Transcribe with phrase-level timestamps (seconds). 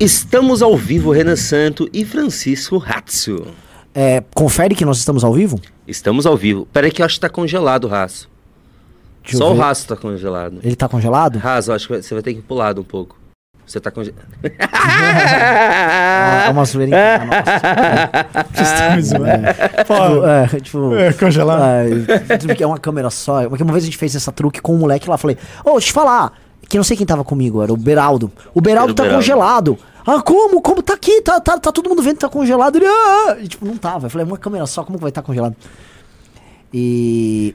[0.00, 3.48] Estamos ao vivo, Renan Santo e Francisco Ratzo.
[3.92, 5.60] É, confere que nós estamos ao vivo?
[5.88, 6.68] Estamos ao vivo.
[6.72, 8.30] Peraí que eu acho que tá congelado o raço.
[9.24, 10.60] Deixa Só o raço tá congelado.
[10.62, 11.36] Ele tá congelado?
[11.38, 13.18] Raso, acho que você vai ter que pular um pouco.
[13.66, 14.22] Você tá congelado.
[16.46, 17.44] É uma zoeira interna
[18.54, 19.42] Vocês me zoando.
[19.42, 19.84] nossa.
[19.84, 20.94] Pô, É, tipo...
[20.94, 21.88] é, congelado.
[22.08, 23.48] É, porque é uma câmera só.
[23.48, 25.76] Porque uma vez a gente fez essa truque com um moleque lá, falei, ô, deixa
[25.76, 26.32] eu te falar,
[26.68, 28.30] que não sei quem tava comigo, era o Beraldo.
[28.54, 29.22] O Beraldo Era tá Beraldo.
[29.24, 29.78] congelado.
[30.06, 30.60] Ah, como?
[30.60, 31.20] Como tá aqui?
[31.22, 32.76] Tá, tá, tá todo mundo vendo que tá congelado.
[32.76, 33.36] Ele, ah!
[33.40, 34.06] E, tipo, não tava.
[34.06, 35.54] Eu falei, uma câmera só, como que vai estar congelado?
[36.72, 37.54] E.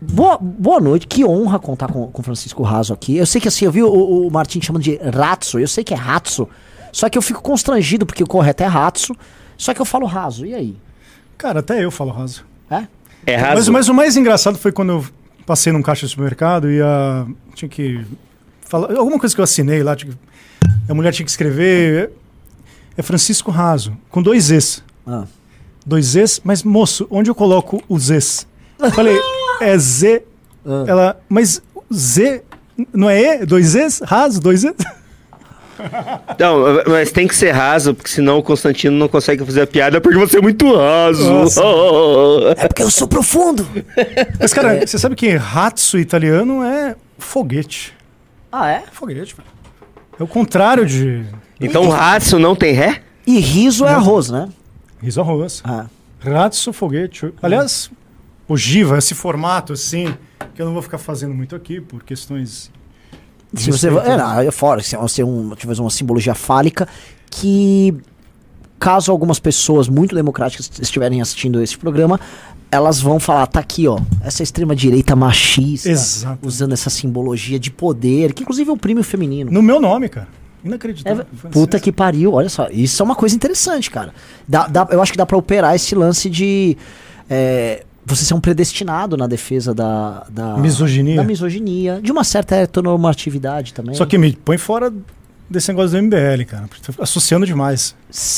[0.00, 3.16] Boa, boa noite, que honra contar com o Francisco Raso aqui.
[3.16, 5.92] Eu sei que assim, eu vi o, o Martin chamando de Ratso, eu sei que
[5.92, 6.48] é Ratso,
[6.92, 9.12] só que eu fico constrangido porque o correto é Ratso,
[9.56, 10.76] só que eu falo Raso, e aí?
[11.36, 12.44] Cara, até eu falo raso.
[12.70, 12.86] É?
[13.26, 13.54] É raso.
[13.56, 15.04] Mas, mas o mais engraçado foi quando eu
[15.48, 18.04] passei num caixa de supermercado e a, tinha que
[18.60, 19.96] falar alguma coisa que eu assinei lá.
[19.96, 20.12] tinha
[20.86, 22.10] a mulher tinha que escrever.
[22.94, 24.84] É Francisco Raso, com dois Zs.
[25.06, 25.24] Ah.
[25.86, 28.46] Dois Zs, mas moço, onde eu coloco os Zs?
[28.78, 29.16] Eu Falei,
[29.60, 30.22] é Z.
[30.66, 30.84] Ah.
[30.86, 32.42] Ela, mas Z
[32.92, 33.46] não é E?
[33.46, 34.00] Dois Zs?
[34.04, 34.74] Raso, dois Zs?
[36.38, 40.00] Não, mas tem que ser raso, porque senão o Constantino não consegue fazer a piada
[40.00, 41.32] porque você é muito raso.
[41.32, 41.62] Nossa.
[42.58, 43.66] É porque eu sou profundo.
[44.40, 47.94] Mas, cara, você sabe que ratso italiano é foguete.
[48.50, 48.84] Ah, é?
[48.92, 49.48] Foguete, velho.
[50.18, 51.24] É o contrário de
[51.60, 53.02] Então raço não tem ré?
[53.26, 54.48] E riso é arroz, né?
[55.00, 55.62] riso arroz.
[55.64, 55.86] Ah.
[56.20, 57.32] Ratso, foguete.
[57.42, 57.90] Aliás,
[58.48, 60.12] ogiva, esse formato assim,
[60.54, 62.70] que eu não vou ficar fazendo muito aqui por questões.
[63.54, 63.88] Se você.
[63.90, 64.10] respeito.
[64.10, 66.86] É, não, é fora, se você um, tiver uma simbologia fálica
[67.30, 67.94] que.
[68.80, 72.20] Caso algumas pessoas muito democráticas estiverem assistindo esse programa,
[72.70, 76.46] elas vão falar, tá aqui, ó, essa extrema-direita machista, Exato.
[76.46, 79.50] usando essa simbologia de poder, que inclusive oprime o feminino.
[79.50, 80.28] No meu nome, cara.
[80.64, 81.26] É, Inacreditável.
[81.50, 82.68] puta que pariu, olha só.
[82.70, 84.14] Isso é uma coisa interessante, cara.
[84.46, 86.76] Dá, dá- eu acho que dá pra operar esse lance de
[87.28, 91.16] é, você ser um predestinado na defesa da, da Misoginia.
[91.16, 93.94] Da misoginia, de uma certa heteronormatividade também.
[93.94, 94.92] Só que me põe fora
[95.48, 96.68] desse negócio do MBL, cara.
[96.98, 97.94] Associando demais.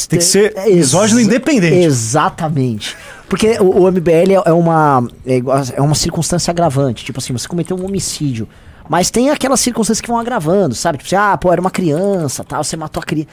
[0.09, 1.77] Tem que ser É, misógino independente.
[1.85, 2.97] Exatamente.
[3.29, 5.39] Porque o, o MBL é, é uma, é,
[5.77, 7.05] é uma circunstância agravante.
[7.05, 8.49] Tipo assim, você cometeu um homicídio.
[8.89, 10.99] Mas tem aquelas circunstâncias que vão agravando, sabe?
[10.99, 13.29] Tipo assim, ah, pô, era uma criança, tal, você matou a criança.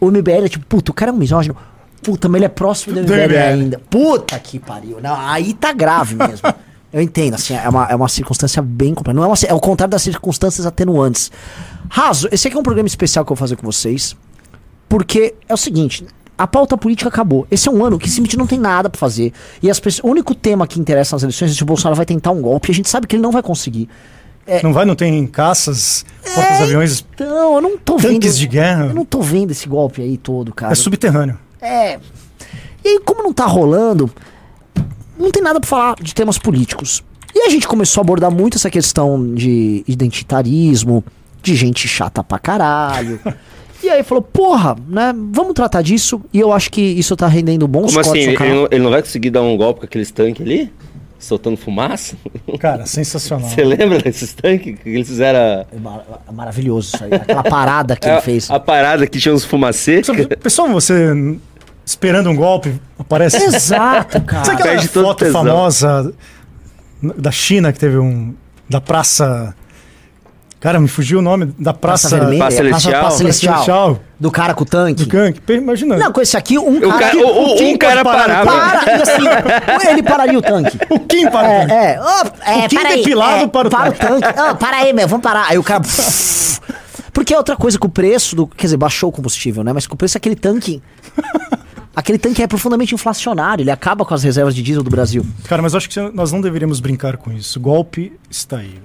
[0.00, 1.56] O MBL é tipo, puta, o cara é um misógino.
[2.02, 3.80] Puta, mas ele é próximo do MBL, ainda.
[3.90, 4.98] Puta que pariu.
[5.02, 6.48] Não, aí tá grave mesmo.
[6.90, 9.14] Eu entendo, assim, é uma, é uma circunstância bem complexa.
[9.14, 11.30] Não é, uma, é o contrário das circunstâncias atenuantes.
[11.90, 14.16] Raso, esse aqui é um programa especial que eu vou fazer com vocês.
[14.88, 17.46] Porque é o seguinte, a pauta política acabou.
[17.50, 19.34] Esse é um ano que simplesmente não tem nada pra fazer.
[19.62, 22.06] E as pessoas, o único tema que interessa nas eleições é se o Bolsonaro vai
[22.06, 22.70] tentar um golpe.
[22.70, 23.86] E a gente sabe que ele não vai conseguir.
[24.62, 27.04] Não vai, não tem caças, portas-aviões.
[27.14, 28.40] Então, eu não tô Tanques vendo.
[28.40, 28.86] de guerra.
[28.86, 30.72] Eu não tô vendo esse golpe aí todo, cara.
[30.72, 31.38] É subterrâneo.
[31.60, 31.98] É.
[32.84, 34.10] E aí, como não tá rolando,
[35.18, 37.02] não tem nada pra falar de temas políticos.
[37.34, 41.04] E a gente começou a abordar muito essa questão de identitarismo,
[41.42, 43.20] de gente chata pra caralho.
[43.82, 45.14] e aí falou, porra, né?
[45.32, 46.20] Vamos tratar disso.
[46.32, 48.18] E eu acho que isso tá rendendo bons Como assim?
[48.18, 50.72] Ele não, ele não vai conseguir dar um golpe com aqueles tanques ali?
[51.18, 52.16] Soltando fumaça?
[52.60, 53.48] Cara, sensacional.
[53.48, 55.66] Você lembra desses tanques que eles fizeram?
[55.72, 57.12] É mar- é maravilhoso isso aí.
[57.12, 58.48] Aquela parada que ele fez.
[58.50, 60.00] a parada que tinha uns fumacê?
[60.40, 61.12] Pessoal, você
[61.84, 63.36] esperando um golpe, aparece.
[63.42, 64.44] Exato, cara.
[64.44, 66.14] Sabe aquela Perde foto famosa
[67.02, 68.34] da China que teve um.
[68.68, 69.54] Da praça.
[70.60, 71.54] Cara, me fugiu o nome.
[71.58, 72.08] Da praça.
[72.08, 73.00] Praça Vermelha, Praça Praça, Celestial.
[73.02, 73.54] Praça Celestial.
[73.54, 74.00] Celestial.
[74.18, 75.04] Do cara com o tanque.
[75.04, 75.40] Do Kank.
[75.50, 75.96] Imagina.
[75.96, 77.10] Não, com esse aqui, um O cara.
[77.10, 78.44] que- o- o- um cara parar?
[78.44, 78.80] parava.
[78.82, 79.76] Para!
[79.76, 80.76] Assim, ele pararia o tanque.
[80.90, 81.48] O Kim para.
[81.48, 82.00] É, é.
[82.00, 82.04] Ô,
[82.44, 84.04] é, O Kim para aí, depilado é, para o para tanque.
[84.04, 84.40] o tanque.
[84.40, 85.46] Ô, para aí, meu, vamos parar.
[85.48, 85.82] Aí o cara.
[87.12, 88.46] Porque é outra coisa que o preço do.
[88.46, 89.72] Quer dizer, baixou o combustível, né?
[89.72, 90.82] Mas com o preço daquele tanque.
[91.94, 95.26] Aquele tanque é profundamente inflacionário, ele acaba com as reservas de diesel do Brasil.
[95.48, 97.58] Cara, mas eu acho que nós não deveríamos brincar com isso.
[97.58, 98.78] Golpe está aí.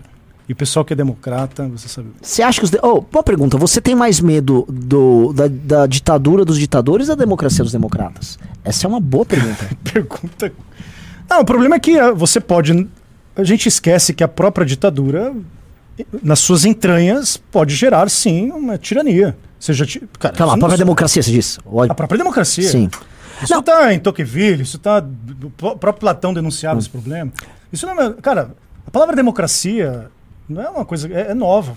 [0.53, 2.09] E o pessoal que é democrata, você sabe.
[2.21, 2.69] Você acha que os.
[2.69, 2.77] De...
[2.83, 3.57] Oh, boa pergunta.
[3.57, 8.37] Você tem mais medo do, da, da ditadura dos ditadores ou da democracia dos democratas?
[8.63, 9.67] Essa é uma boa pergunta.
[9.91, 10.53] Pergunta.
[11.27, 12.87] Não, o problema é que ah, você pode.
[13.35, 15.33] A gente esquece que a própria ditadura,
[16.21, 19.35] nas suas entranhas, pode gerar, sim, uma tirania.
[19.59, 21.59] Seja, ti- cara, Calma, a isso própria não- democracia, você?
[21.65, 22.69] Olha, A própria democracia.
[22.69, 22.91] Sim.
[23.41, 23.63] Isso Não.
[23.63, 25.03] tá em Tocqueville, isso tá.
[25.43, 26.79] O próprio Platão denunciava Hum.
[26.79, 27.31] esse problema.
[27.71, 28.13] Isso não é.
[28.21, 28.51] Cara,
[28.85, 30.11] a palavra democracia
[30.47, 31.07] não é uma coisa.
[31.13, 31.75] É, é nova,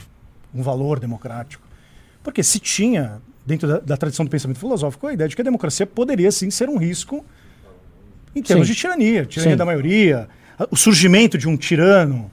[0.55, 1.63] um valor democrático.
[2.23, 5.45] Porque se tinha, dentro da, da tradição do pensamento filosófico, a ideia de que a
[5.45, 7.25] democracia poderia sim ser um risco
[8.35, 8.73] em termos Sim.
[8.75, 9.57] de tirania, tirania Sim.
[9.57, 10.29] da maioria,
[10.71, 12.31] o surgimento de um tirano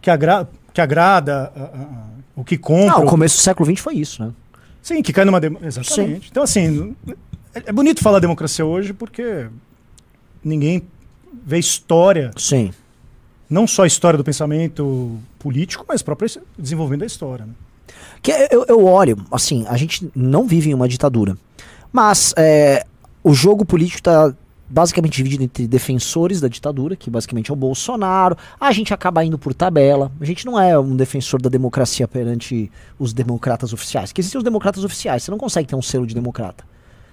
[0.00, 2.94] que, agra, que agrada a- a- a- o que compra.
[2.94, 4.32] Ah, o começo do século XX foi isso, né?
[4.82, 5.38] Sim, que cai numa.
[5.40, 5.56] Dem...
[5.62, 6.28] Exatamente.
[6.30, 6.96] Então, assim,
[7.54, 9.46] é, é bonito falar democracia hoje porque
[10.42, 10.82] ninguém
[11.44, 12.72] vê história, Sim.
[13.52, 16.28] Não só a história do pensamento político, mas próprio
[16.58, 17.44] desenvolvimento da história.
[17.44, 17.52] Né?
[18.22, 21.36] Que eu, eu olho, assim, a gente não vive em uma ditadura.
[21.92, 22.86] Mas é,
[23.22, 24.34] o jogo político está
[24.68, 28.38] basicamente dividido entre defensores da ditadura, que basicamente é o Bolsonaro.
[28.58, 30.10] A gente acaba indo por tabela.
[30.18, 34.12] A gente não é um defensor da democracia perante os democratas oficiais.
[34.12, 35.24] Que existem os democratas oficiais.
[35.24, 36.64] Você não consegue ter um selo de democrata.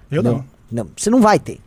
[0.09, 0.45] Eu não.
[0.71, 1.59] Não, você não vai ter.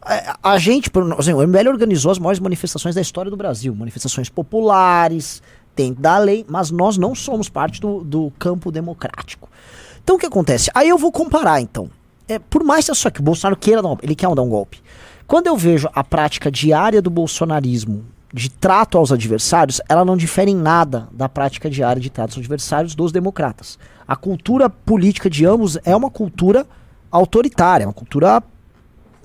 [0.00, 3.74] A, a gente, assim, o MBL organizou as maiores manifestações da história do Brasil.
[3.74, 5.42] Manifestações populares,
[5.78, 9.48] dentro da lei, mas nós não somos parte do, do campo democrático.
[10.02, 10.70] Então o que acontece?
[10.74, 11.88] Aí eu vou comparar, então.
[12.26, 14.48] É, por mais que só que o Bolsonaro queira dar um, ele quer dar um
[14.48, 14.82] golpe.
[15.26, 20.50] Quando eu vejo a prática diária do bolsonarismo de trato aos adversários, ela não difere
[20.50, 23.78] em nada da prática diária de trato aos adversários dos democratas.
[24.06, 26.66] A cultura política de ambos é uma cultura
[27.10, 28.42] autoritária, é uma cultura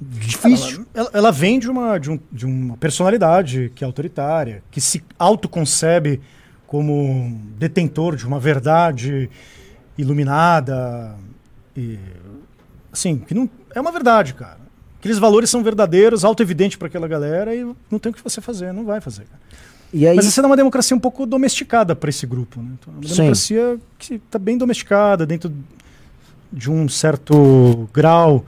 [0.09, 0.85] difícil.
[0.93, 5.03] Ela, ela vem de uma, de, um- de uma personalidade que é autoritária, que se
[5.17, 6.21] autoconcebe
[6.67, 9.29] como detentor de uma verdade
[9.97, 11.15] iluminada.
[11.75, 11.97] E,
[12.91, 14.57] assim, que não é uma verdade, cara.
[14.99, 18.71] Aqueles valores são verdadeiros, auto-evidente para aquela galera e não tem o que você fazer,
[18.73, 19.25] não vai fazer.
[19.93, 22.61] E aí, Mas essa é uma democracia um pouco domesticada para esse grupo.
[22.61, 22.69] Né?
[22.79, 23.15] Então, é uma Sim.
[23.15, 25.53] democracia que está bem domesticada, dentro
[26.51, 28.45] de um certo grau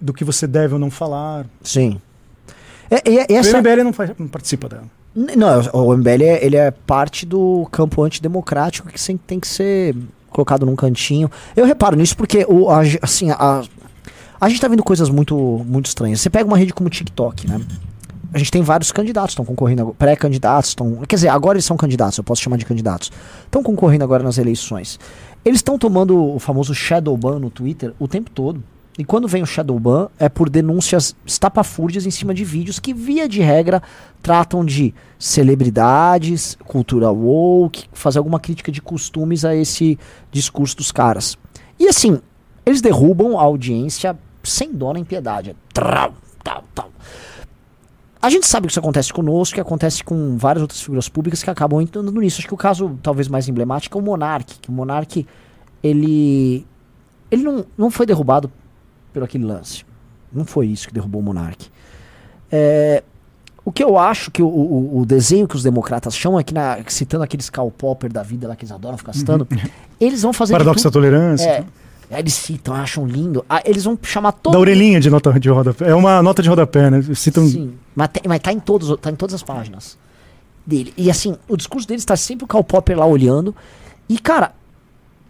[0.00, 1.46] do que você deve ou não falar.
[1.62, 2.00] sim.
[2.90, 4.82] É, e- e O essa, MBL não, faz- não participa dela.
[5.14, 9.94] Não, o MBL é, ele é parte do campo antidemocrático que sempre tem que ser
[10.28, 11.30] colocado num cantinho.
[11.56, 12.68] Eu reparo nisso porque o,
[13.00, 13.62] assim, a,
[14.40, 15.36] a gente tá vendo coisas muito,
[15.66, 16.20] muito estranhas.
[16.20, 17.60] Você pega uma rede como o TikTok, né?
[18.32, 20.96] A gente tem vários candidatos, estão concorrendo, agora- pré-candidatos, estão.
[21.08, 23.12] Quer dizer, agora eles são candidatos, eu posso chamar de candidatos.
[23.44, 24.98] Estão concorrendo agora nas eleições.
[25.44, 28.62] Eles estão tomando o famoso shadow ban no Twitter o tempo todo.
[28.98, 32.92] E quando vem o shadow ban, é por denúncias estapafúrdias em cima de vídeos que,
[32.92, 33.82] via de regra,
[34.20, 39.98] tratam de celebridades, cultura woke, fazer alguma crítica de costumes a esse
[40.30, 41.38] discurso dos caras.
[41.78, 42.20] E assim,
[42.66, 45.56] eles derrubam a audiência sem dó nem piedade.
[48.22, 51.48] A gente sabe que isso acontece conosco, que acontece com várias outras figuras públicas que
[51.48, 52.40] acabam entrando nisso.
[52.40, 55.26] Acho que o caso talvez mais emblemático é o Monark, que o Monark
[55.82, 56.66] ele
[57.30, 58.52] ele não, não foi derrubado
[59.12, 59.84] por aquele lance.
[60.32, 61.68] Não foi isso que derrubou o Monark.
[62.50, 63.02] É,
[63.64, 66.54] o que eu acho que o, o, o desenho que os democratas chamam é que,
[66.54, 69.46] na, citando aqueles Karl Popper da vida lá que eles adoram ficar citando,
[70.00, 70.52] eles vão fazer.
[70.52, 71.46] Paradoxo da tolerância.
[71.48, 71.64] É,
[72.10, 73.44] aí eles citam, acham lindo.
[73.48, 75.88] Ah, eles vão chamar todo Da orelhinha de nota de rodapé.
[75.90, 77.02] É uma nota de rodapé, né?
[77.14, 79.98] Citam Sim, mas, tem- mas tá, em todos, tá em todas as páginas
[80.66, 80.92] dele.
[80.96, 83.54] E assim, o discurso deles tá sempre o Karl Popper lá olhando.
[84.08, 84.52] E, cara,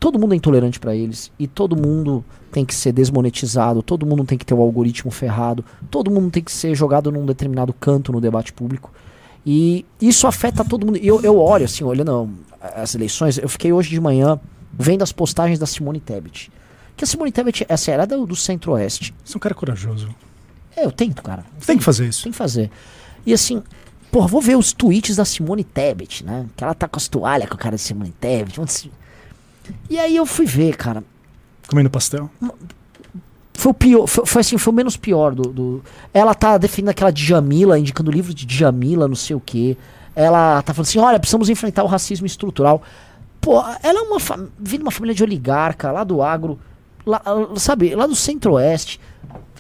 [0.00, 1.30] todo mundo é intolerante pra eles.
[1.38, 3.82] E todo mundo tem que ser desmonetizado.
[3.82, 5.62] Todo mundo tem que ter o algoritmo ferrado.
[5.90, 8.90] Todo mundo tem que ser jogado num determinado canto no debate público.
[9.44, 10.98] E isso afeta todo mundo.
[10.98, 12.30] E eu, eu olho, assim, olhando
[12.60, 14.40] as eleições, eu fiquei hoje de manhã
[14.72, 16.50] vendo as postagens da Simone Tebet.
[16.96, 19.14] Que a Simone Tebet, essa era do, do Centro-Oeste.
[19.24, 20.08] Você é um cara corajoso.
[20.76, 21.44] É, eu tento, cara.
[21.64, 22.22] Tem que fazer isso.
[22.22, 22.70] Tem que fazer.
[23.26, 23.62] E assim,
[24.10, 26.46] porra, vou ver os tweets da Simone Tebet, né?
[26.56, 28.58] Que ela tá com as toalhas com a cara de Simone Tebet.
[29.88, 31.02] E aí eu fui ver, cara.
[31.68, 32.30] Comendo pastel.
[33.54, 35.82] Foi o pior, foi, foi assim, foi o menos pior do, do-
[36.14, 39.76] Ela tá defendendo aquela Djamila, indicando livro de Djamila, não sei o quê.
[40.16, 42.82] Ela tá falando assim, olha, precisamos enfrentar o racismo estrutural.
[43.40, 46.58] Pô, ela é uma fa- vindo de uma família de oligarca, lá do agro,
[47.04, 47.22] lá,
[47.56, 48.98] sabe, lá do centro-oeste.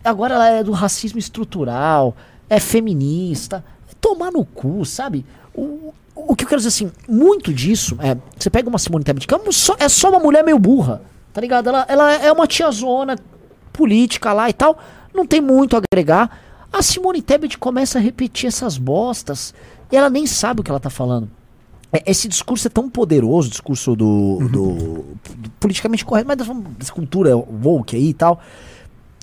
[0.02, 2.16] Agora ela é do racismo estrutural,
[2.48, 3.62] é feminista.
[4.00, 5.26] Tomar no cu, sabe?
[5.54, 5.92] O,
[6.28, 8.16] o que eu quero dizer assim, muito disso é.
[8.38, 11.40] Você pega uma Simone Tebet, que é só, é só uma mulher meio burra, tá
[11.40, 11.68] ligado?
[11.68, 13.16] Ela, ela é uma tiazona
[13.72, 14.78] política lá e tal,
[15.14, 16.40] não tem muito a agregar.
[16.72, 19.52] A Simone Tebet começa a repetir essas bostas
[19.90, 21.28] e ela nem sabe o que ela tá falando.
[21.92, 26.36] É, Esse discurso é tão poderoso, o discurso do, do- do politicamente correto, mas
[26.78, 28.40] dessa cultura woke aí e tal,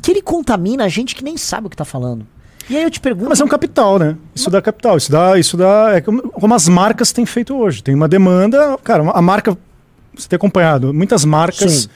[0.03, 2.27] que ele contamina a gente que nem sabe o que tá falando.
[2.69, 3.29] E aí eu te pergunto.
[3.29, 4.17] Mas é um capital, né?
[4.35, 4.97] Isso dá capital.
[4.97, 5.37] Isso dá.
[5.39, 7.81] Isso dá é como, as marcas têm feito hoje.
[7.81, 8.77] Tem uma demanda.
[8.83, 9.57] Cara, a marca.
[10.15, 10.93] Você tem acompanhado.
[10.93, 11.89] Muitas marcas Sim.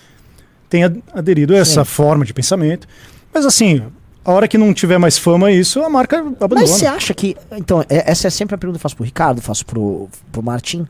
[0.69, 2.87] têm ad- aderido a essa forma de pensamento.
[3.33, 3.81] Mas assim,
[4.23, 6.61] a hora que não tiver mais fama isso, a marca abandona.
[6.61, 7.35] Mas você acha que.
[7.53, 10.41] Então, é- essa é sempre a pergunta que eu faço pro Ricardo, faço pro, pro
[10.43, 10.87] Martim.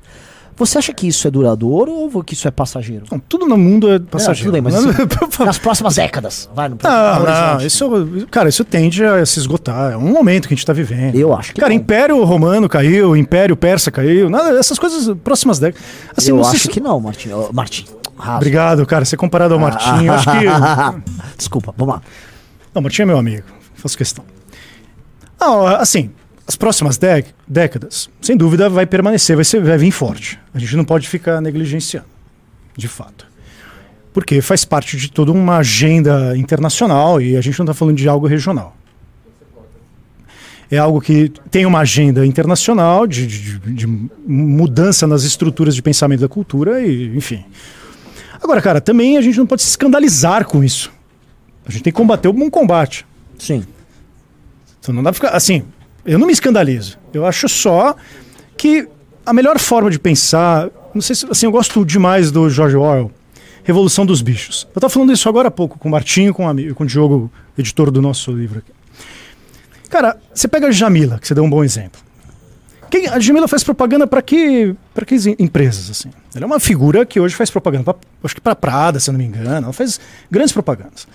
[0.65, 3.05] Você acha que isso é duradouro ou que isso é passageiro?
[3.11, 4.51] Não, tudo no mundo é passageiro.
[4.51, 4.89] tudo bem, mas assim.
[5.43, 6.49] Nas próximas décadas.
[6.53, 7.65] Vai, no Não, próximo não, horizonte.
[7.65, 9.93] isso, cara, isso tende a se esgotar.
[9.93, 11.15] É um momento que a gente tá vivendo.
[11.15, 11.79] Eu acho que Cara, não.
[11.79, 15.81] Império Romano caiu, Império Persa caiu, nada, essas coisas próximas décadas.
[16.15, 17.85] Assim, eu não acho se- que não, Martim.
[18.17, 18.35] Raso.
[18.37, 19.03] Obrigado, cara.
[19.03, 20.45] Ser comparado ao Martinho, acho que.
[21.37, 22.01] Desculpa, vamos lá.
[22.73, 23.47] Não, o Martinho é meu amigo.
[23.73, 24.23] Faço questão.
[25.39, 26.11] Não, assim,
[26.51, 26.99] as próximas
[27.47, 30.37] décadas, sem dúvida, vai permanecer, vai, ser, vai vir forte.
[30.53, 32.07] A gente não pode ficar negligenciando,
[32.75, 33.25] de fato.
[34.13, 38.09] Porque faz parte de toda uma agenda internacional e a gente não está falando de
[38.09, 38.75] algo regional.
[40.69, 46.19] É algo que tem uma agenda internacional de, de- de mudança nas estruturas de pensamento
[46.21, 47.45] da cultura e, enfim.
[48.43, 50.91] Agora, cara, também a gente não pode se escandalizar com isso.
[51.65, 53.05] A gente tem que combater o bom combate.
[53.39, 53.63] Sim.
[54.79, 55.29] Então não dá pra ficar.
[55.29, 55.63] Assim,
[56.05, 56.97] eu não me escandalizo.
[57.13, 57.95] Eu acho só
[58.57, 58.87] que
[59.25, 60.69] a melhor forma de pensar.
[60.93, 61.25] Não sei se.
[61.29, 63.11] Assim, eu gosto demais do George Orwell.
[63.63, 64.67] Revolução dos Bichos.
[64.73, 67.31] Eu estava falando isso agora há pouco com o Martinho, com, amigo, com o Diogo,
[67.57, 68.71] editor do nosso livro aqui.
[69.87, 72.01] Cara, você pega a Jamila, que você deu um bom exemplo.
[72.89, 76.09] Quem, a Jamila faz propaganda para que, que empresas, assim?
[76.35, 79.13] Ela é uma figura que hoje faz propaganda, pra, acho que para Prada, se eu
[79.13, 79.49] não me engano.
[79.49, 81.07] Ela faz grandes propagandas.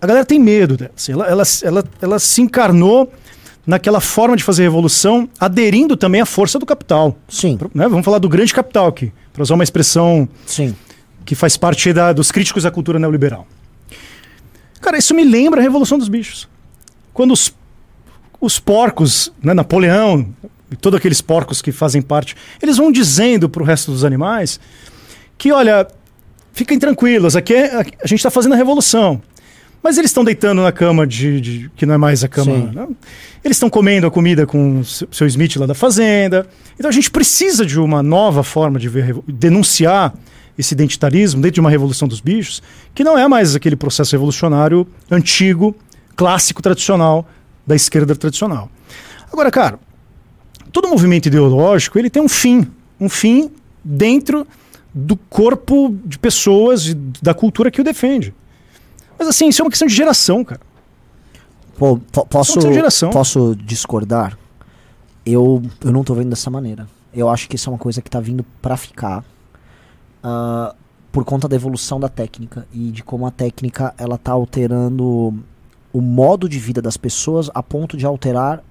[0.00, 0.90] A galera tem medo dela.
[0.96, 3.12] assim, ela, ela, ela, ela se encarnou
[3.66, 7.16] naquela forma de fazer revolução, aderindo também à força do capital.
[7.28, 7.88] Sim, Né?
[7.88, 10.74] Vamos falar do grande capital aqui, para usar uma expressão sim.
[11.24, 13.46] que faz parte da- dos críticos à cultura neoliberal.
[14.80, 16.48] Cara, isso me lembra a Revolução dos Bichos.
[17.12, 17.54] Quando os,
[18.40, 20.26] os porcos, né, Napoleão
[20.70, 24.58] e todos aqueles porcos que fazem parte, eles vão dizendo para o resto dos animais
[25.36, 25.86] que, olha,
[26.52, 29.20] fiquem tranquilos, aqui é- a gente está fazendo a revolução.
[29.82, 32.52] Mas eles estão deitando na cama de, de- que não é mais a cama.
[32.72, 32.88] Né?
[33.42, 36.46] Eles estão comendo a comida com o seu Smith lá da fazenda.
[36.78, 40.12] Então a gente precisa de uma nova forma de ver, denunciar
[40.58, 42.62] esse identitarismo dentro de uma revolução dos bichos,
[42.94, 45.74] que não é mais aquele processo revolucionário antigo,
[46.14, 47.26] clássico, tradicional
[47.66, 48.68] da esquerda tradicional.
[49.32, 49.78] Agora, cara,
[50.70, 52.66] todo movimento ideológico ele tem um fim,
[53.00, 53.50] um fim
[53.82, 54.46] dentro
[54.92, 58.34] do corpo de pessoas e da cultura que o defende.
[59.20, 60.60] Mas assim, isso é uma questão de geração, cara.
[61.78, 62.54] Pô, po- posso,
[63.10, 64.36] posso discordar?
[65.24, 66.88] Eu, eu não tô vendo dessa maneira.
[67.12, 69.22] Eu acho que isso é uma coisa que tá vindo pra ficar.
[70.24, 70.74] ah,
[71.12, 75.34] por conta da evolução da técnica e de como a técnica ela tá alterando
[75.92, 78.62] o modo de vida das pessoas a ponto de alterar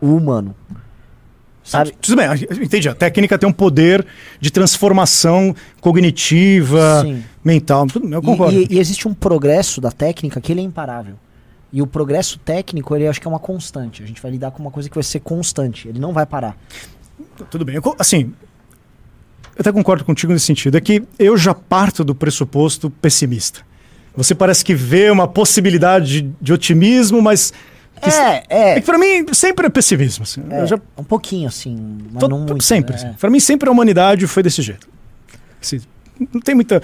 [0.00, 0.54] o humano.
[1.66, 1.92] Sabe?
[2.00, 2.26] Tudo bem,
[2.62, 2.88] entendi.
[2.88, 4.06] A técnica tem um poder
[4.40, 7.24] de transformação cognitiva, Sim.
[7.44, 7.86] mental.
[8.10, 8.56] Eu E- concordo.
[8.60, 11.14] E, e existe um progresso da técnica que ele é imparável.
[11.72, 14.02] E o progresso técnico, ele acho que é uma constante.
[14.02, 15.88] A gente vai lidar com uma coisa que vai ser constante.
[15.88, 16.56] Ele não vai parar.
[17.50, 17.74] Tudo bem.
[17.74, 18.32] Eu assim,
[19.56, 20.76] eu até concordo contigo nesse sentido.
[20.76, 23.60] É que eu já parto do pressuposto pessimista.
[24.16, 27.52] Você parece que vê uma possibilidade de, de otimismo, mas.
[28.00, 28.74] Que É, É é.
[28.80, 30.22] que pra mim sempre é pessimismo.
[30.24, 30.42] Assim.
[30.50, 31.98] é, já, Um pouquinho, assim.
[32.12, 32.64] Mas to- não to- muito.
[32.64, 32.94] sempre.
[32.94, 32.96] é.
[32.98, 33.12] assim.
[33.14, 34.88] Pra mim, sempre a humanidade foi desse jeito.
[35.62, 35.80] Assim,
[36.32, 36.82] não tem muita.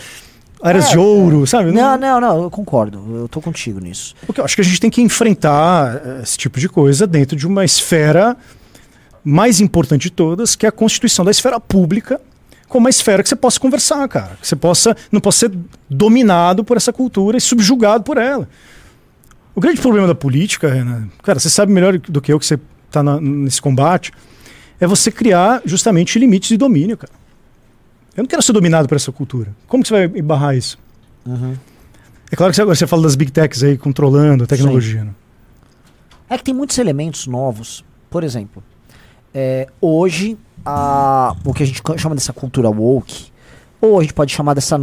[0.63, 1.73] Áreas É, de ouro, sabe?
[1.73, 3.05] Não, não, não, eu concordo.
[3.17, 4.15] Eu tô contigo nisso.
[4.25, 7.35] Porque eu acho que a gente tem que enfrentar eh, esse tipo de coisa dentro
[7.37, 8.37] de uma esfera
[9.25, 12.21] mais importante de todas, que é a constituição da esfera pública,
[12.69, 14.37] como uma esfera que você possa conversar, cara.
[14.41, 15.53] Que você possa não possa ser
[15.91, 18.49] dominado por essa cultura e subjugado por ela.
[19.55, 22.59] O grande problema da política, Renan, cara, você sabe melhor do que eu que você
[22.87, 24.13] está nesse combate,
[24.81, 27.13] é você criar justamente limites de domínio, cara.
[28.17, 29.55] Eu não quero ser dominado por essa cultura.
[29.67, 30.79] Como que você vai barrar isso?
[31.25, 31.57] Uhum.
[32.31, 35.05] É claro que você, agora você fala das big techs aí controlando a tecnologia.
[35.05, 35.11] né?
[36.29, 37.85] É que tem muitos elementos novos.
[38.11, 38.63] Por exemplo,
[39.35, 43.31] é, hoje, a, o que a gente chama dessa cultura woke,
[43.81, 44.79] ou a gente pode chamar dessa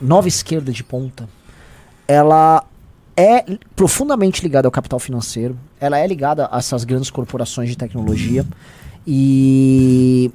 [0.00, 1.28] nova esquerda de ponta,
[2.06, 2.64] ela
[3.18, 3.44] é
[3.74, 8.46] profundamente ligada ao capital financeiro, ela é ligada a essas grandes corporações de tecnologia
[9.04, 10.30] e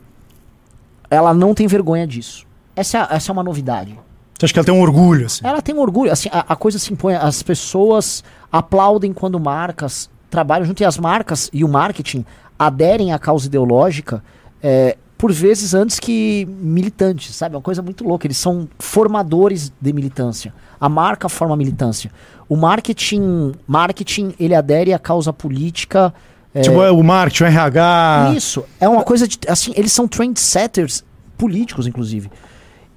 [1.10, 2.46] ela não tem vergonha disso.
[2.75, 3.98] Essa é, essa é uma novidade.
[4.38, 5.48] Você acha que ela tem um orgulho, assim?
[5.48, 8.22] Ela tem um orgulho, assim, a, a coisa se impõe, as pessoas
[8.52, 12.25] aplaudem quando marcas trabalham junto e as marcas e o marketing
[12.60, 14.22] aderem à causa ideológica
[14.62, 17.55] é, por vezes antes que militantes, sabe?
[17.55, 18.27] É uma coisa muito louca.
[18.27, 20.53] Eles são formadores de militância.
[20.79, 22.12] A marca forma militância.
[22.50, 26.13] O marketing, marketing ele adere à causa política.
[26.53, 28.34] é, Tipo, é o marketing, o RH.
[28.36, 29.39] isso, é uma coisa de.
[29.48, 31.03] Assim, eles são trendsetters
[31.38, 32.29] políticos, inclusive.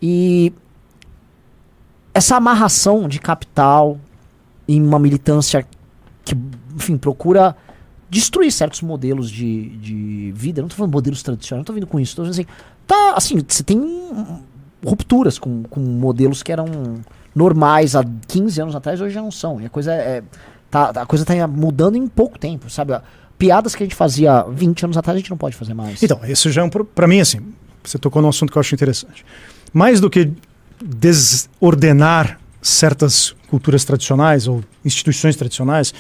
[0.02, 0.52] E
[2.12, 3.99] essa amarração de capital
[4.66, 5.66] em uma militância
[6.25, 6.37] que,
[6.75, 7.54] enfim, procura
[8.08, 10.62] destruir certos modelos de, de vida.
[10.62, 12.16] Não tô falando modelos tradicionais, não tô vindo com isso.
[12.16, 13.80] Tô dizendo assim, tá, assim, você tem
[14.84, 16.66] rupturas com, com modelos que eram
[17.34, 19.60] normais há 15 anos atrás, hoje já não são.
[19.60, 20.22] E a coisa é.
[20.70, 22.98] Tá, a coisa tá mudando em pouco tempo, sabe?
[23.38, 26.02] Piadas que a gente fazia 20 anos atrás, a gente não pode fazer mais.
[26.02, 26.68] Então, isso já é um.
[26.68, 27.40] Pra mim, assim,
[27.84, 29.25] você tocou num assunto que eu acho interessante.
[29.72, 30.32] Mais do que
[30.84, 35.94] desordenar certas culturas tradicionais ou instituições tradicionais,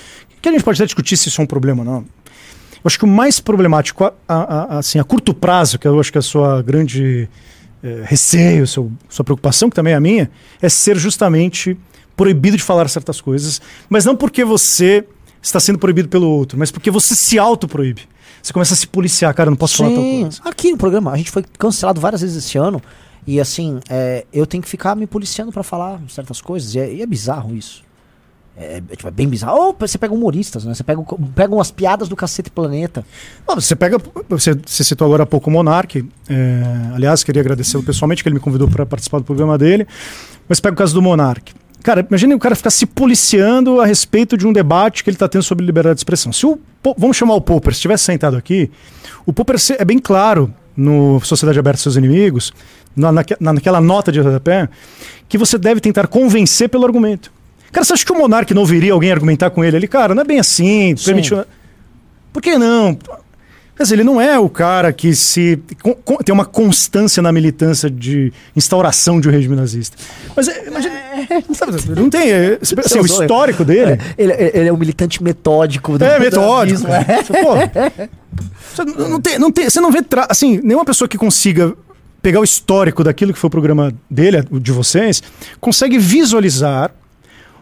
[0.50, 1.98] que a gente pode até discutir se isso é um problema ou não.
[1.98, 5.98] Eu acho que o mais problemático, a, a, a, assim, a curto prazo, que eu
[5.98, 7.28] acho que é a sua grande
[7.82, 10.30] eh, receio, seu, sua preocupação, que também é a minha,
[10.62, 11.76] é ser justamente
[12.16, 15.04] proibido de falar certas coisas, mas não porque você
[15.42, 18.02] está sendo proibido pelo outro, mas porque você se auto-proíbe.
[18.42, 20.40] Você começa a se policiar, cara, não posso falar tal Sim, coisa.
[20.44, 22.80] aqui no programa, a gente foi cancelado várias vezes esse ano.
[23.26, 26.74] E assim, é, eu tenho que ficar me policiando pra falar certas coisas.
[26.76, 27.82] E é, e é bizarro isso.
[28.58, 29.58] É, é, tipo, é bem bizarro.
[29.58, 30.72] Ou você pega humoristas, né?
[30.74, 31.02] Você pega,
[31.34, 33.04] pega umas piadas do Cacete Planeta.
[33.46, 33.98] Não, você pega.
[34.30, 36.02] Você, você citou agora há pouco o Monark.
[36.28, 36.62] é,
[36.94, 39.86] aliás, queria agradecê-lo pessoalmente, que ele me convidou para participar do programa dele.
[40.48, 41.52] Mas pega o caso do Monark.
[41.82, 45.28] Cara, imagine o cara ficar se policiando a respeito de um debate que ele está
[45.28, 46.32] tendo sobre liberdade de expressão.
[46.32, 46.58] Se o.
[46.96, 48.70] Vamos chamar o Popper, se estivesse sentado aqui,
[49.26, 52.52] o Popper é bem claro no Sociedade Aberta Seus Inimigos,
[52.94, 54.68] na- naquela nota de rodapé,
[55.28, 57.30] que você deve tentar convencer pelo argumento.
[57.72, 59.76] Cara, você acha que o Monark não ouviria alguém argumentar com ele?
[59.76, 61.34] Ele, cara, não é bem assim, permite.
[62.32, 62.94] Por que não?
[63.76, 67.30] Quer dizer, ele não é o cara que se com- com- tem uma constância na
[67.30, 69.98] militância de instauração de um regime nazista.
[70.34, 70.94] Mas é, imagina,
[71.52, 72.30] sabe, não tem.
[72.30, 73.92] é, assim, o usou- histórico dele.
[73.92, 75.98] É, ele, ele é um militante metódico.
[75.98, 76.86] do- É, metódico.
[76.90, 77.22] é.
[77.42, 78.02] Pô,
[78.74, 81.74] você não, tem, não tem, você não vê, assim, nenhuma pessoa que consiga
[82.22, 85.22] pegar o histórico daquilo que foi o programa dele, de vocês,
[85.60, 86.90] consegue visualizar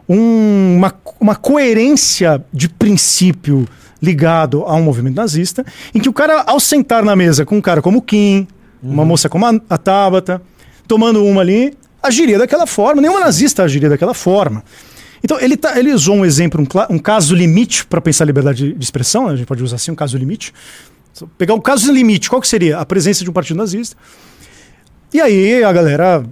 [0.09, 3.67] um- uma, uma coerência de princípio
[4.03, 7.61] ligado a um movimento nazista, em que o cara, ao sentar na mesa com um
[7.61, 8.47] cara como o Kim,
[8.83, 10.43] uma moça como a, a Tabata,
[10.87, 13.01] tomando uma ali, agiria daquela forma.
[13.01, 14.63] Nenhuma nazista agiria daquela forma.
[15.23, 18.59] Então, ele, tá, ele usou um exemplo, um, um caso limite para pensar a liberdade
[18.59, 19.33] de, de expressão, né?
[19.33, 20.53] a gente pode usar assim, um caso limite.
[21.15, 22.77] Só Pegar um caso limite, qual que seria?
[22.79, 23.97] A presença de um partido nazista.
[25.15, 26.23] E aí a galera.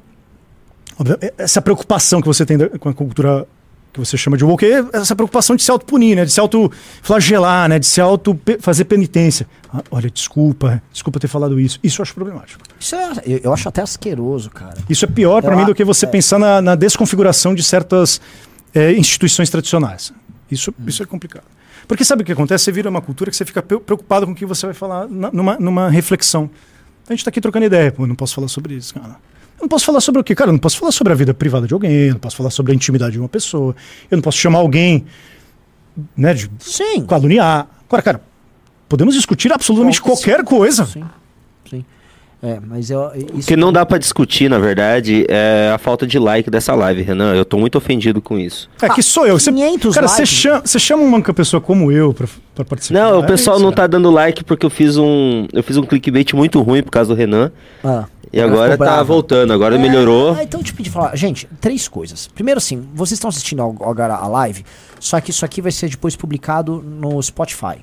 [1.38, 3.46] Essa preocupação que você tem da- com a cultura
[3.92, 6.24] que você chama de woke, é essa preocupação de se autopunir, né?
[6.24, 7.78] De se autoflagelar, né?
[7.78, 9.46] De se auto pe- fazer penitência.
[9.72, 11.78] Ah, olha, desculpa, desculpa ter falado isso.
[11.82, 12.62] Isso eu acho problemático.
[12.80, 14.76] Isso é, eu, eu acho até asqueroso, cara.
[14.88, 16.08] Isso é pior para mim a- do que você é.
[16.08, 18.20] pensar na, na desconfiguração de certas
[18.74, 20.12] eh, instituições tradicionais.
[20.50, 20.84] Isso, Hum.
[20.86, 21.44] isso é complicado.
[21.86, 22.64] Porque sabe o que acontece?
[22.64, 25.08] Você vira uma cultura que você fica pre- preocupado com o que você vai falar
[25.08, 26.48] na- numa, numa reflexão.
[27.08, 29.16] A gente está aqui trocando ideia, pô, eu não posso falar sobre isso, cara.
[29.62, 30.34] Eu não posso falar sobre o quê?
[30.34, 32.50] Cara, eu não posso falar sobre a vida privada de alguém, eu não posso falar
[32.50, 33.76] sobre a intimidade de uma pessoa,
[34.10, 35.04] eu não posso chamar alguém,
[36.16, 37.06] né, de Sim.
[37.06, 37.68] caluniar.
[37.88, 38.20] Agora, cara,
[38.88, 40.84] podemos discutir absolutamente Qualquer- qualquer coisa.
[40.84, 41.04] Sim.
[41.70, 41.84] Sim.
[42.42, 46.04] É, mas eu, O isso que não dá pra discutir, na verdade, é a falta
[46.08, 47.36] de like dessa live, Renan.
[47.36, 48.68] Eu tô muito ofendido com isso.
[48.82, 49.38] É que sou eu.
[49.38, 52.98] Você, 500 cara, você chama, você chama uma pessoa como eu pra, pra participar.
[52.98, 53.82] Não, o É pessoal isso, não cara.
[53.88, 55.46] tá dando like porque eu fiz um.
[55.52, 57.52] Eu fiz um clickbait muito ruim por causa do Renan.
[57.84, 59.04] Ah, E agora tá brava.
[59.04, 60.34] voltando, agora É, melhorou.
[60.34, 61.14] Ah, então eu te pedi falar.
[61.16, 62.28] Gente, três coisas.
[62.28, 64.64] Primeiro, assim, vocês estão assistindo agora a live,
[64.98, 67.76] só que isso aqui vai ser depois publicado no Spotify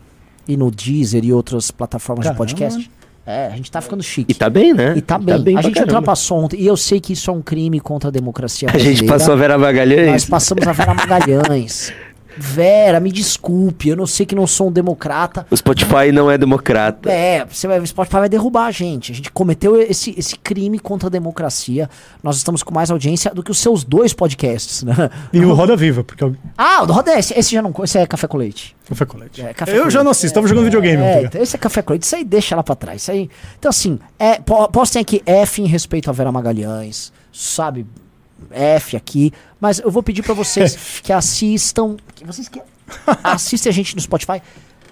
[0.48, 2.46] e no Deezer e outras plataformas Caramba.
[2.46, 2.92] de podcast.
[3.26, 4.32] É, a gente tá ficando chique.
[4.32, 4.96] E tá bem, né?
[4.98, 5.36] E tá bem.
[5.36, 5.94] a pra gente caramba.
[5.98, 6.60] ultrapassou ontem.
[6.60, 9.14] E eu sei que isso é um crime contra a democracia A gente brasileira.
[9.20, 10.26] passou a Vera Nós Magalhães.
[10.26, 11.94] passamos a Vera Magalhães.
[12.42, 15.46] Vera, me desculpe, eu não sei que não sou um democrata.
[15.52, 17.12] O Spotify não é democrata.
[17.12, 19.12] É, você vai, o Spotify vai derrubar a gente.
[19.12, 21.90] A gente cometeu esse, esse crime contra a democracia.
[22.24, 25.10] Nós estamos com mais audiência do que os seus dois podcasts, né?
[25.34, 27.74] E o Roda Viva, porque é o Ah, o do Roda, esse, esse já não.
[27.84, 28.76] Esse é café com leite.
[28.88, 29.42] Café com Leite.
[29.42, 30.04] É, café eu com já leite.
[30.06, 31.02] não assisto, tava jogando videogame.
[31.04, 31.26] É, ontem.
[31.26, 32.04] então esse é café com leite.
[32.04, 33.02] Isso aí deixa lá pra trás.
[33.04, 33.30] Isso aí.
[33.60, 37.86] Então, assim, é, po- postem aqui F em respeito a Vera Magalhães, sabe?
[38.52, 39.32] F aqui.
[39.60, 41.98] Mas eu vou pedir pra vocês que assistam.
[42.16, 42.62] Que vocês que
[43.24, 44.42] assistem a gente no Spotify.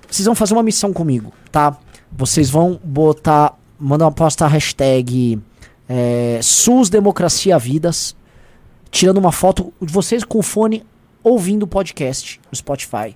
[0.10, 1.78] Vocês vão fazer uma missão comigo, tá?
[2.12, 3.56] Vocês vão botar.
[3.80, 5.40] Mandar uma posta a hashtag
[5.88, 8.16] é, SUS Democracia Vidas.
[8.90, 10.84] Tirando uma foto de vocês com o fone
[11.24, 13.16] ouvindo o podcast no Spotify.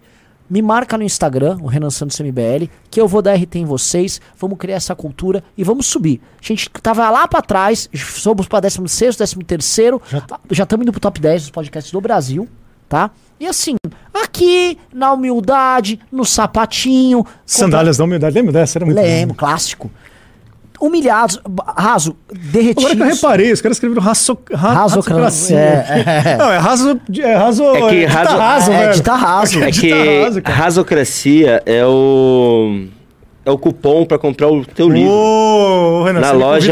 [0.52, 4.20] Me marca no Instagram, o Renan Santos MBL, que eu vou dar RT em vocês,
[4.38, 6.20] vamos criar essa cultura e vamos subir.
[6.44, 10.02] A gente tava lá pra trás, somos pra 16, 13 terceiro,
[10.50, 12.50] já estamos indo pro top 10 dos podcasts do Brasil,
[12.90, 13.12] tá?
[13.40, 13.78] E assim,
[14.14, 17.26] aqui, na humildade, no sapatinho.
[17.46, 18.36] Sandálias da humildade.
[18.36, 18.78] Lembra dessa?
[18.78, 19.90] Era muito Lembro, clássico.
[20.82, 21.40] Humilhados,
[21.78, 22.86] raso, derretidos.
[22.86, 25.60] Agora que eu reparei, os caras escreveram raso, ra, rasocracia.
[25.60, 26.38] é, é.
[26.38, 27.00] Não, é raso.
[27.20, 27.64] É raso.
[27.64, 28.88] É que dita raso- raso, É, velho.
[29.14, 29.60] raso.
[29.64, 30.58] É Dita que raso, cara.
[30.58, 32.86] rasocracia é o.
[33.46, 35.12] É o cupom pra comprar o teu livro.
[35.12, 36.72] Ô, Renan, Na meu livro.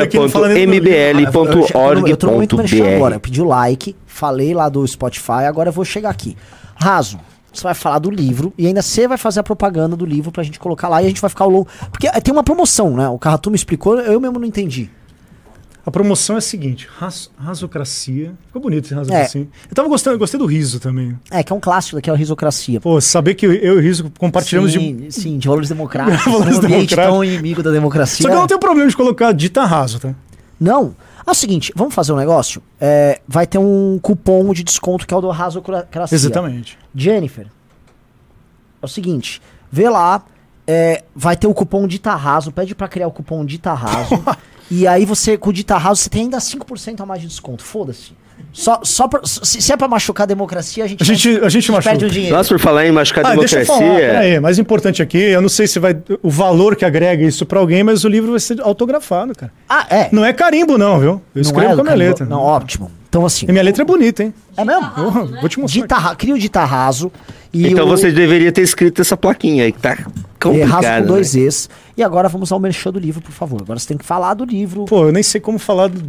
[1.45, 3.15] Eu- tô merchan agora.
[3.15, 6.35] Eu pedi o like, falei lá do Spotify, agora eu vou chegar aqui.
[6.75, 7.19] Raso,
[7.51, 10.43] você vai falar do livro e ainda você vai fazer a propaganda do livro pra
[10.43, 11.67] gente colocar lá e a gente vai ficar longo.
[11.91, 13.07] Porque eh, tem uma promoção, né?
[13.09, 14.89] O Carratu me explicou, eu mesmo não entendi.
[15.85, 18.33] A promoção é a seguinte: ras, rasocracia.
[18.47, 19.47] Ficou bonito esse rasocracia.
[19.69, 21.17] Eu tava gostando, eu gostei do riso também.
[21.31, 22.79] É, que é um clássico daquela risocracia.
[22.79, 24.79] Pô, saber que eu e o riso compartilhamos de.
[24.79, 26.25] sim, sim, de valores democráticos.
[26.31, 26.95] Valores um democráticos.
[26.95, 28.21] tão inimigo da democracia.
[28.21, 30.13] Só que eu não tenho problema de colocar dita raso, tá?
[30.59, 30.93] Não.
[31.29, 32.59] É o seguinte, vamos fazer um negócio?
[32.81, 36.15] É, vai ter um cupom de desconto que é o do Rasocracia.
[36.15, 36.75] Exatamente.
[36.95, 37.45] Jennifer,
[38.81, 39.39] é o seguinte,
[39.71, 40.25] vê lá,
[40.65, 44.15] é, vai ter o cupom Dita Raso, pede pra criar o cupom Dita Raso,
[44.71, 47.63] e aí você, com o Dita Raso, você tem ainda 5% a mais de desconto,
[47.63, 48.13] foda-se.
[48.51, 51.49] Só, só pra- se, se é pra machucar a democracia, a gente, A gente, a
[51.49, 51.89] gente machuca.
[51.91, 52.35] perde o dinheiro.
[52.35, 53.79] Nossa, por falar em machucar a Ah, deixa eu falar.
[53.79, 54.09] democracia.
[54.09, 55.95] Peraí, mais importante aqui, eu não sei se vai.
[56.23, 59.51] O valor que agrega isso pra alguém, mas o livro vai ser autografado, cara.
[59.69, 60.09] Ah, é.
[60.11, 61.21] Não é carimbo, não, viu?
[61.35, 62.25] Eu escrevo é, com a minha letra.
[62.25, 62.91] Não, ótimo.
[63.07, 64.33] Então assim, E minha letra é bonita, hein?
[64.55, 64.87] é mesmo?
[64.97, 65.81] Oh, vou te mostrar.
[65.81, 67.11] Dita, cria o Dita Raso.
[67.51, 71.01] Então o, você deveria ter escrito essa plaquinha aí, que tá é, Raso complicado.
[71.01, 71.41] com dois né?
[71.41, 71.67] Es.
[71.97, 73.61] E agora vamos ao merchan do livro, por favor.
[73.63, 74.85] Agora você tem que falar do livro.
[74.85, 76.03] Pô, eu nem sei como falar do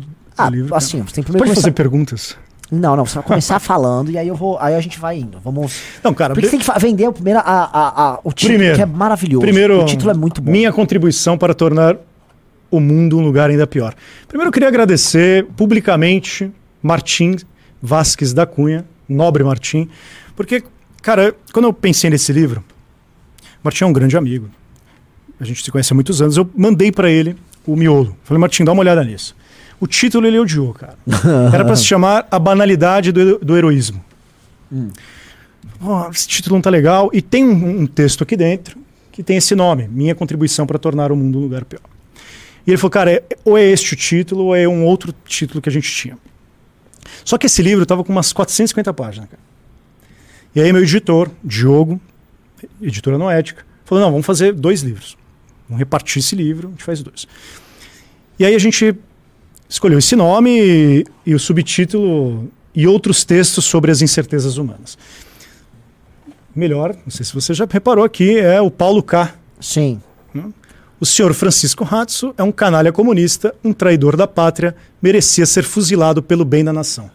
[0.46, 0.68] ah, livro.
[0.68, 0.78] cara.
[0.78, 1.60] assim, você tem Você primeiro pode começar...
[1.62, 2.36] fazer perguntas?
[2.72, 5.40] Não, não, você vai começar falando e aí eu vou, aí a gente vai indo.
[5.40, 5.80] Vamos.
[6.04, 6.34] Não, cara.
[6.34, 8.76] Porque você tem que vender o primeiro a, a, a- o título Primeiro.
[8.76, 9.40] que é maravilhoso.
[9.42, 10.50] Primeiro, o título é muito bom.
[10.52, 11.96] Minha contribuição para tornar
[12.70, 13.94] o mundo um lugar ainda pior.
[14.28, 16.50] Primeiro, eu queria agradecer publicamente
[16.80, 17.36] Martim
[17.82, 19.88] Vasques da Cunha, nobre Martim,
[20.36, 20.62] porque,
[21.02, 22.62] cara, quando eu pensei nesse livro,
[23.64, 24.48] Martim é um grande amigo.
[25.40, 26.36] A gente se conhece há muitos anos.
[26.36, 27.34] Eu mandei para ele
[27.66, 28.16] o miolo.
[28.22, 29.34] Falei, Martim, dá uma olhada nisso.
[29.80, 30.96] O título ele odiou, cara.
[31.52, 34.04] Era para se chamar A Banalidade do, do Heroísmo.
[35.80, 37.10] Ó, esse título não tá legal.
[37.12, 38.78] E tem um, um texto aqui dentro
[39.10, 41.80] que tem esse nome, Minha Contribuição para Tornar o Mundo um Lugar Pior.
[42.66, 45.60] E ele falou, cara, é- ou é este o título ou é um outro título
[45.62, 46.16] que a gente tinha.
[47.24, 49.42] Só que esse livro tava com umas 450 páginas, cara.
[50.54, 52.00] E aí meu editor, Diogo,
[52.82, 55.16] editora Noética, falou, não, vamos fazer dois livros.
[55.68, 57.26] Vamos repartir esse livro, a gente faz dois.
[58.38, 58.94] E aí a gente
[59.70, 64.98] escolheu esse nome e, e o subtítulo e outros textos sobre as incertezas humanas.
[66.54, 69.32] Melhor, não sei se você já reparou aqui, é o Paulo K.
[69.60, 70.00] Sim.
[71.00, 76.22] O senhor Francisco Ratso é um canalha comunista, um traidor da pátria, merecia ser fuzilado
[76.22, 77.10] pelo bem da nação.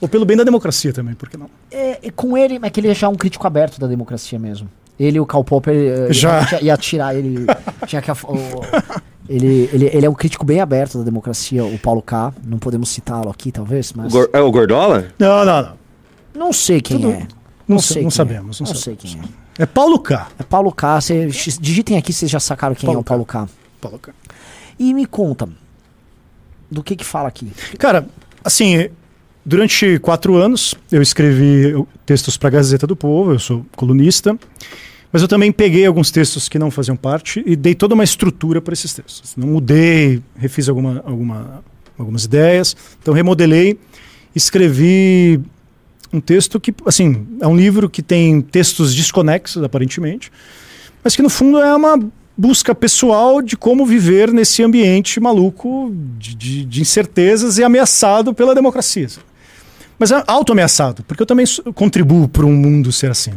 [0.00, 1.48] Ou pelo bem da democracia também, por que não?
[1.70, 4.70] É, e com ele, é que ele é já um crítico aberto da democracia mesmo.
[5.00, 6.46] Ele e o Karl Popper eh, Já.
[6.52, 7.44] ia, ia tirar ele.
[7.88, 8.14] já que o-
[9.28, 12.32] ele, ele, ele é um crítico bem aberto da democracia, o Paulo K.
[12.44, 14.12] Não podemos citá-lo aqui, talvez, mas.
[14.12, 15.08] Gor- É o Gordola?
[15.18, 15.72] Não, não, não.
[16.34, 17.26] Não sei quem Tudo- é.
[17.66, 18.60] Não, sei não quem sabemos.
[18.60, 18.64] É.
[18.64, 18.82] Não, Não sabemos.
[18.84, 19.20] sei quem
[19.58, 19.62] é.
[19.62, 20.28] É Paulo K.
[20.38, 21.00] É Paulo K.
[21.00, 21.26] Cê,
[21.60, 23.48] digitem aqui, vocês já sacaram quem Paulo é o Paulo K.
[23.80, 24.12] Paulo K.
[24.78, 25.48] E me conta,
[26.70, 27.50] do que que fala aqui?
[27.78, 28.06] Cara,
[28.44, 28.88] assim,
[29.44, 34.38] durante quatro anos eu escrevi eu- textos para a Gazeta do Povo, eu sou colunista,
[35.16, 38.60] mas eu também peguei alguns textos que não faziam parte e dei toda uma estrutura
[38.60, 39.32] para esses textos.
[39.34, 41.64] Não mudei, refiz alguma, alguma,
[41.98, 43.78] algumas ideias, então remodelei,
[44.34, 45.40] escrevi
[46.12, 50.30] um texto que, assim, é um livro que tem textos desconexos, aparentemente,
[51.02, 51.98] mas que no fundo é uma
[52.36, 58.54] busca pessoal de como viver nesse ambiente maluco de, de- de incertezas e ameaçado pela
[58.54, 59.08] democracia.
[59.98, 63.32] Mas é auto-ameaçado, porque eu também contribuo para um mundo ser assim.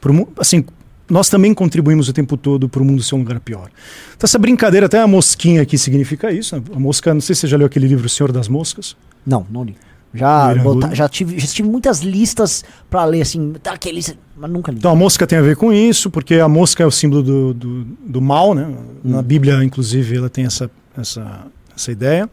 [0.00, 0.64] Pro mu- assim,
[1.08, 3.70] nós também contribuímos o tempo todo para o mundo ser um lugar pior.
[4.16, 6.56] Então essa brincadeira, até a mosquinha aqui significa isso.
[6.56, 6.62] né?
[6.74, 8.96] A mosca, não sei se você já leu aquele livro O Senhor das Moscas.
[9.26, 9.74] Não, não li.
[10.14, 14.50] Já, bota- já, tive, já tive muitas listas pra ler, assim, tá, que lista, mas
[14.50, 14.78] nunca li.
[14.78, 17.52] Então a mosca tem a ver com isso, porque a mosca é o símbolo do,
[17.54, 18.74] do, do mal, né?
[19.04, 22.28] Na Bíblia, inclusive, ela tem essa, essa, essa ideia.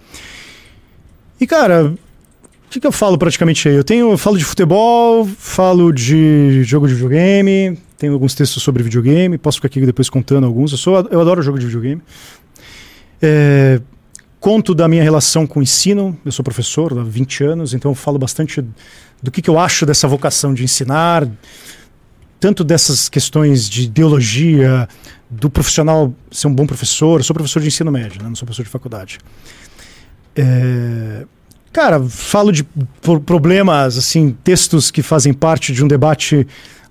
[1.39, 3.75] E, cara, o que, que eu falo praticamente aí?
[3.75, 8.83] Eu tenho, eu falo de futebol, falo de jogo de videogame, tenho alguns textos sobre
[8.83, 10.71] videogame, posso ficar aqui depois contando alguns.
[10.71, 12.01] Eu, sou, eu adoro jogo de videogame.
[13.21, 13.81] É,
[14.39, 17.95] conto da minha relação com o ensino, eu sou professor há 20 anos, então eu
[17.95, 18.63] falo bastante
[19.21, 21.27] do que, que eu acho dessa vocação de ensinar,
[22.39, 24.87] tanto dessas questões de ideologia,
[25.29, 27.19] do profissional ser um bom professor.
[27.19, 28.27] Eu sou professor de ensino médio, né?
[28.27, 29.17] não sou professor de faculdade.
[30.35, 31.25] É,
[31.71, 32.63] cara, falo de
[33.01, 36.45] pro- problemas, assim, textos que fazem parte de um debate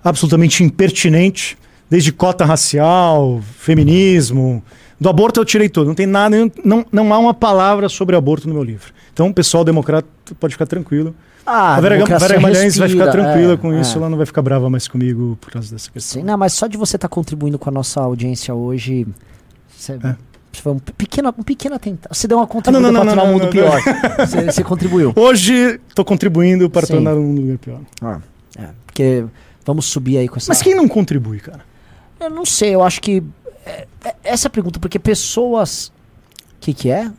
[0.05, 1.57] absolutamente impertinente,
[1.89, 4.63] desde cota racial, feminismo.
[5.01, 8.47] Do aborto eu tirei tudo, não tem nada, não, não há uma palavra sobre aborto
[8.47, 8.93] no meu livro.
[9.11, 10.07] Então, o pessoal democrata
[10.39, 11.13] pode ficar tranquilo.
[11.45, 13.81] Ah, a Vera, Vera Magalhães vai ficar tranquila é, com é.
[13.81, 16.21] isso, ela não vai ficar brava mais comigo por causa dessa questão.
[16.21, 19.05] Sim, não, mas só de você estar contribuindo com a nossa audiência hoje,
[19.75, 20.15] você, É.
[20.53, 22.15] foi um pequeno, um pequeno atentado.
[22.15, 23.79] Você deu uma não, contribuição não, para não, tornar o não, mundo não, pior.
[24.25, 25.13] Você, você contribuiu.
[25.15, 26.93] Hoje estou contribuindo para Sim.
[26.93, 27.79] tornar o mundo um lugar pior.
[28.01, 28.19] Ah,
[28.57, 29.25] é, porque
[29.65, 30.49] vamos subir aí com essa.
[30.49, 31.65] Mas quem não contribui, cara?
[32.19, 33.23] Eu não sei, eu acho que.
[33.65, 35.87] é, é, essa é a pergunta, porque pessoas.
[35.87, 37.11] O que, que é?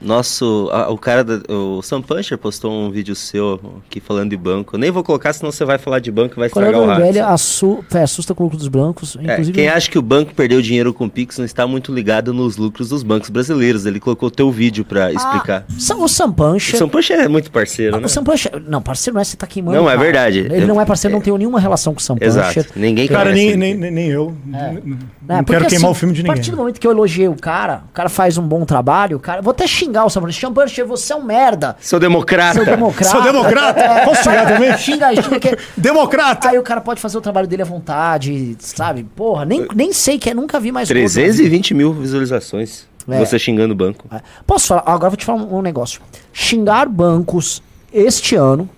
[0.00, 4.36] Nosso, a- o cara, da- o Sam Puncher postou um vídeo seu aqui falando de
[4.36, 4.76] banco.
[4.76, 6.96] Eu nem vou colocar, senão você vai falar de banco e vai estragar o o
[6.96, 7.32] velho rato.
[7.34, 9.16] assu é, assusta com o lucro dos brancos.
[9.16, 11.92] É, Inclusive, quem acha que o banco perdeu dinheiro com o Pix não está muito
[11.92, 13.86] ligado nos lucros dos bancos brasileiros.
[13.86, 15.64] Ele colocou o teu vídeo pra explicar.
[15.68, 16.78] Ah, Sa- o Sam O Puncher.
[16.78, 18.06] Sam Puncher é muito parceiro, Ah, né?
[18.06, 18.62] O Sam Puncher.
[18.68, 19.76] Não, parceiro não é, você tá queimando.
[19.76, 20.04] Não, o é cara.
[20.04, 20.38] verdade.
[20.50, 22.46] Ele não é parceiro, não tem nenhuma relação com o Sam Exato.
[22.54, 22.66] Puncher.
[22.76, 23.56] Ninguém Cara, nem, ele.
[23.56, 24.34] nem, nem, nem eu.
[24.54, 26.36] É, Não porque, quero queimar assim, o filme de A ninguém.
[26.36, 29.20] partir do momento que eu elogiei o cara, o cara faz um bom trabalho, o
[29.20, 29.42] cara.
[29.42, 30.40] Vou até xingar o Sam Puncher.
[30.40, 31.76] Sam Puncher, você é um merda.
[31.80, 32.54] Sou democrata.
[32.54, 33.10] Seu democrata.
[33.10, 33.80] Sou democrata?
[33.80, 34.76] É, Posso xingar também?
[34.78, 35.40] Xinga, xinga.
[35.40, 35.58] Que...
[35.76, 36.50] Democrata!
[36.50, 39.04] Aí o cara pode fazer o trabalho dele à vontade, sabe?
[39.04, 40.88] Porra, nem, nem sei que é, nunca vi mais.
[40.88, 41.00] outro.
[41.00, 42.86] 320 mil visualizações.
[43.08, 43.18] É.
[43.18, 44.06] Você xingando o banco.
[44.14, 44.20] É.
[44.46, 44.82] Posso falar?
[44.84, 46.00] Agora vou te falar um, um negócio.
[46.32, 48.68] Xingar bancos este ano.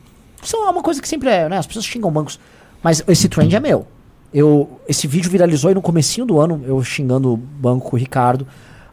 [0.42, 1.58] Isso é uma coisa que sempre é, né?
[1.58, 2.38] As pessoas xingam bancos.
[2.82, 3.86] Mas esse trend é meu.
[4.32, 7.98] Eu, esse vídeo viralizou aí no comecinho do ano, eu xingando o banco com o
[7.98, 8.46] Ricardo.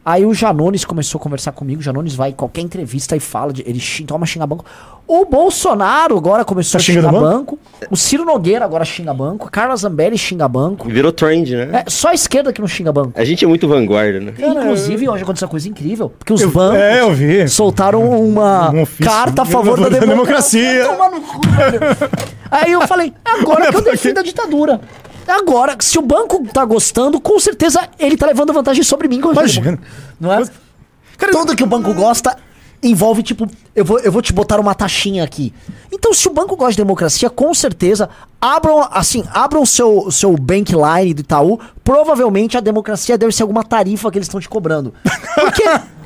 [0.10, 1.82] Aí o Janones começou a conversar comigo.
[1.82, 4.64] O Janones vai em qualquer entrevista e fala, de, ele xinga, toma xingar banco.
[5.06, 7.60] O Bolsonaro agora começou Tá a xingar xingando banco.
[7.92, 9.52] O Ciro Nogueira agora xinga banco.
[9.52, 10.88] Carla Zambelli xinga banco.
[10.88, 11.84] Virou trend, né?
[11.86, 13.12] É, só a esquerda que não xinga banco.
[13.20, 14.34] A gente é muito vanguarda, né?
[14.40, 16.10] Inclusive, hoje aconteceu uma coisa incrível.
[16.18, 17.46] Porque os Eu- bancos é, eu vi.
[17.50, 19.06] soltaram uma Um ofício.
[19.06, 20.86] carta a favor da Da democracia.
[20.86, 20.86] democracia.
[20.86, 21.80] Toma no cu, velho.
[22.50, 24.80] Aí eu falei, agora que eu defendo a ditadura.
[25.28, 29.20] Agora, se o banco tá gostando, com certeza ele tá levando vantagem sobre mim.
[29.20, 29.80] Imagina.
[30.20, 30.44] Não é?
[31.18, 32.38] Cara, Tudo que o banco gosta
[32.82, 35.54] envolve, tipo, eu vou, eu vou te botar uma taxinha aqui.
[35.92, 38.10] Então, se o banco gosta de democracia, com certeza,
[38.40, 43.64] abram, assim, abram o seu, seu bankline do Itaú, provavelmente a democracia deve ser alguma
[43.64, 44.94] tarifa que eles estão te cobrando.
[45.36, 45.64] Porque,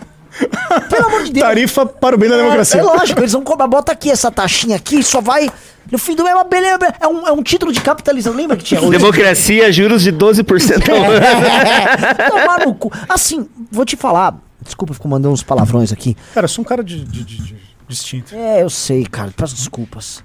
[0.90, 1.46] pelo amor de Deus...
[1.46, 2.80] Tarifa para o bem da democracia.
[2.80, 5.50] É, é lógico, eles vão cobrar, bota aqui essa taxinha aqui, só vai...
[5.92, 8.56] No fim do mês, é uma beleza, é um, é um título de capitalização, lembra
[8.56, 8.80] que tinha?
[8.80, 8.92] hoje?
[8.92, 11.14] Democracia, juros de 12% ao ano.
[11.26, 12.92] É, tomar no cu.
[13.10, 16.16] Assim, vou te falar, desculpa, eu fico mandando uns palavrões aqui.
[16.34, 17.56] Cara, eu sou um cara de, de- de- de-
[17.90, 18.34] distinto.
[18.34, 19.34] É, eu sei, cara.
[19.36, 20.24] Peço desculpas.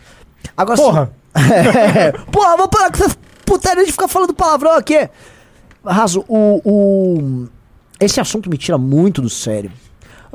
[0.56, 1.10] Agora Porra.
[1.36, 1.42] sim-
[1.98, 5.08] É, porra, vou parar com essa putaria de ficar falando palavrão aqui.
[5.84, 7.48] Raso, o, o-
[7.98, 9.72] Esse assunto me tira muito do sério.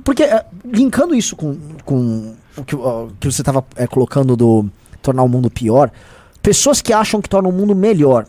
[0.03, 4.65] Porque, é, linkando isso com, com o que, ó, que você tava é, colocando do
[5.01, 5.91] tornar o mundo pior,
[6.41, 8.25] pessoas que acham que tornam o mundo melhor.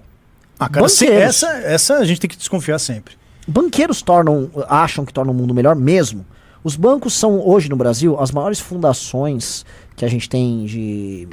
[0.58, 3.14] Ah, cara, se- essa, essa a gente tem que desconfiar sempre.
[3.46, 6.24] Banqueiros tornam, acham que tornam o mundo melhor mesmo.
[6.62, 9.64] Os bancos são, hoje no Brasil, as maiores fundações
[9.96, 11.26] que a gente tem de.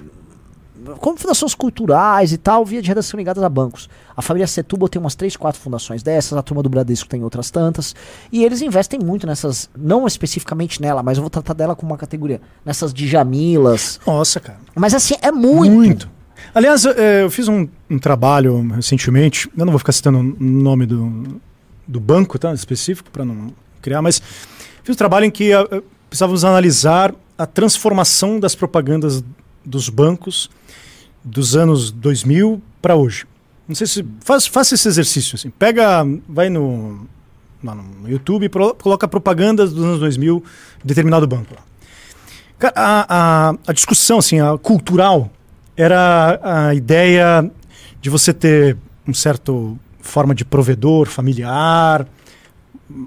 [0.99, 3.89] Como fundações culturais e tal, via de redação ligadas a bancos.
[4.15, 7.51] A família Setúbal tem umas 3, 4 fundações dessas, a turma do Bradesco tem outras
[7.51, 7.95] tantas.
[8.31, 11.97] E eles investem muito nessas, não especificamente nela, mas eu vou tratar dela como uma
[11.97, 12.41] categoria.
[12.65, 13.99] Nessas Djamilas.
[14.05, 14.59] Nossa, cara.
[14.75, 16.09] Mas assim, é muito.
[16.53, 20.43] Aliás, eu, eh, eu fiz um, um trabalho recentemente, eu não vou ficar citando o
[20.43, 21.39] nome do,
[21.87, 24.21] do banco tá, específico para não criar, mas
[24.83, 29.23] fiz um trabalho em que eh, precisávamos analisar a transformação das propagandas
[29.65, 30.49] dos bancos
[31.23, 33.25] dos anos 2000 para hoje.
[33.67, 35.49] Não sei se faz, faça esse exercício assim.
[35.49, 37.07] Pega, vai no,
[37.61, 40.43] no YouTube pro- coloca propagandas dos anos 2000
[40.79, 41.55] de determinado banco.
[42.63, 45.31] a, a, a discussão assim, a cultural
[45.77, 47.49] era a ideia
[48.01, 48.75] de você ter
[49.07, 52.07] um certo forma de provedor familiar,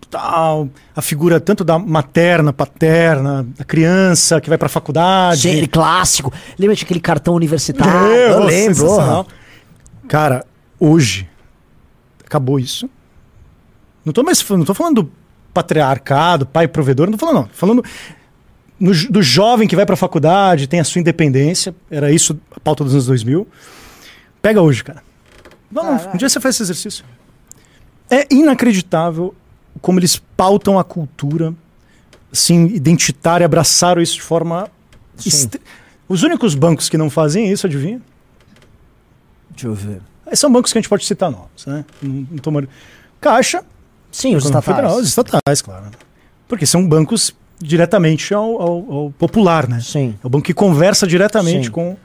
[0.08, 5.48] tal, a figura tanto da materna, paterna, da criança que vai para a faculdade.
[5.48, 6.32] Aquele clássico.
[6.58, 8.12] Lembra de aquele cartão universitário?
[8.12, 9.26] É, eu nossa, lembro.
[10.08, 10.44] Cara,
[10.78, 11.28] hoje
[12.24, 12.88] acabou isso.
[14.04, 15.12] Não tô mais não tô falando do
[15.52, 17.44] patriarcado, pai provedor, não tô falando não.
[17.44, 17.84] Tô falando
[18.80, 22.82] no do jovem que vai pra faculdade, tem a sua independência, era isso a pauta
[22.82, 23.46] dos anos 2000.
[24.40, 25.02] Pega hoje, cara.
[25.70, 26.14] Vamos, Caralho.
[26.14, 27.04] um dia você faz esse exercício.
[28.10, 29.34] É inacreditável
[29.80, 31.54] como eles pautam a cultura
[32.32, 34.68] assim, identitária, abraçaram isso de forma
[35.24, 35.60] estre-
[36.08, 38.00] Os únicos bancos que não fazem isso, adivinha?
[39.50, 40.00] Deixa eu ver.
[40.26, 41.84] Esses São bancos que a gente pode citar nomes, né?
[42.02, 42.68] Não, não mar-
[43.20, 43.64] Caixa,
[44.10, 44.64] Sim, os estatais.
[44.76, 45.86] Federal, os estatais, claro.
[46.48, 49.80] Porque são bancos diretamente ao, ao- ao popular, né?
[49.80, 50.14] Sim.
[50.22, 51.70] É o banco que conversa diretamente Sim.
[51.72, 51.96] com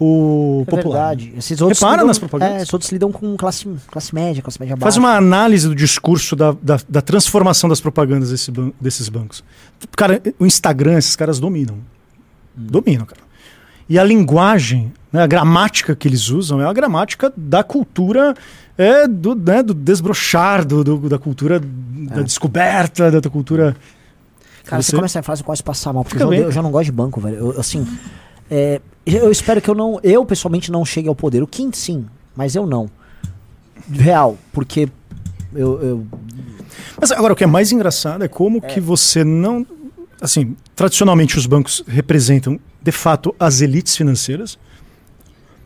[0.00, 1.08] o É popular.
[1.16, 1.32] verdade.
[1.36, 2.54] Esses outros Repara lidam, nas propagandas.
[2.54, 4.84] É, esses outros lidam com classe, classe média, classe média baixa.
[4.84, 9.42] Faz uma análise do discurso da, da, da transformação das propagandas desse ban- desses bancos.
[9.96, 11.78] Cara, o Instagram, esses caras dominam.
[12.54, 13.20] Dominam, cara.
[13.88, 18.34] E a linguagem, né, a gramática que eles usam é a gramática da cultura,
[18.76, 23.74] é, do, né, do desbrochar, do, do- da cultura da descoberta, da, da cultura.
[24.64, 26.84] Cara, você, Você- começa a frase, quase passar mal, porque eu eu já não gosto
[26.86, 27.36] de banco, velho.
[27.36, 27.86] Eu, assim,
[28.50, 31.42] é, eu espero que eu não, eu pessoalmente não chegue ao poder.
[31.42, 32.06] O Kim sim,
[32.36, 32.90] mas eu não.
[33.90, 34.88] Real, porque
[35.54, 36.06] eu, eu
[37.00, 39.66] Mas agora o que é mais engraçado é como que você não.
[40.20, 44.58] assim, tradicionalmente os bancos representam, de fato, as elites financeiras.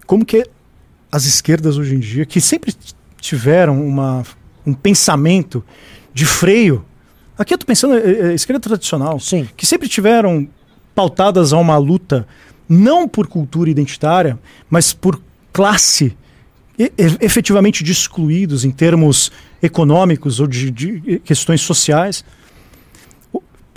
[0.07, 0.47] Como que
[1.11, 2.75] as esquerdas hoje em dia, que sempre
[3.21, 4.25] tiveram uma,
[4.67, 5.65] um pensamento
[6.15, 6.85] de freio.
[7.39, 9.49] Aqui eu estou pensando é, é, esquerda tradicional, Sim.
[9.57, 10.49] que sempre tiveram
[10.95, 12.27] pautadas a uma luta
[12.69, 14.39] não por cultura identitária,
[14.71, 15.21] mas por
[15.53, 16.17] classe,
[17.21, 19.31] efetivamente de excluídos em termos
[19.63, 22.25] econômicos ou de, de questões sociais.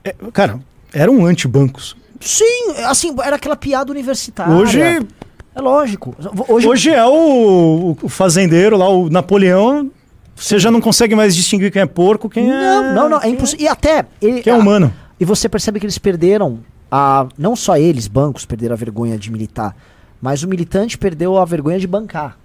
[0.03, 0.59] É, cara,
[0.93, 1.95] eram antibancos.
[2.21, 4.53] Sim, assim, era aquela piada universitária.
[4.53, 6.15] Hoje, É lógico.
[6.47, 9.91] Hoje, hoje é o, o fazendeiro lá, o Napoleão.
[10.35, 12.53] Você já não consegue mais distinguir quem é porco, quem é.
[12.53, 13.65] Não, não, não, é impossível.
[13.65, 14.05] E até.
[14.21, 14.93] ele- Quem é humano.
[15.19, 16.59] E você percebe que eles perderam
[16.91, 17.27] a.
[17.37, 19.75] Não só eles, bancos, perderam a vergonha de militar,
[20.21, 22.37] mas o militante perdeu a vergonha de bancar.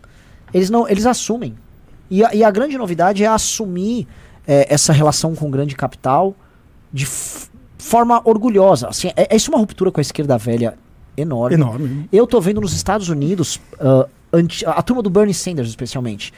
[0.52, 0.88] Eles não.
[0.88, 1.54] Eles assumem.
[2.10, 4.06] E a, e a grande novidade é assumir
[4.46, 6.34] é, essa relação com o grande capital
[6.92, 7.06] de
[7.78, 8.88] forma orgulhosa.
[8.88, 10.76] Assim, é, é isso uma ruptura com a esquerda velha
[11.16, 11.54] enorme.
[11.54, 12.08] Enorme.
[12.12, 16.32] Eu tô vendo nos Estados Unidos, ah, anti- a turma do Bernie Sanders, especialmente,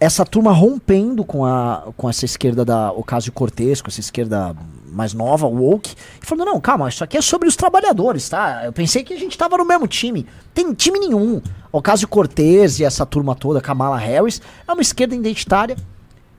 [0.00, 4.54] essa turma rompendo com, a, com essa esquerda da Ocasio-Cortez, com essa esquerda
[4.96, 8.62] mais nova, woke, e falando, não, calma, isso aqui é sobre os trabalhadores, tá?
[8.64, 10.26] Eu pensei que a gente tava no mesmo time.
[10.54, 11.42] Tem time nenhum.
[11.70, 15.76] Ocasio-Cortez e essa turma toda, Kamala Harris, é uma esquerda identitária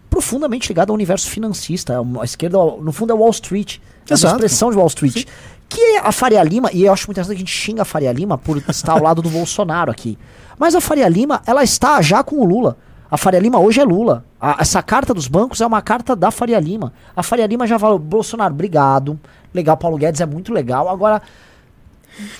[0.10, 1.94] profundamente ligada ao universo financista.
[1.94, 3.78] É uma- A esquerda, no fundo, é Wall Street.
[3.78, 4.36] É uma Exato.
[4.36, 5.26] expressão de Wall Street.
[5.70, 7.86] Que é a Faria Lima, e eu acho muito interessante que a gente xinga a
[7.86, 10.18] Faria Lima por estar ao lado do Bolsonaro aqui.
[10.58, 12.78] Mas a Faria Lima, ela está já com o Lula.
[13.10, 14.26] A Faria Lima hoje é Lula.
[14.40, 16.92] A- essa carta dos bancos é uma carta da Faria Lima.
[17.16, 19.20] A Faria Lima já falou, Bolsonaro, obrigado.
[19.54, 20.90] Legal, Paulo Guedes é muito legal.
[20.90, 21.22] Agora,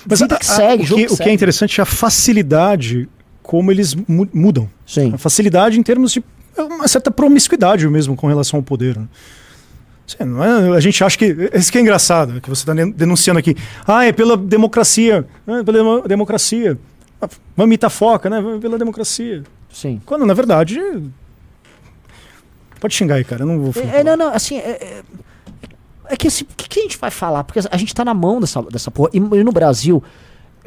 [0.10, 1.86] Mas vida a- que a- segue, o, que, que o que é interessante é a
[1.86, 3.08] facilidade
[3.42, 4.70] como eles mu- mudam.
[4.86, 5.14] sim.
[5.14, 6.24] A facilidade em termos de
[6.58, 8.98] uma certa promiscuidade mesmo com relação ao poder.
[8.98, 9.08] né?
[10.26, 11.36] Não é- a gente acha que.
[11.54, 13.56] Isso que é engraçado, que você está denunciando aqui.
[13.86, 15.26] Ah, é pela democracia.
[15.46, 16.78] Ah, é pela demo- democracia.
[17.22, 17.28] Ah,
[17.64, 18.42] imitar foca, né?
[18.62, 19.44] Pela democracia.
[19.78, 20.02] Sim.
[20.08, 20.80] Quando, na verdade.
[22.80, 23.44] Pode xingar aí, cara.
[23.44, 23.84] Eu não vou.
[23.84, 25.04] É, é, não, não, assim, é, é,
[26.10, 27.44] é que assim, o que, que a gente vai falar?
[27.44, 29.10] Porque a gente tá na mão dessa, dessa porra.
[29.14, 30.04] E, e no Brasil,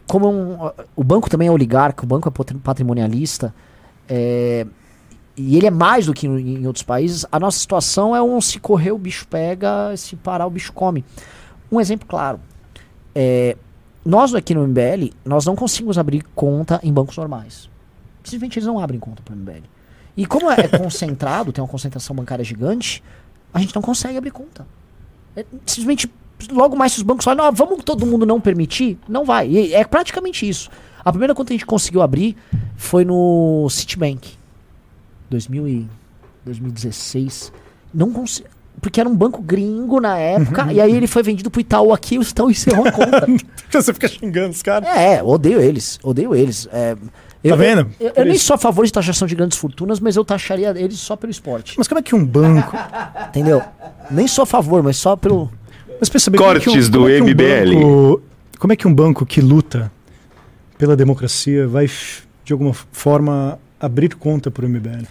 [0.06, 3.52] como um- o banco também é oligarca, o banco é patri- patrimonialista,
[4.08, 4.64] é,
[5.36, 8.40] e ele é mais do que em, em outros países, a nossa situação é um
[8.40, 11.04] se correr o bicho pega, se parar o bicho come.
[11.70, 12.38] Um exemplo claro.
[13.12, 13.56] É,
[14.04, 17.68] nós aqui no MBL, nós não conseguimos abrir conta em bancos normais.
[18.24, 19.62] Simplesmente eles não abrem conta para o MBL.
[20.16, 23.02] E como é concentrado, tem uma concentração bancária gigante,
[23.52, 24.66] a gente não consegue abrir conta.
[25.36, 26.10] É, simplesmente,
[26.50, 29.48] logo mais se os bancos falam, vamos todo mundo não permitir, não vai.
[29.48, 30.70] E é praticamente isso.
[31.04, 32.36] A primeira conta que a gente conseguiu abrir
[32.76, 34.36] foi no Citibank.
[35.30, 35.88] 2000 e
[36.44, 37.52] 2016.
[37.94, 38.48] Não consegui.
[38.80, 42.18] Porque era um banco gringo na época, e aí ele foi vendido pro Itaú aqui,
[42.18, 43.26] o Itaú encerrou a conta.
[43.70, 44.88] Você fica xingando os caras.
[44.88, 46.66] É, é, odeio eles, odeio eles.
[46.72, 46.96] É,
[47.42, 47.90] eu, vendo?
[47.98, 50.70] Eu, eu Por nem sou a favor de taxação de grandes fortunas, mas eu taxaria
[50.76, 51.74] eles só pelo esporte.
[51.78, 52.76] Mas como é que um banco.
[53.28, 53.62] Entendeu?
[54.10, 55.50] Nem sou a favor, mas só pelo.
[55.98, 57.74] Mas pensa bem, como é que Cortes um- do como é que um MBL.
[57.74, 58.22] banco-
[58.58, 59.90] como é que um banco que luta
[60.76, 61.86] pela democracia vai,
[62.44, 65.04] de alguma forma, abrir conta para o MBL?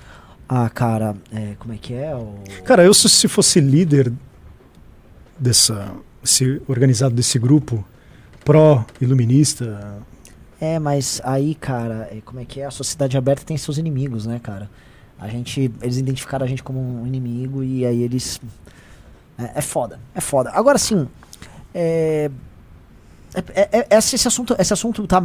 [0.47, 2.15] Ah, cara, é, como é que é?
[2.15, 2.35] O...
[2.63, 4.11] Cara, eu se, se fosse líder
[5.39, 5.91] dessa,
[6.23, 7.85] esse, organizado desse grupo
[8.43, 9.97] pró-iluminista,
[10.61, 12.65] É, mas aí, cara, é, como é que é?
[12.65, 14.69] A sociedade aberta tem seus inimigos, né, cara?
[15.19, 15.71] A gente.
[15.81, 18.39] Eles identificaram a gente como um inimigo e aí eles.
[19.37, 20.49] É, é foda, é foda.
[20.51, 21.07] Agora sim.
[21.73, 22.29] É,
[23.33, 25.21] é, é- é- esse, assunto, esse assunto tá.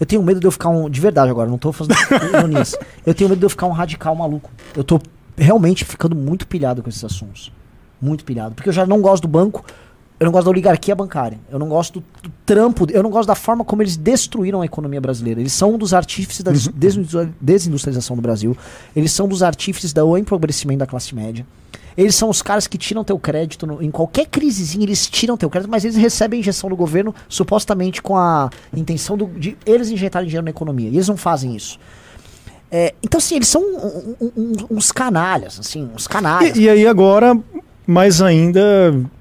[0.00, 0.88] Eu tenho medo de eu ficar um.
[0.88, 1.96] De verdade agora, não tô fazendo
[2.32, 2.76] ironias.
[3.04, 4.48] Eu tenho medo de eu ficar um radical maluco.
[4.76, 5.00] Eu tô
[5.36, 7.50] realmente ficando muito pilhado com esses assuntos.
[8.00, 8.54] Muito pilhado.
[8.54, 9.64] Porque eu já não gosto do banco.
[10.20, 11.38] Eu não gosto da oligarquia bancária.
[11.50, 12.86] Eu não gosto do, trampo.
[12.90, 15.38] Eu não gosto da forma como eles destruíram a economia brasileira.
[15.40, 18.56] Eles são um dos artífices da desindu- desindustrialização do Brasil.
[18.96, 21.46] Eles são dos artífices do empobrecimento da classe média.
[21.96, 25.50] Eles são os caras que tiram teu crédito no- em qualquer crisezinha, eles tiram teu
[25.50, 30.28] crédito, mas eles recebem injeção do governo supostamente com a intenção do- de eles injetarem
[30.28, 30.88] dinheiro na economia.
[30.88, 31.78] E eles não fazem isso.
[32.70, 36.56] É, então, assim, eles são um- um- um- uns canalhas, assim, uns canalhas.
[36.56, 37.36] e, e aí agora,
[37.90, 38.60] mais ainda,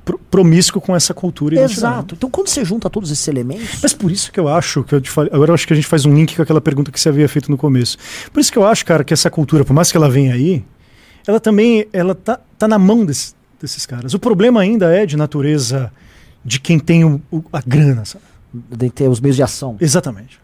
[0.03, 1.61] pro- promíscuo com essa cultura.
[1.61, 2.15] Exato.
[2.15, 3.79] Então, quando você junta todos esses elementos.
[3.81, 5.75] Mas por isso que eu acho que eu te falei, agora eu acho que a
[5.75, 7.97] gente faz um link com aquela pergunta que você havia feito no começo.
[8.33, 10.65] Por isso que eu acho, cara, que essa cultura, por mais que ela venha aí,
[11.25, 14.13] ela também ela tá, tá na mão desse- desses caras.
[14.13, 15.89] O problema ainda é de natureza
[16.43, 18.25] de quem tem o- o- a grana, sabe?
[18.53, 19.77] de ter os meios de ação.
[19.79, 20.39] Exatamente.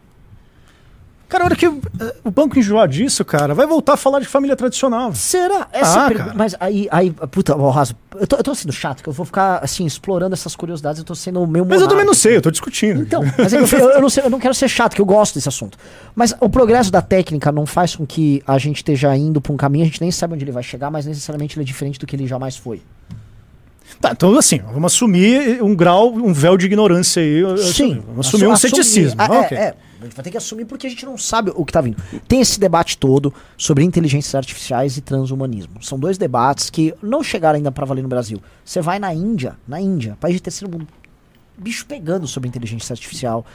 [1.33, 4.27] Cara, a hora que eh, o banco enjoar disso, cara, vai voltar a falar de
[4.27, 5.15] família tradicional.
[5.15, 5.67] Será?
[5.73, 6.33] Essa Ah, é a pergu- cara.
[6.37, 9.57] Mas aí, aí puta, Raso, eu tô, eu tô sendo chato, que eu vou ficar,
[9.63, 12.51] assim, explorando essas curiosidades, eu tô sendo meio Mas eu também não sei, eu tô
[12.51, 13.01] discutindo.
[13.01, 15.05] Então, mas é que eu, eu não sei- eu não quero ser chato, que eu
[15.07, 15.75] gosto desse assunto.
[16.15, 19.57] Mas o progresso da técnica não faz com que a gente esteja indo pra um
[19.57, 22.05] caminho, a gente nem sabe onde ele vai chegar, mas necessariamente ele é diferente do
[22.05, 22.79] que ele jamais foi.
[23.99, 27.39] Tá, então assim, vamos assumir um grau, um véu de ignorância aí.
[27.39, 28.03] eu- eu assumir.
[28.07, 29.15] Vamos assumir um Assu- ceticismo.
[29.19, 29.73] Ah, é, é,
[30.03, 31.97] a gente vai ter que assumir porque a gente não sabe o que tá vindo.
[32.27, 35.81] Tem esse debate todo sobre inteligências artificiais e transhumanismo.
[35.83, 38.41] São dois debates que não chegaram ainda pra valer no Brasil.
[38.63, 40.87] Você vai na Índia, na Índia, país de terceiro mundo,
[41.57, 43.45] bicho pegando sobre inteligência artificial.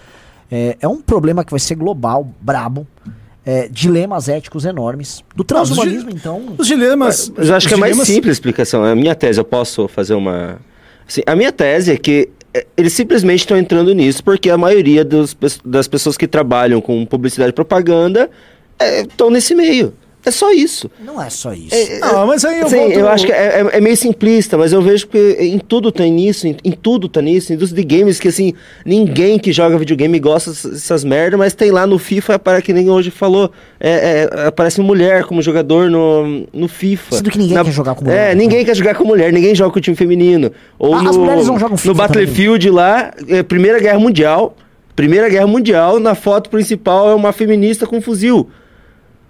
[0.50, 2.86] É, é um problema que vai ser global, brabo.
[3.44, 5.24] é, dilemas éticos enormes.
[5.34, 6.54] Do transhumanismo, então.
[6.58, 7.32] Os dilemas.
[7.34, 8.84] Mas eu acho que é mais dilemas- simples a explicação.
[8.84, 10.58] A minha tese, eu posso fazer uma.
[11.06, 12.28] Assim, a minha tese é que
[12.76, 17.50] eles simplesmente estão entrando nisso porque a maioria dos das pessoas que trabalham com publicidade
[17.50, 18.30] e propaganda
[18.80, 19.92] estão nesse meio.
[20.28, 20.90] É só isso.
[21.04, 21.74] Não é só isso.
[22.00, 24.72] Não, mas aí eu Sim, volto- eu acho que é, é- é meio simplista, mas
[24.72, 27.52] eu vejo que em tudo tem nisso, em, em tudo tá nisso.
[27.52, 28.52] Indústria de games, que assim,
[28.84, 32.90] ninguém que joga videogame gosta dessas- merdas, mas tem lá no FIFA, para que nem
[32.90, 33.50] hoje falou,
[33.80, 37.16] é, é, aparece mulher como jogador no, no FIFA.
[37.16, 38.34] Sendo que ninguém quer jogar com mulher, É, né?
[38.34, 40.52] ninguém quer jogar com mulher, ninguém joga com o time feminino.
[40.78, 44.54] Ou Ah, no, as mulheres não jogam No FIFA Battlefield lá, é, Primeira Guerra Mundial.
[44.94, 48.48] Primeira Guerra Mundial, na foto principal é uma feminista com fuzil.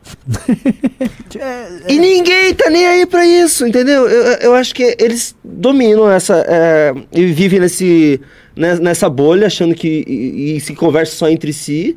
[1.39, 4.09] É, E ninguém tá nem aí pra isso, entendeu?
[4.09, 6.45] Eu, eu acho que eles dominam essa.
[6.49, 8.21] É, e vivem nesse,
[8.57, 10.05] né, nessa bolha, achando que.
[10.07, 11.97] E, e se conversam só entre si.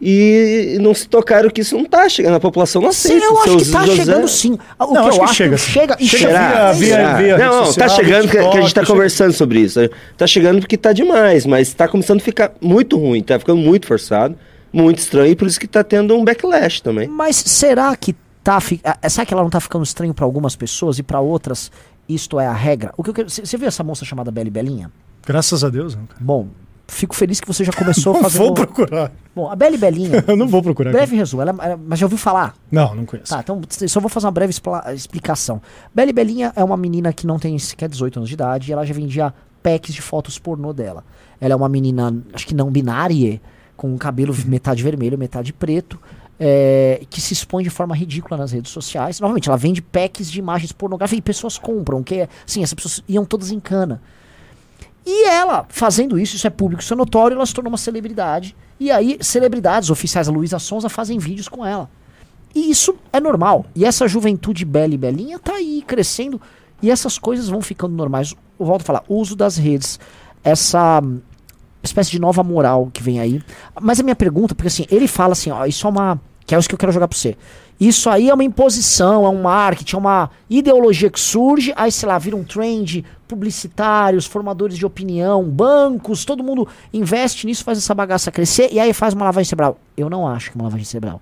[0.00, 2.34] E não se tocaram que isso não tá chegando.
[2.34, 3.24] A população não Sim, aceita.
[3.24, 3.96] eu acho que tá José.
[3.96, 4.58] chegando sim.
[4.78, 5.70] O Não, que acho eu que acho chega, que sim.
[5.72, 6.72] chega e Chega chega.
[6.72, 9.32] via- via- via rede não, tá social, chegando que, que a gente tá TikTok, conversando
[9.32, 9.80] sobre isso.
[10.18, 13.86] Tá chegando porque tá demais, mas tá começando a ficar muito ruim, tá ficando muito
[13.86, 14.36] forçado,
[14.76, 17.08] muito estranho, e por isso que tá tendo um backlash também.
[17.08, 18.14] Mas será que
[18.44, 18.60] tá.
[18.60, 21.70] fi- ah, Será que ela não tá ficando estranho pra algumas pessoas e pra outras
[22.08, 22.92] isto é a regra?
[22.96, 24.90] O que eu quero- Você viu essa moça chamada Beli Belinha?
[25.26, 26.20] Graças a Deus, não, cara.
[26.20, 26.48] Bom,
[26.86, 28.44] fico feliz que você já começou Não fazendo.
[28.44, 29.10] vou procurar.
[29.34, 30.22] Bom, a Beli Belinha.
[30.28, 30.92] Eu não vou procurar.
[30.92, 32.54] breve resumo, ela, ela- mas já ouviu falar?
[32.70, 33.32] Não, não conheço.
[33.32, 35.60] Tá, então só vou fazer uma breve expla- explicação.
[35.94, 38.86] Beli Belinha é uma menina que não tem sequer 18 anos de idade e ela
[38.86, 41.02] já vendia packs de fotos pornô dela.
[41.40, 43.40] Ela é uma menina, acho que não binária,
[43.76, 46.00] com um cabelo metade vermelho, metade preto,
[46.38, 49.20] é, que se expõe de forma ridícula nas redes sociais.
[49.20, 53.02] Novamente, ela vende packs de imagens pornográficas e pessoas compram, que é, assim, essas pessoas
[53.08, 54.00] iam todas em cana.
[55.04, 58.56] E ela, fazendo isso, isso é público, isso é notório, ela se tornou uma celebridade.
[58.78, 61.88] E aí, celebridades oficiais, a Luísa Sonza, fazem vídeos com ela.
[62.54, 63.66] E isso é normal.
[63.74, 66.40] E essa juventude bela e belinha tá aí crescendo.
[66.82, 68.34] E essas coisas vão ficando normais.
[68.58, 70.00] Eu volto a falar, o uso das redes,
[70.42, 71.00] essa
[71.86, 73.42] espécie de nova moral que vem aí.
[73.80, 76.20] Mas a minha pergunta, porque assim, ele fala assim, ó, isso é uma.
[76.44, 77.36] Que é isso que eu quero jogar pra você.
[77.78, 82.08] Isso aí é uma imposição, é um marketing, é uma ideologia que surge, aí, sei
[82.08, 87.94] lá, vira um trend, publicitários, formadores de opinião, bancos, todo mundo investe nisso, faz essa
[87.94, 89.78] bagaça crescer e aí faz uma lavagem cerebral.
[89.96, 91.20] Eu não acho que é uma lavagem cerebral.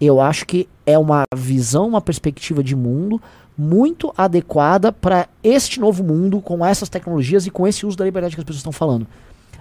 [0.00, 3.20] Eu acho que é uma visão, uma perspectiva de mundo
[3.58, 8.36] muito adequada para este novo mundo, com essas tecnologias e com esse uso da liberdade
[8.36, 9.04] que as pessoas estão falando.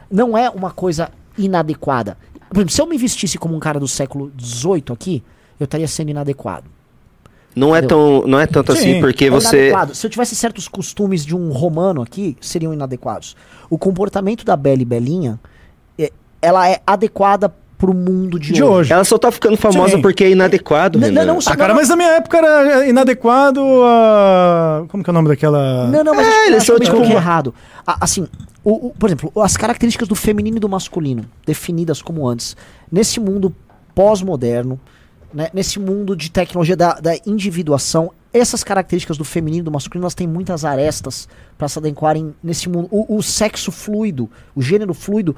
[0.10, 2.18] Não é uma coisa inadequada.
[2.50, 5.24] Por exemplo, se eu me vestisse como um cara do século XVIII aqui,
[5.60, 6.66] eu estaria sendo inadequado.
[7.56, 8.78] Não é, tão, não é tanto Sim.
[8.78, 9.58] assim, porque É você.
[9.70, 9.96] inadequado.
[9.96, 13.36] Se eu tivesse certos costumes de um romano aqui, seriam inadequados.
[13.70, 15.40] O comportamento da Bela e Belinha,
[15.98, 18.94] é- ela é adequada pro mundo de, De hoje.
[18.94, 20.02] Ela só tá ficando famosa Sim.
[20.02, 21.26] porque é inadequado, Não, Renan.
[21.26, 24.84] não, não, Ah, cara, mas na minha época era inadequado a.
[24.90, 25.88] Como que é o nome daquela.
[25.88, 27.54] Não, não, mas É, acho, eles acho são tipo errado.
[27.86, 28.28] A- assim,
[28.70, 32.56] o, o- por exemplo, as características do feminino e do masculino, definidas como antes,
[32.92, 33.54] nesse mundo
[33.96, 34.80] pós-moderno,
[35.34, 40.04] né, nesse mundo de tecnologia da, da individuação, essas características do feminino e do masculino,
[40.06, 42.88] elas têm muitas arestas para se adequarem nesse mundo.
[42.92, 45.36] O, o sexo fluido, o gênero fluido,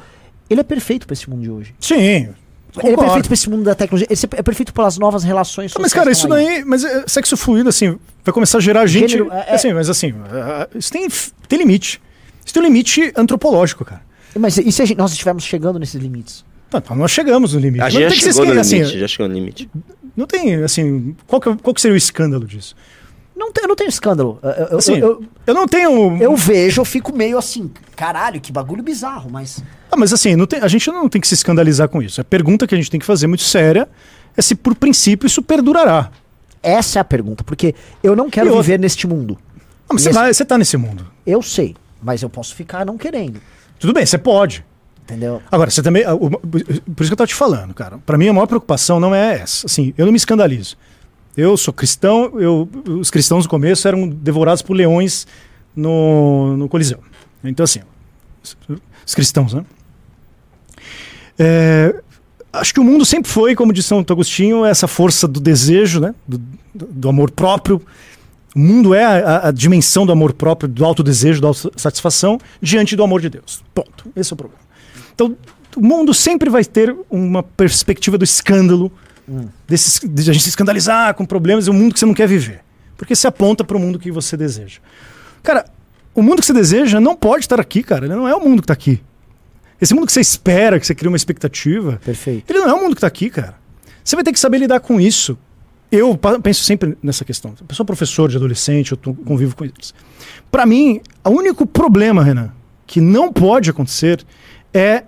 [0.50, 1.74] ele é perfeito para esse mundo de hoje.
[1.80, 1.96] Sim.
[1.98, 2.98] Ele é concordo.
[3.04, 4.08] perfeito para esse mundo da tecnologia.
[4.10, 6.64] Ele é perfeito pelas novas relações Ah, Mas, sociais cara, isso daí.
[6.66, 9.12] Mas é, sexo fluido, assim, vai começar a gerar gente.
[9.12, 11.08] Gênero, é- é- Assim, mas assim, é, isso tem,
[11.48, 12.00] tem limite.
[12.50, 14.02] Isso tem um limite antropológico, cara.
[14.36, 16.44] Mas e se a gente- nós estivermos chegando nesses limites?
[16.68, 17.84] Tá, tá, nós chegamos no limite.
[17.84, 19.70] A gente não já chegou no assim, limite, já chegou no limite.
[20.18, 21.16] Não tem, assim.
[21.28, 22.76] Qual que, qual que seria o escândalo disso?
[23.38, 24.40] Não tem, eu não tenho escândalo.
[24.72, 26.18] Eu, Assim, eu- eu- eu não tenho.
[26.20, 29.64] eu vejo, eu fico meio assim, caralho, que bagulho bizarro, mas.
[29.92, 32.20] Ah, mas assim, não tem- a gente não tem que se escandalizar com isso.
[32.20, 33.88] A pergunta que a gente tem que fazer muito séria
[34.36, 36.10] é se por princípio isso perdurará.
[36.64, 39.38] Essa é a pergunta, porque eu não quero viver neste mundo.
[39.88, 41.06] Ah, mas você, Nesse- vai- você tá nesse mundo.
[41.26, 43.42] Eu sei, mas eu posso ficar não querendo.
[43.80, 44.66] Tudo bem, você pode.
[45.04, 45.42] Entendeu?
[45.52, 46.04] Agora, você também.
[46.06, 47.98] ah, Por isso que eu tava te falando, cara.
[48.06, 49.66] Pra mim, a maior preocupação não é essa.
[49.66, 50.78] Assim, eu não me escandalizo.
[51.36, 52.70] Eu sou cristão, eu,
[53.00, 55.26] os cristãos no começo eram devorados por leões
[55.76, 57.00] no, no Coliseu.
[57.44, 57.80] Então, assim,
[58.44, 58.58] os,
[59.06, 59.64] os cristãos, né?
[61.38, 61.96] É,
[62.52, 66.14] acho que o mundo sempre foi, como disse Santo Agostinho, essa força do desejo, né?
[66.28, 66.42] do-
[66.74, 67.82] do amor próprio.
[68.56, 73.04] O mundo é a, a- dimensão do amor próprio, do autodesejo, da autossatisfação, diante do
[73.04, 73.64] amor de Deus.
[73.74, 74.12] Ponto.
[74.16, 74.62] Esse é o problema.
[75.14, 75.36] Então,
[75.78, 78.92] o mundo sempre vai ter uma perspectiva do escândalo,
[79.68, 82.28] desses, de a gente se escandalizar com problemas, é um mundo que você não quer
[82.28, 82.62] viver.
[82.98, 84.80] Porque você aponta para o mundo que você deseja.
[85.44, 85.66] Cara,
[86.16, 88.06] o mundo que você deseja não pode estar aqui, cara.
[88.06, 89.00] Ele não é o mundo que está aqui.
[89.80, 92.50] Esse mundo que você espera, que você cria uma expectativa, Perfeito.
[92.50, 93.56] ele não é o mundo que está aqui, cara.
[94.04, 95.38] Você vai ter que saber lidar com isso.
[95.92, 97.56] Eu penso sempre nessa questão.
[97.68, 99.94] Eu sou professor de adolescente, eu convivo com eles.
[100.52, 102.52] Para mim, o único problema, Renan,
[102.86, 104.24] que não pode acontecer
[104.74, 105.04] é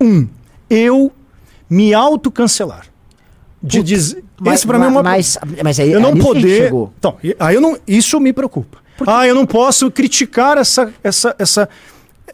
[0.00, 0.26] um,
[0.70, 1.12] eu
[1.68, 2.86] me autocancelar.
[3.62, 6.72] De dizer, Mas, esse para mim é uma mas, mas aí, eu não poder.
[6.98, 8.78] Então, aí eu não, isso me preocupa.
[9.06, 11.68] Ah, eu não posso criticar essa, essa, essa.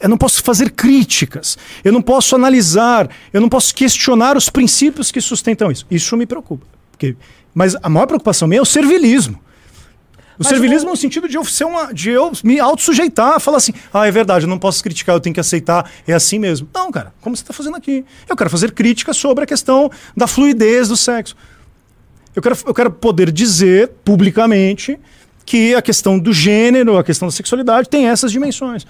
[0.00, 1.56] Eu não posso fazer críticas.
[1.82, 3.08] Eu não posso analisar.
[3.32, 5.86] Eu não posso questionar os princípios que sustentam isso.
[5.90, 6.66] Isso me preocupa.
[6.96, 7.16] Porque,
[7.52, 9.34] mas a maior preocupação minha é o servilismo.
[9.36, 13.58] O Mas servilismo o- no sentido de eu ser uma, de eu me autossujeitar, falar
[13.58, 16.68] assim, ah, é verdade, eu não posso criticar, eu tenho que aceitar, é assim mesmo.
[16.74, 18.04] Não, cara, como você está fazendo aqui?
[18.28, 21.36] Eu quero fazer críticas sobre a questão da fluidez do sexo.
[22.34, 24.98] Eu quero, eu quero poder dizer publicamente
[25.46, 28.84] que a questão do gênero, a questão da sexualidade tem essas dimensões.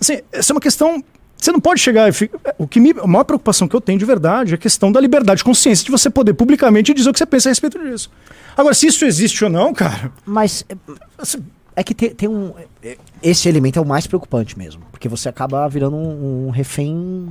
[0.00, 1.04] Assim, essa é uma questão.
[1.36, 2.08] Você não pode chegar.
[2.10, 4.90] e O que me, a maior preocupação que eu tenho de verdade é a questão
[4.90, 7.78] da liberdade de consciência, de você poder publicamente dizer o que você pensa a respeito
[7.78, 8.10] disso.
[8.56, 10.10] Agora, se isso existe ou não, cara.
[10.24, 10.76] Mas é-
[11.18, 11.38] assim,
[11.76, 12.52] é que tem, tem um.
[12.82, 14.82] é- Esse elemento é o mais preocupante mesmo.
[14.90, 17.28] Porque você acaba virando um, um refém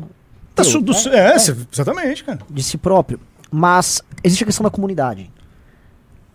[0.53, 1.31] teu, su- né?
[1.31, 2.39] é, exatamente, cara.
[2.49, 3.19] de si próprio.
[3.49, 5.31] Mas existe a questão da comunidade.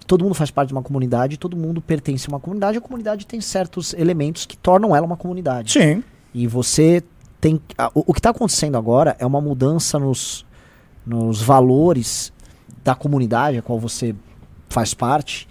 [0.06, 3.26] Todo mundo faz parte de uma comunidade, todo mundo pertence a uma comunidade, a comunidade
[3.26, 5.70] tem certos elementos que tornam ela uma comunidade.
[5.72, 6.02] Sim.
[6.32, 7.02] E você
[7.40, 7.60] tem.
[7.76, 10.44] a- O, o que está acontecendo agora é uma mudança nos,
[11.06, 12.32] nos valores
[12.84, 14.14] da comunidade a qual você
[14.68, 15.48] faz parte,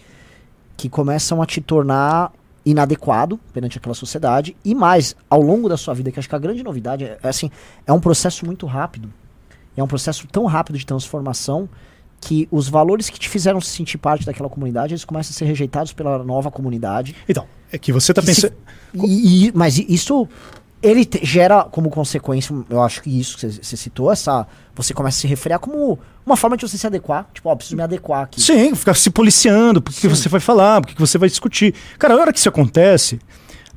[0.75, 2.31] que começam a te tornar
[2.65, 4.55] inadequado perante aquela sociedade.
[4.63, 7.27] E mais, ao longo da sua vida, que acho que a grande novidade é, é
[7.29, 7.49] assim,
[7.85, 9.11] é um processo muito rápido.
[9.75, 11.69] É um processo tão rápido de transformação
[12.19, 15.45] que os valores que te fizeram se sentir parte daquela comunidade, eles começam a ser
[15.45, 17.15] rejeitados pela nova comunidade.
[17.29, 18.57] Então, é que você tá Que se- pensando.
[19.07, 20.27] E, e- mas isso
[20.81, 25.21] ele gera como consequência, eu acho que isso que você- citou, essa você começa a
[25.21, 28.39] se referir como uma forma de você se adequar, tipo, ó, preciso me adequar aqui.
[28.41, 31.73] Sim, ficar se policiando, porque que você vai falar, porque que você vai discutir.
[31.97, 33.19] Cara, a hora que isso acontece,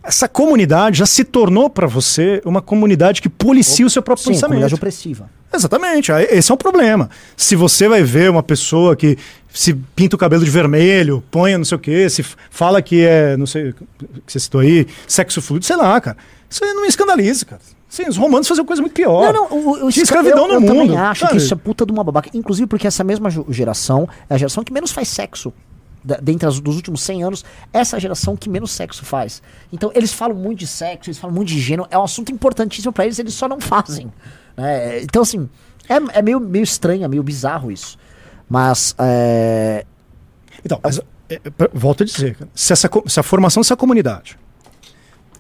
[0.03, 4.31] essa comunidade já se tornou pra você uma comunidade que policia o seu próprio Sim,
[4.33, 4.49] pensamento.
[4.49, 5.31] comunidade opressiva.
[5.53, 7.11] Exatamente, esse é um problema.
[7.37, 9.19] Se você vai ver uma pessoa que
[9.53, 13.37] se pinta o cabelo de vermelho, põe não sei o quê, se fala que é,
[13.37, 16.17] não sei, que você citou aí, sexo fluido, sei lá, cara.
[16.49, 17.61] Isso aí não me escandaliza, cara.
[17.89, 19.33] Sim, os romanos faziam coisa muito pior.
[19.35, 20.87] Não, não, o, Tinha escra- escravidão eu, no eu mundo.
[20.93, 21.33] também acho sabe?
[21.33, 22.31] que isso é puta de uma babaca.
[22.33, 25.53] Inclusive porque essa mesma geração é a geração que menos faz sexo.
[26.03, 29.43] Da, dentre as, dos últimos 100 anos, essa é a geração que menos sexo faz.
[29.73, 32.93] Então, eles falam muito de sexo, eles falam muito de gênero, é um assunto importantíssimo
[32.93, 34.11] pra eles, eles só não fazem.
[34.61, 35.03] Né?
[35.03, 35.49] Então, assim,
[35.89, 37.99] é, é meio, meio estranho, é meio bizarro isso.
[38.49, 39.85] Mas, é,
[40.65, 41.41] Então, mas, é, é,
[41.73, 44.39] volto a dizer, se, essa, se a formação dessa comunidade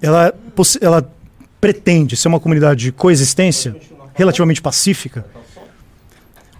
[0.00, 0.32] ela,
[0.80, 1.12] ela
[1.60, 3.76] pretende ser uma comunidade de coexistência
[4.14, 5.26] relativamente pacífica,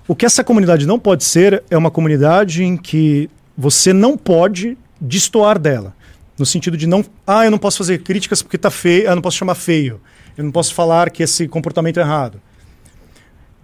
[0.06, 4.76] o que essa comunidade não pode ser é uma comunidade em que você não pode
[5.00, 5.94] destoar dela.
[6.38, 7.04] No sentido de não.
[7.26, 10.00] Ah, eu não posso fazer críticas porque tá feio, eu não posso chamar feio.
[10.36, 12.40] Eu não posso falar que esse comportamento é errado.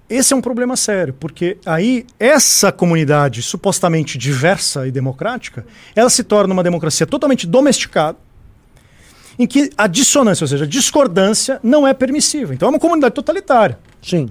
[0.09, 6.23] Esse é um problema sério, porque aí essa comunidade supostamente diversa e democrática, ela se
[6.23, 8.17] torna uma democracia totalmente domesticada,
[9.39, 12.55] em que a dissonância, ou seja, a discordância, não é permissível.
[12.55, 13.79] Então é uma comunidade totalitária.
[14.03, 14.29] sim.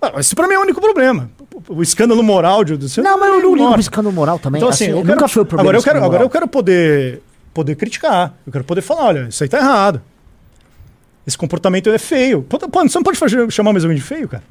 [0.00, 1.30] Ah, esse para mim é o único problema.
[1.68, 3.72] O escândalo moral de de- Não, mas eu não ligo ignora.
[3.72, 4.58] pro escândalo moral também.
[4.58, 5.70] Então, assim, eu quero, nunca foi o problema.
[5.70, 7.22] Agora eu quero, agora eu quero poder,
[7.54, 8.34] poder criticar.
[8.46, 10.02] Eu quero poder falar, olha, isso aí tá errado.
[11.26, 12.42] Esse comportamento é feio.
[12.42, 13.18] Pô, pô, você não pode
[13.50, 14.44] chamar mais alguém de feio, cara?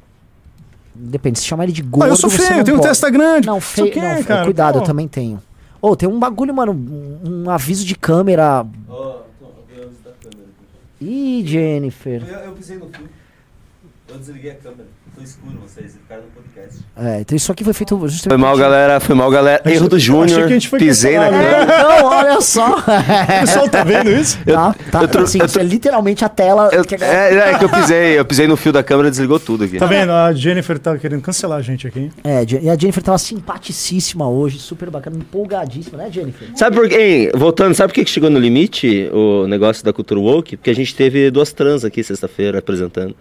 [0.98, 2.04] Depende, se chamar ele de gordo.
[2.04, 2.88] Ah, eu sou feio, eu tenho pode.
[2.88, 3.46] testa grande.
[3.46, 3.92] Não, feio.
[3.92, 4.44] quê, não, cara.
[4.44, 4.80] cuidado, Pô.
[4.80, 5.40] eu também tenho.
[5.80, 8.66] Ô, tem um bagulho, mano, um, um aviso de câmera.
[11.00, 12.22] Ih, Jennifer.
[12.26, 13.08] Eu, eu pisei no fio.
[14.08, 14.88] Eu desliguei a câmera.
[15.22, 16.84] Escuro vocês, ficaram no podcast.
[16.96, 18.28] É, então isso aqui foi feito justamente.
[18.28, 19.00] Foi mal, galera.
[19.00, 19.60] Foi mal, galera.
[19.64, 20.38] Achei- Erro do achei Júnior.
[20.38, 21.56] que a gente foi Pisei na câmera.
[21.56, 22.76] É, então, olha só.
[23.36, 24.38] O pessoal tá vendo isso?
[24.44, 26.70] tá, tá, eu assim, eu isso é literalmente a tela.
[26.72, 28.18] Eu- que a- é, é que eu pisei.
[28.18, 29.78] Eu pisei no fio da câmera e desligou tudo aqui.
[29.78, 30.12] Tá vendo?
[30.12, 32.10] A Jennifer tá querendo cancelar a gente aqui.
[32.22, 36.48] É, e a Jennifer tava simpaticíssima hoje, super bacana, empolgadíssima, né, Jennifer?
[36.54, 37.30] Sabe por quê?
[37.34, 40.56] Voltando, sabe por que que chegou no limite o negócio da cultura woke?
[40.56, 43.14] Porque a gente teve duas trans aqui sexta-feira apresentando.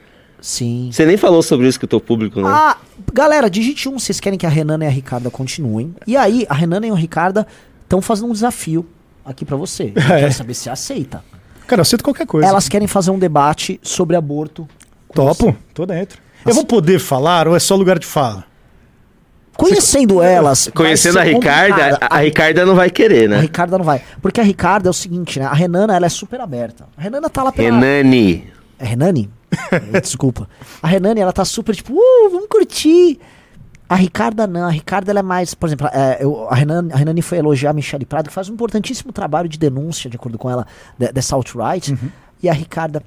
[0.46, 0.90] Sim.
[0.92, 2.48] Você nem falou sobre isso com o teu público, né?
[2.48, 2.78] Ah,
[3.12, 5.96] galera, digite um, vocês querem que a Renana e a Ricarda continuem.
[6.06, 7.48] E aí, a Renana e o Ricarda
[7.82, 8.86] estão fazendo um desafio
[9.26, 9.92] aqui pra você.
[9.96, 10.20] Eu É.
[10.20, 11.24] quero saber se aceita.
[11.66, 12.48] Cara, eu aceito qualquer coisa.
[12.48, 14.68] Elas querem fazer um debate sobre aborto.
[15.08, 15.40] com você.
[15.46, 16.22] Topo, tô dentro.
[16.46, 18.44] Eu vou poder falar ou é só lugar de fala?
[19.58, 20.70] Conhecendo elas.
[20.76, 23.40] Conhecendo a Ricarda, a, a Ricarda não vai querer, A né?
[23.42, 24.00] Ricarda não vai.
[24.22, 25.46] Porque a Ricarda é o seguinte, né?
[25.48, 26.86] A Renana, ela é super aberta.
[26.96, 27.68] A Renana tá lá pela...
[27.80, 28.48] Renani.
[28.78, 29.28] É Renani?
[30.02, 30.48] Desculpa.
[30.82, 33.20] A Renani, ela tá super tipo, uh, vamos curtir.
[33.88, 34.66] A Ricarda não.
[34.66, 37.70] A Ricarda, ela é mais, por exemplo, é, eu- a, Renani, a Renani foi elogiar
[37.70, 40.66] a Michelle Prado, que faz um importantíssimo trabalho de denúncia, de acordo com ela,
[40.98, 41.92] de- dessa alt-right.
[41.94, 42.10] Uhum.
[42.42, 43.04] E a Ricarda,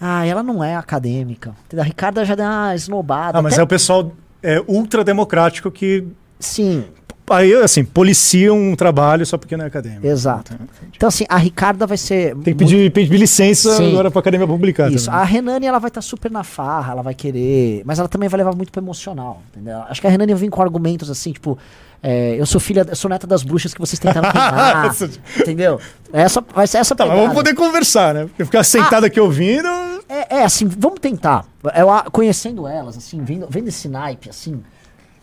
[0.00, 1.54] ah, ela não é acadêmica.
[1.76, 3.38] A Ricarda já dá uma esnobada.
[3.38, 4.12] Ah, mas Até- é o pessoal
[4.42, 6.06] é, ultra democrático que,
[6.38, 6.84] Sim,
[7.30, 10.06] aí, assim, policia um trabalho só porque não é acadêmico.
[10.06, 10.54] exato.
[10.96, 12.34] Então, assim, a Ricarda vai ser.
[12.36, 13.90] Tem que pedir, pedir licença Sim.
[13.90, 14.90] agora pra academia publicar.
[14.92, 15.06] Isso.
[15.06, 15.20] também.
[15.20, 17.82] A Renani, ela vai estar super na farra, ela vai querer.
[17.84, 19.78] Mas ela também vai levar muito pro emocional, entendeu?
[19.88, 21.58] Acho que a Renani vem com argumentos assim, tipo.
[22.02, 24.94] é, eu sou filha, eu sou neta das bruxas que vocês tentaram queimar.
[25.40, 25.80] entendeu?
[26.12, 27.20] Essa, vai ser essa Tá, pegada.
[27.20, 28.24] vamos poder conversar, né?
[28.26, 29.68] Porque ficar sentado aqui ouvindo.
[30.08, 31.44] É, é, assim, vamos tentar.
[31.76, 34.62] Eu, conhecendo elas, assim, vendo, vendo esse naipe, assim.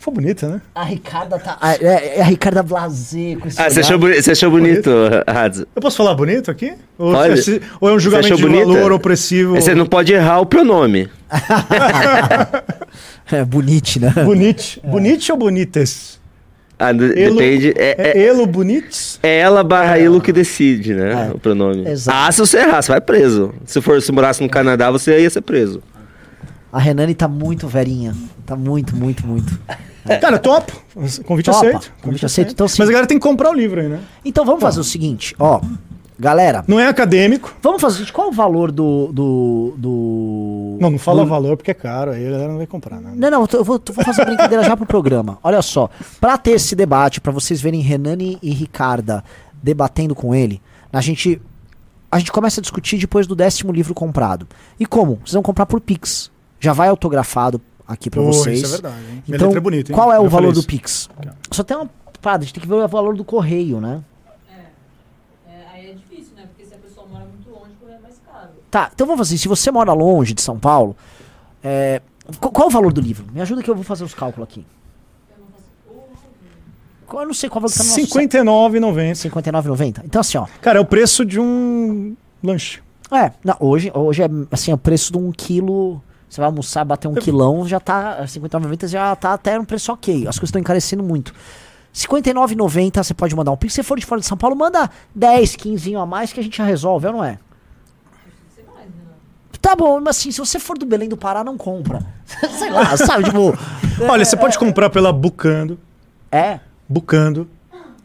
[0.06, 0.62] Foi bonita, né?
[0.76, 1.58] A Ricarda tá.
[1.60, 4.88] A, é, é a Ricarda Blazer com esse Ah, você achou, você achou bonito,
[5.26, 5.66] Hads?
[5.76, 6.74] Eu posso falar bonito aqui?
[6.96, 7.42] Ou, Pode.
[7.42, 8.66] se- ou é um julgamento de bonita?
[8.68, 9.56] valor opressivo?
[9.56, 11.10] Você não pode errar o pronome.
[13.32, 14.12] É, bonite, né?
[14.24, 14.80] Bonite.
[14.86, 16.20] Bonite ou bonites?
[16.78, 17.74] Ah, Elo- depende.
[17.76, 19.20] É, É, é- elo bonites?
[19.24, 21.30] é ela barra ilo que decide, né?
[21.30, 21.34] É.
[21.34, 21.88] O pronome.
[21.90, 22.16] Exato.
[22.16, 23.56] Ah, se você errar, você vai preso.
[23.66, 25.82] Se for se morasse no Canadá, você ia ser preso.
[26.72, 28.14] A Renani tá muito verinha.
[28.46, 29.60] Tá muito, muito, muito.
[30.22, 30.72] Cara, topo.
[31.26, 31.58] Convite Topa.
[31.58, 31.92] aceito.
[32.02, 32.52] Convite aceito.
[32.52, 32.76] Então, sim.
[32.80, 34.00] Mas a galera tem que comprar o livro aí, né?
[34.24, 35.60] Então vamos fazer o seguinte, ó.
[36.18, 37.54] Galera, Não é acadêmico.
[37.62, 39.08] vamos fazer o seguinte, qual é o valor do.
[39.12, 42.12] do, do Não, não fala do- valor porque é caro.
[42.12, 43.12] Aí a galera não vai comprar, né?
[43.16, 45.38] Não, não, eu vou, eu vou fazer a brincadeira já pro programa.
[45.44, 45.90] Olha só,
[46.22, 49.24] pra ter esse debate, pra vocês verem Renani e Ricarda
[49.62, 50.62] debatendo com ele,
[50.94, 51.42] a gente
[52.12, 54.48] a gente começa a discutir depois do décimo livro comprado.
[54.80, 55.16] E como?
[55.18, 56.32] Vocês vão comprar por Pix.
[56.62, 58.60] Já vai autografado aqui pra Pô, vocês.
[58.62, 58.96] Isso é verdade.
[59.12, 59.24] Hein?
[59.28, 59.96] Então, é bonita, hein?
[59.96, 60.64] qual é o Eu valor do.
[60.64, 61.10] Pix?
[61.52, 61.90] Só tem uma
[62.22, 64.02] parada, a gente tem que ver o valor do correio, né?
[65.48, 66.44] É, aí é difícil, né?
[66.48, 68.50] Porque se a pessoa mora muito longe, é mais caro.
[68.72, 69.38] Tá, então vamos fazer.
[69.38, 70.96] Se você mora longe de São Paulo,
[71.64, 72.02] é,
[72.40, 73.26] qu- qual, é o valor do livro?
[73.32, 74.66] Me ajuda que eu vou fazer os cálculos aqui.
[77.08, 78.14] Qual- Eu não sei qual valor que tá no nosso site.
[78.14, 79.16] 59,90.
[79.16, 80.02] 59,90.
[80.06, 80.48] Então assim, ó.
[80.62, 82.82] Cara, é o preço de um lanche.
[83.12, 86.02] É, não, hoje, hoje é assim, o preço de um quilo.
[86.36, 88.22] Você vai almoçar, bater um quilão, já tá.
[88.26, 90.28] 59,90 já tá até um preço ok.
[90.28, 91.34] As coisas estão encarecendo muito.
[91.94, 93.72] 59,90 você pode mandar um pix.
[93.72, 96.44] Se você for de fora de São Paulo, manda 10, 15 a mais que a
[96.44, 97.40] gente já resolve, ou não é?
[99.62, 102.06] Tá bom, mas assim, se você for do Belém do Pará, não compra.
[102.60, 103.24] Sei lá, sabe?
[103.24, 103.58] Tipo.
[104.10, 105.80] Olha, você pode comprar pela Bucando.
[106.30, 106.60] É.
[106.88, 107.50] Bucando.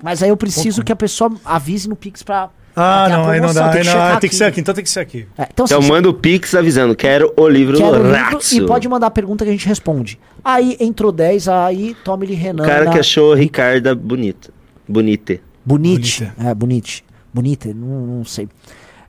[0.01, 2.49] Mas aí eu preciso que a pessoa avise no Pix pra.
[2.75, 3.69] Ah, a não, aí não dá.
[3.71, 4.61] tem Aí não, ah, tem que ser aqui.
[4.61, 5.27] Então tem que ser aqui.
[5.37, 8.67] É, então, Então assim, manda o Pix avisando, quero o livro quero do livro e
[8.67, 10.19] pode mandar a pergunta que a gente responde.
[10.45, 12.63] Aí entrou 10, aí tome-lhe Renan.
[12.63, 14.51] O cara que achou a Ricarda bonita.
[14.89, 15.39] Bonita.
[15.65, 16.25] Bonite.
[16.25, 16.49] Bonita.
[16.51, 17.05] É, bonite.
[17.33, 18.49] Bonita, não, não sei.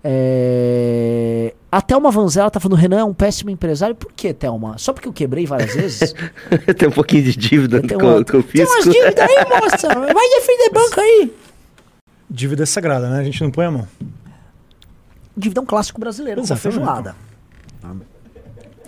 [0.03, 1.53] É...
[1.71, 3.95] A Thelma Vanzella tá falando, Renan é um péssimo empresário.
[3.95, 4.75] Por que, Thelma?
[4.77, 6.13] Só porque eu quebrei várias vezes?
[6.77, 8.89] Tem um pouquinho de dívida com, uma- com o Tem umas fisco.
[8.91, 9.87] dívidas aí, moça.
[9.87, 11.31] Vai defender banco aí.
[12.33, 13.19] Dívida é sagrada, né?
[13.19, 13.85] A gente não põe a mão.
[15.35, 16.77] Dívida é um clássico brasileiro, com Exatamente.
[16.77, 17.15] feijoada.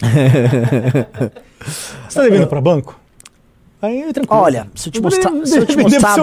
[2.10, 3.00] Você tá devendo pra banco?
[3.82, 4.42] Aí é tranquilo.
[4.42, 5.30] Olha, se eu te mostrar...
[5.32, 6.16] Deve- Se eu te mostrar...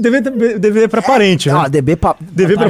[0.00, 1.54] Deve, deve, deve pra parente, né?
[1.58, 2.14] Ah, DB pra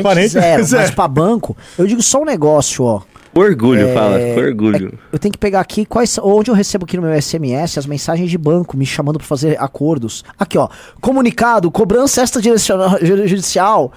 [0.02, 0.92] parente, zero, mas zero.
[0.94, 3.02] pra banco, eu digo só um negócio, ó.
[3.36, 4.18] Orgulho, É, fala.
[4.36, 4.98] Orgulho.
[5.12, 8.30] Eu tenho que pegar aqui quais onde eu recebo aqui no meu SMS as mensagens
[8.30, 10.24] de banco me chamando pra fazer acordos.
[10.38, 10.68] Aqui, ó.
[11.00, 13.92] Comunicado, cobrança extrajudicial judicial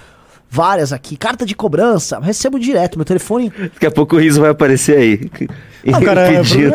[0.50, 1.16] várias aqui.
[1.16, 2.98] Carta de cobrança, recebo direto.
[2.98, 3.52] Meu telefone.
[3.74, 5.50] Daqui a pouco o riso vai aparecer aí.
[5.86, 6.74] Não, cara, é, Pedindo.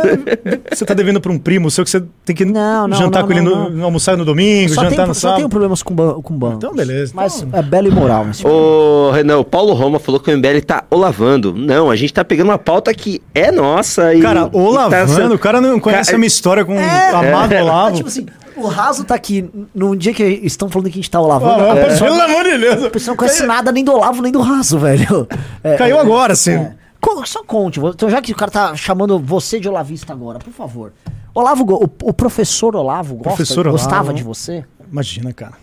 [0.73, 3.27] você tá devendo pra um primo seu que você tem que Não, não, jantar não,
[3.27, 5.37] com ele não, no, almoçar no domingo, Só, jantar tenho, no só sábado.
[5.39, 6.57] tenho problemas com, ban com banco.
[6.57, 7.13] Então, beleza.
[7.15, 8.27] Mas Então- é belo e moral.
[8.45, 11.53] Ô, Renan, o Paulo Roma falou que o MBL tá olavando.
[11.55, 14.23] Não, a gente tá pegando uma pauta que é nossa e.
[14.23, 16.75] Cara, e o tá lavando, sendo- o cara não conhece Ca- a minha história com
[16.79, 17.97] É, o amado É, Olavo.
[17.97, 18.25] tipo assim,
[18.57, 21.47] o Raso tá aqui num dia que estão falando que a gente tá Olavo.
[21.47, 22.85] Ah, pessoa, Pelo amor de Deus.
[22.85, 25.27] a pessoa não conhece nada nem do Olavo nem do Raso, velho.
[25.63, 26.53] É, Caiu é, agora, assim.
[26.53, 26.75] é.
[27.01, 30.53] Co- Só conte, então já que o cara tá chamando você de Olavista agora, por
[30.53, 30.93] favor.
[31.35, 34.15] Olavo, o, o professor Olavo gosta, Professor gostava Olavo.
[34.15, 34.65] de você?
[34.91, 35.55] Imagina, cara.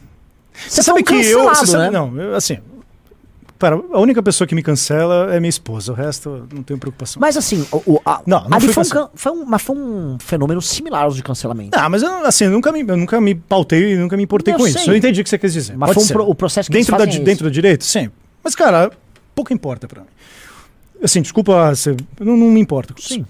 [0.67, 1.43] Você sabe foi um que eu.
[1.49, 1.89] Você sabe, né?
[1.89, 2.57] Não, eu, assim.
[3.61, 5.91] Para, a única pessoa que me cancela é minha esposa.
[5.91, 7.19] O resto eu não tenho preocupação.
[7.21, 10.17] Mas assim, o, o- a- Não, não ali foi um, foi um- mas foi um
[10.19, 11.77] fenômeno similar aos de cancelamento.
[11.79, 14.51] Ah, mas eu, assim, eu nunca me, eu nunca me pautei e nunca me importei
[14.55, 14.73] Eu com sei.
[14.81, 14.89] isso.
[14.89, 15.77] Eu entendi o que você quis dizer.
[15.77, 17.83] Mas Pode foi um pro- o processo que dentro, da, é dentro do direito?
[17.85, 18.09] Sim.
[18.43, 18.89] Mas, cara,
[19.35, 20.07] pouco importa pra mim.
[21.03, 23.09] Assim, desculpa, você, não, não me importa com isso.
[23.13, 23.25] Sim.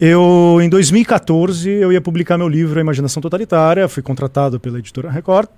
[0.00, 5.10] Eu, em 2014, eu ia publicar meu livro A Imaginação Totalitária, fui contratado pela editora
[5.10, 5.48] Record,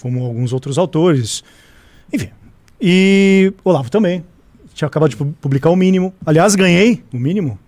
[0.00, 1.42] como alguns outros autores,
[2.12, 2.30] enfim.
[2.80, 4.24] E Olavo também,
[4.72, 6.14] tinha acabado de pu- publicar o mínimo.
[6.24, 7.58] Aliás, ganhei o mínimo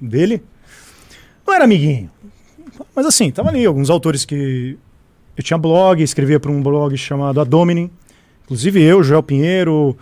[0.00, 0.42] dele.
[1.46, 2.10] Não era amiguinho,
[2.94, 4.76] mas assim, tava ali alguns autores que...
[5.36, 7.44] Eu tinha blog, escrevia para um blog chamado A
[8.44, 9.96] inclusive eu, Joel Pinheiro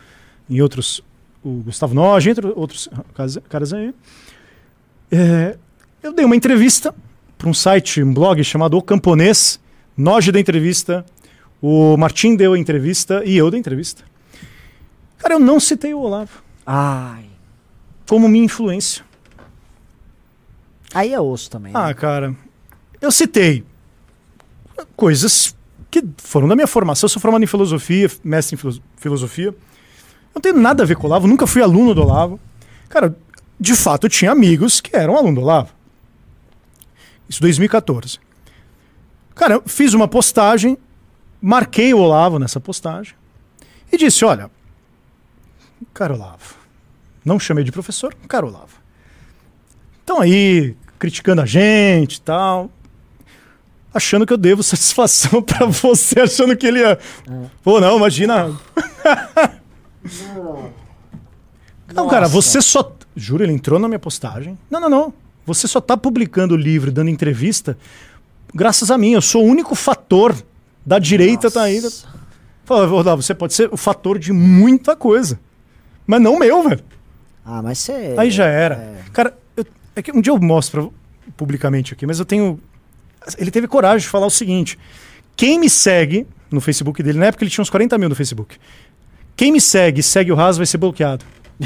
[0.48, 1.00] e outros,
[1.42, 3.38] o Gustavo Noge, entre outros caras,
[3.72, 3.94] aí.
[5.10, 5.56] É,
[6.02, 6.94] eu dei uma entrevista
[7.38, 9.58] para um site, um blog chamado O Camponês.
[9.96, 11.04] Noge da entrevista,
[11.60, 14.04] o Martim deu a entrevista e eu dei a entrevista.
[15.22, 17.26] Cara, eu não citei o Olavo Ai.
[18.08, 19.04] como minha influência.
[20.92, 21.72] Aí é osso também.
[21.72, 21.78] né?
[21.80, 22.34] Ah, cara,
[23.00, 23.64] eu citei
[24.96, 25.56] coisas
[25.90, 27.06] que foram da minha formação.
[27.06, 29.54] Eu sou formado em filosofia, mestre em filo- filosofia.
[30.34, 32.40] Não tenho nada a ver com o Olavo, nunca fui aluno do Olavo.
[32.88, 33.16] Cara,
[33.60, 35.70] de fato, eu tinha amigos que eram aluno do Olavo.
[37.28, 38.18] Isso 2014.
[39.34, 40.76] Cara, eu fiz uma postagem,
[41.40, 43.14] marquei o Olavo nessa postagem
[43.90, 44.50] e disse: olha,
[45.92, 46.54] cara Olavo,
[47.24, 48.80] não chamei de professor, cara Olavo.
[50.00, 52.70] Estão aí criticando a gente e tal.
[53.94, 56.98] Achando que eu devo satisfação pra você, achando que ele ia.
[57.62, 58.56] Pô, não, imagina.
[61.94, 62.34] Não, cara, Nossa.
[62.34, 62.92] você só.
[63.14, 64.58] Juro, ele entrou na minha postagem.
[64.70, 65.14] Não, não, não.
[65.44, 67.76] Você só tá publicando livro e dando entrevista
[68.54, 69.12] graças a mim.
[69.12, 70.34] Eu sou o único fator
[70.84, 71.80] da direita tá aí.
[71.80, 72.06] Nossa.
[72.64, 75.38] Fala, Rodolfo, você pode ser o fator de muita coisa.
[76.06, 76.80] Mas não meu, velho.
[77.44, 78.14] Ah, mas você.
[78.18, 78.96] Aí já era.
[79.12, 79.64] Cara, eu-
[79.96, 80.92] é que um dia eu mostro
[81.36, 82.60] publicamente aqui, mas eu tenho.
[83.38, 84.78] Ele teve coragem de falar o seguinte:
[85.36, 88.56] quem me segue no Facebook dele, na época ele tinha uns 40 mil no Facebook.
[89.36, 91.24] Quem me segue e segue o Raso vai ser bloqueado.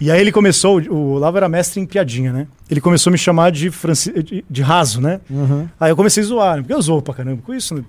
[0.00, 2.46] e aí ele começou, o Olavo era mestre em piadinha, né?
[2.70, 5.20] Ele começou a me chamar de, Franci, de, de raso, né?
[5.28, 5.68] Uhum.
[5.80, 6.62] Aí eu comecei a zoar, né?
[6.62, 7.82] porque eu zoo pra caramba com isso, né?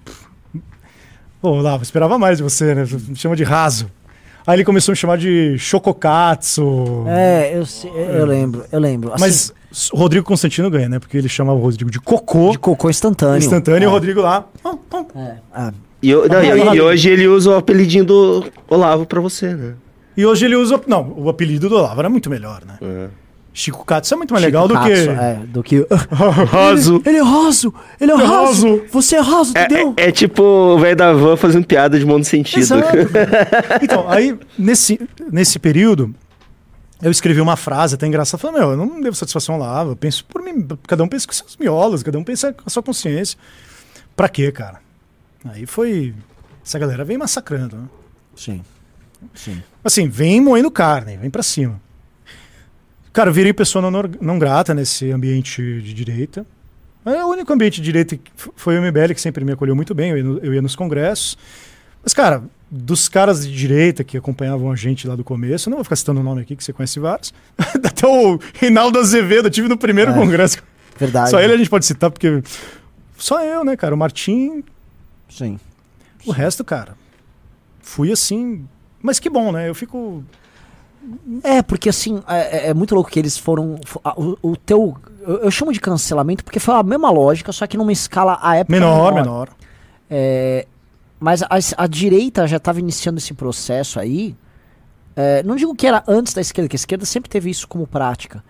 [1.42, 2.84] Pô, Olavo, esperava mais de você, né?
[3.08, 3.92] Me chama de raso.
[4.48, 7.04] Aí ele começou a me chamar de chococatsu.
[7.08, 9.14] É, eu, sei- eu lembro, eu lembro.
[9.14, 9.54] Assim, Mas
[9.92, 11.00] o Rodrigo Constantino ganha, né?
[11.00, 13.38] Porque ele chamava o Rodrigo de cocô de cocô instantâneo.
[13.40, 13.88] instantâneo e É.
[13.88, 14.46] o Rodrigo lá.
[14.64, 15.06] pum, pum.
[15.16, 15.36] É.
[15.54, 19.54] Ah, E, eu- não, e- e hoje ele usa o apelidinho do Olavo pra você,
[19.54, 19.74] né?
[20.16, 20.80] E hoje ele usa.
[20.88, 22.78] Não, o apelido do Olavo era muito melhor, né?
[22.82, 23.08] É.
[23.58, 24.92] Chico Katsu é muito mais Chico legal do que.
[24.92, 25.88] É, do que.
[26.48, 27.02] Raso.
[27.04, 27.74] Ele, ele é raso!
[28.00, 28.84] Ele é é raso.
[28.92, 29.96] Você é raso, entendeu?
[29.98, 32.60] É, é tipo o velho da van fazendo piada de mono sentido.
[32.60, 32.96] Exato.
[33.82, 35.02] então, aí, nesse,
[35.32, 36.14] nesse período,
[37.02, 40.24] eu escrevi uma frase até engraçada, falando, meu, eu não devo satisfação Olavo, eu penso
[40.26, 43.40] por mim, cada um pensa com seus miolos, cada um pensa com a sua consciência.
[44.16, 44.80] Pra quê, cara?
[45.46, 46.14] Aí foi...
[46.64, 47.86] Essa galera vem massacrando, né?
[48.36, 48.62] Sim.
[49.34, 49.64] Sim.
[49.84, 51.87] Assim, vem moendo carne, vem pra cima.
[53.18, 56.46] Cara, eu virei pessoa não, não grata nesse ambiente de direita.
[57.04, 58.16] É o único ambiente de direita
[58.56, 60.76] foi o MBL que sempre me acolheu muito bem, eu ia, no- eu ia nos
[60.76, 61.36] congressos.
[62.04, 65.78] Mas, cara, dos caras de direita que acompanhavam a gente lá do começo, eu não
[65.78, 67.34] vou ficar citando o nome aqui, que você conhece vários.
[67.58, 70.14] Até o Reinaldo Azevedo, eu tive no primeiro É.
[70.14, 70.60] congresso.
[70.96, 71.32] Verdade.
[71.32, 72.44] Só ele a gente pode citar, porque.
[73.18, 73.96] Só eu, né, cara?
[73.96, 74.64] O Martim,
[75.28, 75.60] Sim.
[76.24, 76.96] o resto, cara.
[77.82, 78.64] Fui assim.
[79.02, 79.68] Mas que bom, né?
[79.68, 80.24] Eu fico.
[81.44, 83.80] É, porque assim, é, é- é muito louco que eles foram.
[84.16, 84.96] O, o teu.
[85.22, 88.56] Eu, eu chamo de cancelamento porque foi a mesma lógica, só que numa escala a
[88.58, 88.72] época.
[88.78, 89.50] Menor, menor.
[90.10, 90.66] É,
[91.20, 91.48] mas a,
[91.78, 94.36] a direita já estava iniciando esse processo aí.
[95.16, 97.88] É, não digo que era antes da esquerda, que a esquerda sempre teve isso como
[97.88, 98.44] prática.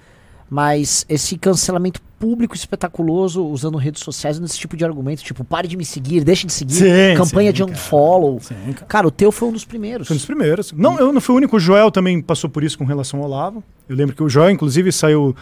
[0.50, 5.76] Mas esse cancelamento público espetaculoso usando redes sociais nesse tipo de argumento, tipo, pare de
[5.76, 7.72] me seguir, deixe de seguir, Sim, campanha sim, de cara.
[7.72, 8.40] unfollow.
[8.40, 8.86] Sim, cara.
[8.88, 10.08] Cara, o teu foi um dos primeiros.
[10.08, 10.72] Foi um dos primeiros.
[10.72, 11.58] Não, eu não fui o único.
[11.58, 13.64] O Joel também passou por isso com relação ao Olavo.
[13.90, 15.36] Eu lembro que o Joel, inclusive, saiu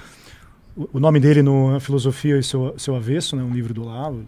[0.75, 4.23] o nome dele no Filosofia e seu, seu Avesso, né, um livro do Olavo.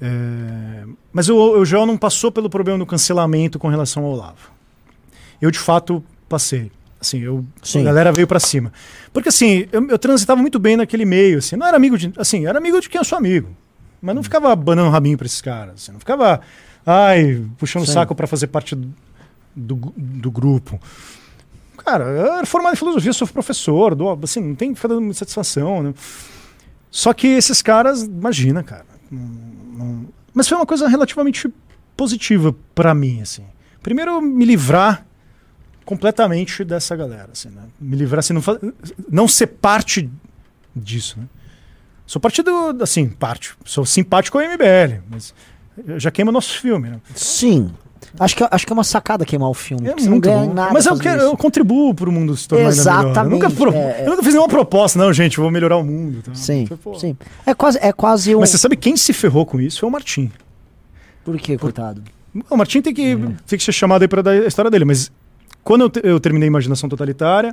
[0.00, 4.50] É, mas o, o Joel não passou pelo problema do cancelamento com relação ao Olavo.
[5.40, 6.70] Eu, de fato, passei.
[7.06, 7.80] Assim, eu, Sim.
[7.82, 8.72] a galera veio pra cima.
[9.12, 11.38] Porque, assim, eu, eu transitava muito bem naquele meio.
[11.38, 12.12] Assim, não era amigo de.
[12.16, 13.48] Assim, era amigo de quem eu sou amigo.
[14.02, 15.74] Mas não ficava banando rabinho pra esses caras.
[15.76, 16.40] Assim, não ficava.
[16.84, 18.92] Ai, puxando o saco pra fazer parte do,
[19.54, 20.80] do, do grupo.
[21.84, 25.18] Cara, eu era formado em filosofia, sou professor, dou, assim, não tem que dando muita
[25.20, 25.94] satisfação, né?
[26.90, 28.84] Só que esses caras, imagina, cara.
[29.10, 29.20] não-
[29.78, 31.48] não- Mas foi uma coisa relativamente
[31.96, 33.44] positiva pra mim, assim.
[33.82, 35.05] Primeiro, me livrar
[35.86, 37.62] completamente dessa galera, assim, né?
[37.80, 38.42] Me livrar, assim, não,
[39.10, 40.10] não ser parte
[40.74, 41.24] disso, né?
[42.06, 43.54] Sou parte do, assim, parte.
[43.64, 45.32] Sou simpático ao MBL, mas
[45.96, 47.00] já queima nosso filme, né?
[47.14, 47.72] Sim.
[48.20, 49.88] Acho que, acho que é uma sacada queimar o filme.
[49.88, 50.54] É você não ganha bom.
[50.54, 50.72] nada.
[50.72, 52.76] Mas eu, quero, eu contribuo para o mundo se tornar melhor.
[52.76, 54.02] Eu Exatamente, nunca, pro- é, é.
[54.06, 56.22] eu nunca fiz nenhuma proposta, não, gente, vou melhorar o mundo.
[56.22, 56.34] tá?
[56.34, 56.94] Sim, Foi, pô.
[56.98, 57.16] sim.
[57.44, 58.40] É quase, é quase um.
[58.40, 59.80] Mas você sabe quem se ferrou com isso?
[59.80, 60.30] Foi o Martim.
[61.24, 62.02] Por quê, coitado?
[62.48, 63.16] O Martim tem que, É.
[63.46, 65.10] tem que ser chamado aí para dar a história dele, mas
[65.66, 67.52] quando eu, te- eu terminei Imaginação Totalitária,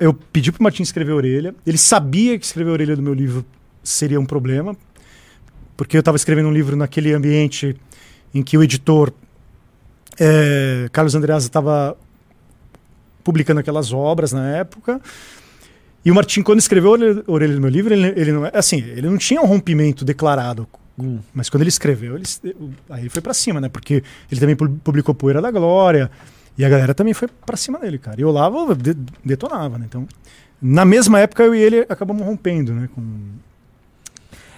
[0.00, 1.54] eu pedi pro Martim escrever a orelha.
[1.66, 3.44] Ele sabia que escrever a orelha do meu livro
[3.82, 4.74] seria um problema,
[5.76, 7.76] porque eu estava escrevendo um livro naquele ambiente
[8.34, 9.12] em que o editor
[10.18, 11.96] eh, Carlos Andreasa estava
[13.22, 14.98] publicando aquelas obras na época.
[16.04, 18.78] E o Martim, quando escreveu a orelha- do meu livro, ele, ele não é assim,
[18.78, 20.66] ele não tinha um rompimento declarado
[21.00, 21.20] Hum.
[21.32, 22.24] mas quando ele escreveu, ele,
[22.90, 23.68] aí ele foi pra cima, né?
[23.68, 24.02] Porque
[24.32, 26.10] ele também pu- publicou Poeira da Glória.
[26.58, 28.20] E a galera também foi pra cima dele, cara.
[28.20, 28.94] E o Olavo de-
[29.24, 29.86] detonava, né?
[29.88, 30.06] Então,
[30.60, 32.88] na mesma época, eu e ele acabamos rompendo, né?
[32.92, 33.02] Com...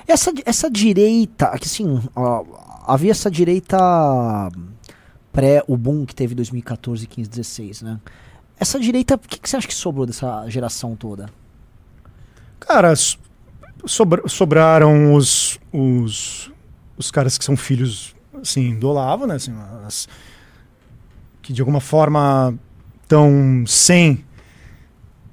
[0.09, 2.45] Essa, essa direita, assim, ó,
[2.87, 3.77] havia essa direita
[5.33, 8.01] pré o boom que teve em 2014, 15, 16, né?
[8.59, 11.29] Essa direita, o que, que você acha que sobrou dessa geração toda?
[12.59, 13.19] Cara, so-
[13.87, 16.51] sobra- sobraram os, os,
[16.97, 19.35] os caras que são filhos, assim, do Olavo, né?
[19.35, 19.53] Assim,
[19.87, 20.09] as-
[21.51, 22.55] que de alguma forma
[23.03, 24.25] estão sem...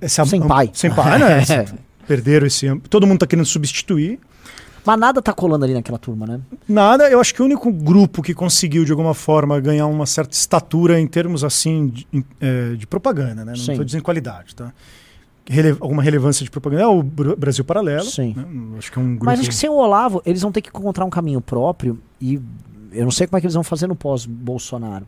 [0.01, 0.69] Esse Sem pai.
[0.73, 1.43] Sem pai, né?
[1.49, 1.65] É.
[2.07, 2.73] Perderam esse...
[2.89, 4.19] Todo mundo tá querendo substituir.
[4.85, 6.39] Mas nada tá colando ali naquela turma, né?
[6.67, 10.33] Nada, eu acho que o único grupo que conseguiu, de alguma forma, ganhar uma certa
[10.33, 12.07] estatura em termos, assim, de,
[12.39, 13.53] eh, de propaganda, né?
[13.55, 14.71] Não estou dizendo qualidade, tá?
[15.49, 18.05] Rele- alguma relevância de propaganda é o Br- Brasil Paralelo.
[18.05, 18.33] Sim.
[18.35, 18.45] né?
[18.77, 19.25] Acho que é um grupo...
[19.25, 22.39] Mas acho que sem o Olavo, eles vão ter que encontrar um caminho próprio e
[22.93, 25.05] eu não sei como é que eles vão fazer no pós-Bolsonaro.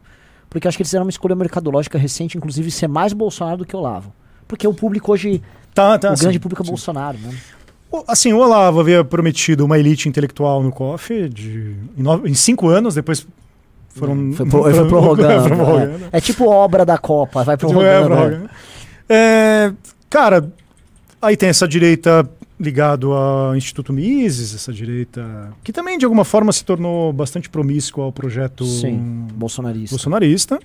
[0.49, 3.75] Porque acho que eles fizeram uma escolha mercadológica recente, inclusive ser mais Bolsonaro do que
[3.75, 4.11] Olavo.
[4.47, 5.41] Porque o público hoje,
[5.73, 6.71] Tá, tá, o sim, grande público é sim.
[6.71, 7.35] Bolsonaro, né?
[8.07, 12.67] Assim, o Olavo havia prometido uma elite intelectual no COF de, em, nove- em cinco
[12.67, 13.25] anos, depois
[13.89, 14.31] foram...
[14.33, 15.43] Foi, pro, foi prorrogando.
[15.55, 16.05] Prorrogando.
[16.11, 18.09] É, É tipo obra da Copa, vai Tipo, é, prorrogando.
[18.09, 18.15] né?
[18.15, 18.49] prorrogando.
[19.07, 19.73] É,
[20.09, 20.51] cara,
[21.21, 22.27] aí tem essa direita
[22.59, 28.03] ligado ao Instituto Mises, essa direita que também de alguma forma se tornou bastante promíscua
[28.03, 29.95] ao projeto Sim, bolsonarista.
[29.95, 30.59] bolsonarista.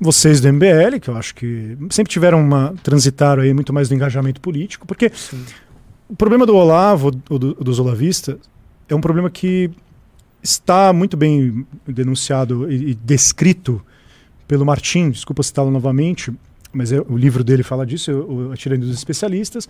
[0.00, 3.94] Vocês do MBL, que eu acho que sempre tiveram uma transitaram aí muito mais do
[3.94, 5.10] engajamento político, porque
[6.08, 8.36] o problema do Olavo, ou do- dos olavistas,
[8.88, 9.70] é um problema que
[10.42, 13.82] está muito bem denunciado e, e descrito
[14.46, 16.30] pelo Martim, desculpa citá-lo novamente,
[16.72, 19.66] mas é- o livro dele fala disso, eu, eu atirei dos especialistas,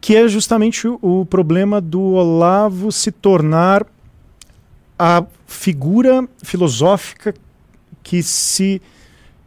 [0.00, 3.86] que é justamente o, problema do Olavo se tornar
[4.98, 7.34] a figura filosófica
[8.02, 8.80] que se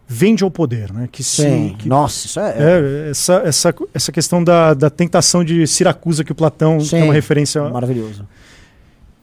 [0.08, 1.10] vende ao poder, né?
[1.12, 2.56] Que se, Sim, que- nossa, isso é.
[2.58, 7.04] é, essa, essa, essa questão da, da tentação de Siracusa que o Platão Sim, é
[7.04, 7.68] uma referência.
[7.70, 8.28] maravilhoso.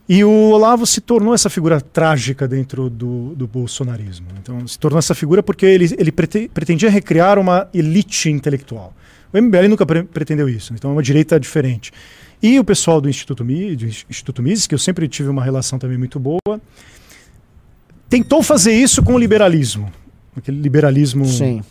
[0.08, 4.26] E o Olavo se tornou essa figura trágica dentro do, do bolsonarismo.
[4.42, 8.92] Então, se tornou essa figura porque ele, ele prete- pretendia recriar uma elite intelectual.
[9.32, 11.92] O MBL nunca pre- pretendeu isso, então é uma direita diferente.
[12.42, 15.78] E o pessoal do Instituto, Mi, do Instituto Mises, que eu sempre tive uma relação
[15.78, 16.60] também muito boa,
[18.08, 19.92] tentou fazer isso com o liberalismo.
[20.36, 21.62] Aquele liberalismo Sim.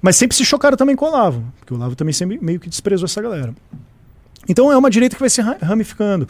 [0.00, 2.68] mas sempre se chocaram também com o Olavo, porque o Olavo também sempre meio que
[2.68, 3.54] desprezou essa galera.
[4.48, 6.26] Então é uma direita que vai se ra- ramificando.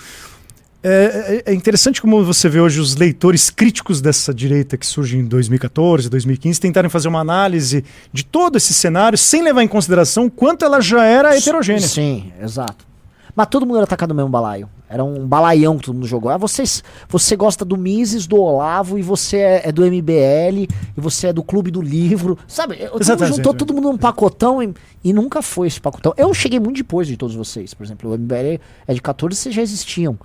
[0.83, 5.19] É, é- é interessante como você vê hoje os leitores críticos dessa direita que surge
[5.19, 10.27] em 2014, 2015, tentarem fazer uma análise de todo esse cenário sem levar em consideração
[10.27, 11.81] o quanto ela já era heterogênea.
[11.87, 12.87] Sim, exato.
[13.35, 14.69] Mas todo mundo era atacado no mesmo balaio.
[14.89, 16.31] Era um balaião que todo mundo jogou.
[16.31, 20.63] Ah, vocês, você gosta do Mises, do Olavo, e você é, é do MBL,
[20.97, 22.39] e você é do Clube do Livro.
[22.49, 22.77] Sabe?
[22.77, 24.73] Todo mundo juntou todo mundo num pacotão e,
[25.05, 26.13] e nunca foi esse pacotão.
[26.17, 27.75] Eu cheguei muito depois de todos vocês.
[27.75, 30.19] Por exemplo, o MBL é de 14, vocês já existiam.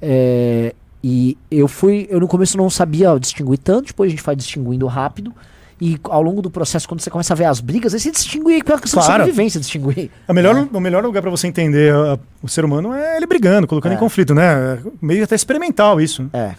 [0.00, 2.06] É, e eu fui.
[2.10, 5.32] Eu no começo não sabia distinguir tanto, depois a gente vai distinguindo rápido.
[5.78, 8.64] E ao longo do processo, quando você começa a ver as brigas, aí você distingue
[8.64, 9.24] pela questão Claro.
[9.24, 10.10] de sobrevivência, distinguir.
[10.26, 13.66] A melhor, O melhor lugar pra você entender a- o ser humano é ele brigando,
[13.66, 14.42] colocando em conflito, né?
[14.44, 16.30] É Meio até experimental isso.
[16.32, 16.54] É.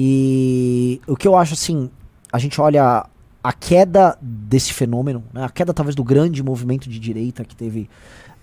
[0.00, 1.90] E o que eu acho assim,
[2.32, 3.04] a gente olha
[3.42, 7.88] a queda desse fenômeno, né, a queda talvez do grande movimento de direita que teve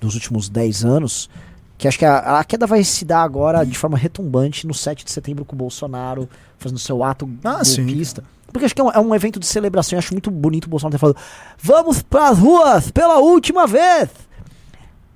[0.02, 1.30] nos últimos 10 anos,
[1.78, 5.04] que acho que a, a queda vai se dar agora de forma retumbante no 7
[5.06, 7.86] de setembro com o Bolsonaro fazendo seu ato Ah, sim.
[7.86, 8.24] golpista.
[8.52, 10.70] Porque acho que é um, é um evento de celebração, eu acho muito bonito o
[10.70, 11.18] Bolsonaro ter falado
[11.58, 14.10] vamos pras ruas pela última vez!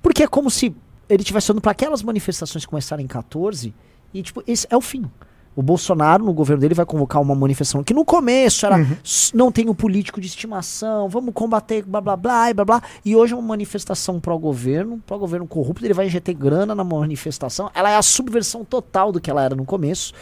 [0.02, 0.74] Porque é como se
[1.08, 3.74] ele estivesse olhando para aquelas manifestações que começaram em 14
[4.12, 5.10] e, tipo, esse é o fim.
[5.56, 9.50] O Bolsonaro, no governo dele, vai convocar uma manifestação que no começo era "S- não
[9.50, 12.82] tem um político de estimação, vamos combater blá blá blá e blá blá.
[13.04, 17.68] E hoje é uma manifestação pró-governo, pró-governo corrupto, ele vai injetar grana na manifestação.
[17.74, 20.14] Ela é a subversão total do que ela era no começo.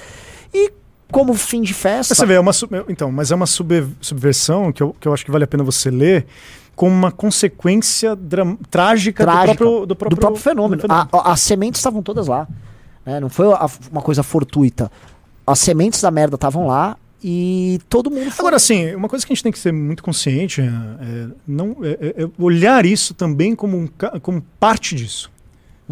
[0.52, 0.72] E
[1.12, 2.14] como fim de festa.
[2.14, 5.12] Você vê, é uma, sub- então, mas é uma sub- subversão que eu, que eu
[5.12, 6.26] acho que vale a pena você ler
[6.74, 8.16] como uma consequência
[8.70, 10.82] trágica, trágica, do, próprio, do, próprio, fenômeno.
[10.82, 12.48] do A- a- as sementes estavam todas lá.
[13.04, 13.20] né?
[13.20, 14.90] Não foi a- uma coisa fortuita.
[15.50, 18.40] As sementes da merda estavam lá e todo mundo foi.
[18.42, 21.76] Agora, assim, uma coisa que a gente tem que ser muito consciente é, é não,
[21.82, 23.88] é- é- é olhar isso também como, um,
[24.20, 25.30] como parte disso.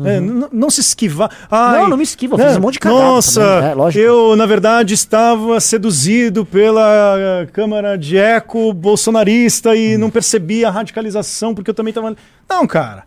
[0.05, 1.31] É, n- não se esquivar.
[1.51, 1.83] Ai, Uhum.
[1.85, 2.49] não, não me esquiva, eu né?
[2.49, 4.05] fiz um monte de cagada Nossa, também, é, lógico.
[4.05, 10.71] eu, na verdade, estava seduzido pela eh, Câmara de Eco bolsonarista e não percebi a
[10.71, 12.15] radicalização porque eu também estava.
[12.47, 13.05] Não, cara.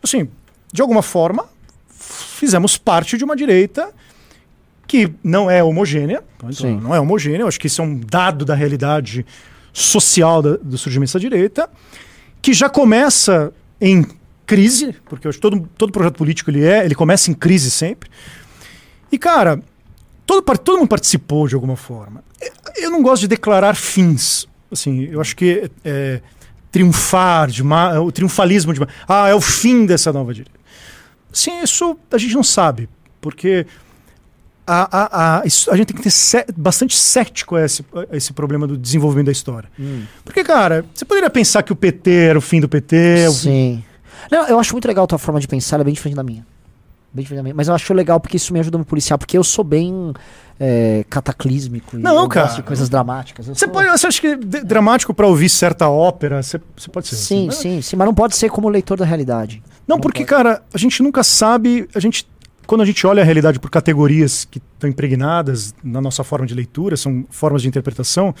[0.00, 0.28] Assim,
[0.72, 1.46] de alguma forma,
[1.98, 3.88] fizemos parte de uma direita
[4.86, 6.22] que não é homogênea.
[6.36, 6.78] Então, Sim.
[6.80, 7.40] Não é homogênea.
[7.42, 9.24] Eu acho que isso é um dado da realidade
[9.72, 11.68] social da- do surgimento dessa direita,
[12.40, 14.06] que já começa em
[14.46, 17.70] crise, porque eu acho que todo, todo projeto político ele é, ele começa em crise
[17.70, 18.08] sempre.
[19.10, 19.60] E, cara,
[20.24, 22.22] todo, todo mundo participou de alguma forma.
[22.40, 22.52] Eu-
[22.84, 24.46] Eu não gosto de declarar fins.
[24.70, 26.20] Assim, eu acho que é,
[26.70, 30.58] triunfar, dema- o triunfalismo de ah, é o fim dessa nova direita.
[31.32, 32.88] Sim, isso a gente não sabe,
[33.20, 33.66] porque
[34.66, 35.46] a, a, a, a
[35.76, 39.68] gente tem que ter bastante cético a esse, a esse problema do desenvolvimento da história.
[39.78, 40.02] Hum.
[40.24, 43.28] Porque, cara, você poderia pensar que o PT era o fim do PT.
[43.28, 43.84] o- Sim.
[44.30, 46.22] Não, eu acho muito legal a tua forma de pensar, ela é bem diferente da
[46.24, 46.44] minha.
[47.12, 47.54] Bem diferente da minha.
[47.54, 50.12] Mas eu acho legal porque isso me ajuda a me policiar, porque eu sou bem
[50.58, 51.96] é, cataclísmico.
[51.96, 52.46] e Não, eu cara.
[52.46, 53.46] gosto de coisas dramáticas.
[53.46, 56.42] Você, sou- pode, você acha que é dramático pra ouvir certa ópera?
[56.42, 57.16] Você, você pode ser.
[57.16, 59.62] Sim, assim, sim, sim, mas não pode ser como leitor da realidade.
[59.86, 61.88] Não, porque, cara, a gente nunca sabe.
[61.94, 62.26] A gente,
[62.66, 66.54] quando a gente olha a realidade por categorias que estão impregnadas na nossa forma de
[66.54, 68.34] leitura, são formas de interpretação,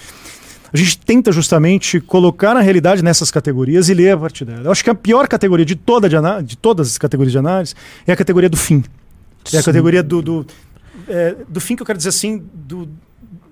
[0.72, 4.62] a gente tenta justamente colocar a realidade nessas categorias e ler a partir dela.
[4.64, 7.74] Eu acho que a pior categoria de, toda de, de todas as categorias de análise
[8.06, 8.82] é a categoria do fim.
[9.52, 9.66] É a Sim.
[9.66, 10.20] categoria do.
[10.20, 10.46] Do,
[11.08, 12.88] é, do fim que eu quero dizer assim, do,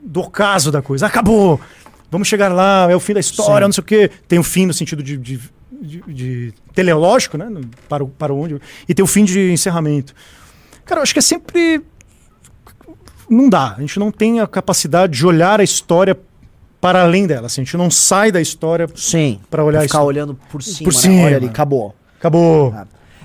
[0.03, 1.07] do ocaso da coisa.
[1.07, 1.61] Acabou!
[2.11, 3.69] Vamos chegar lá, é o fim da história, Sim.
[3.69, 4.11] não sei o quê.
[4.27, 5.41] Tem o fim no sentido de, de,
[5.81, 7.49] de- de teleológico, né?
[7.89, 8.61] Para, para onde.
[8.89, 10.15] E tem o fim de encerramento.
[10.85, 11.83] Cara, eu acho que é sempre.
[13.29, 13.75] Não dá.
[13.77, 16.19] A gente não tem a capacidade de olhar a história
[16.81, 17.47] para além dela.
[17.47, 18.87] assim, a gente não sai da história.
[18.95, 19.41] Sim.
[19.51, 20.07] Pra olhar ficar isso.
[20.07, 20.85] olhando por cima.
[20.91, 21.01] Por né?
[21.01, 21.23] cima.
[21.25, 21.95] Olha ali, acabou.
[22.19, 22.75] Acabou.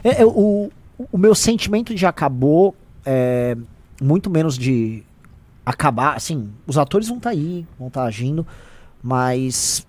[0.03, 0.70] É, é, o,
[1.12, 2.74] o meu sentimento de acabou
[3.05, 3.57] é
[4.01, 5.03] muito menos de
[5.66, 6.16] acabar.
[6.16, 8.47] Assim, os atores vão estar aí, vão estar agindo,
[9.03, 9.86] mas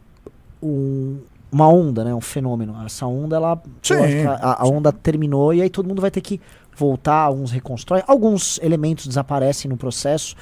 [0.62, 1.18] um-
[1.52, 2.14] uma onda, né?
[2.14, 2.76] Um fenômeno.
[2.84, 3.60] Essa onda, ela.
[3.82, 3.94] Sim.
[4.26, 6.40] a, a onda terminou e aí todo mundo vai ter que
[6.80, 10.34] voltar, alguns reconstroem, alguns elementos desaparecem no processo.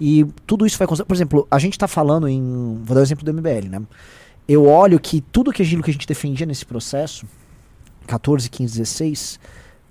[0.00, 0.86] E tudo isso vai.
[0.86, 2.78] cons- Por exemplo, a gente tá falando em.
[2.84, 3.82] Vou dar o exemplo do MBL, né?
[4.46, 7.26] Eu olho que tudo que aquilo que a gente defendia nesse processo,
[8.06, 9.40] 14, 15, 16,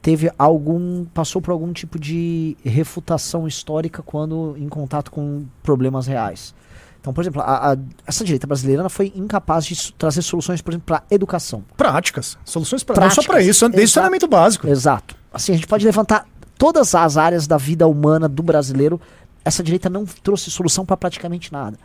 [0.01, 1.03] teve algum.
[1.05, 6.55] passou por algum tipo de refutação histórica quando em contato com problemas reais.
[7.01, 10.85] Então, por exemplo, a- a- essa direita brasileira foi incapaz de trazer soluções, por exemplo,
[10.85, 11.63] para educação.
[11.75, 12.37] Práticas.
[12.45, 13.25] Soluções para Não só Práticas.
[13.27, 13.87] para isso, é Exato.
[13.89, 14.67] saneamento básico.
[14.67, 15.15] Exato.
[15.37, 16.27] Assim, a gente pode levantar
[16.57, 18.99] todas as áreas da vida humana do brasileiro.
[19.45, 21.77] Essa direita não trouxe solução para praticamente nada.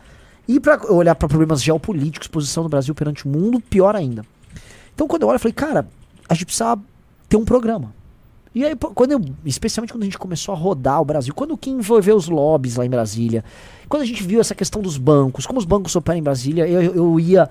[0.47, 4.25] E para olhar para problemas geopolíticos, posição do Brasil perante o mundo, pior ainda.
[4.95, 5.87] Então, quando eu olho, eu falei, cara,
[6.27, 6.75] a gente precisa
[7.29, 7.93] ter um programa.
[8.55, 11.69] E aí, quando eu, especialmente quando a gente começou a rodar o Brasil, quando que
[11.69, 13.45] envolveu os lobbies lá em Brasília,
[13.87, 16.81] quando a gente viu essa questão dos bancos, como os bancos operam em Brasília, eu,
[16.81, 17.47] eu ia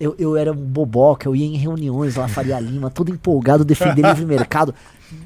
[0.00, 4.06] eu, eu era um boboca, eu ia em reuniões lá, Faria Lima, todo empolgado, defender
[4.06, 4.74] livre mercado.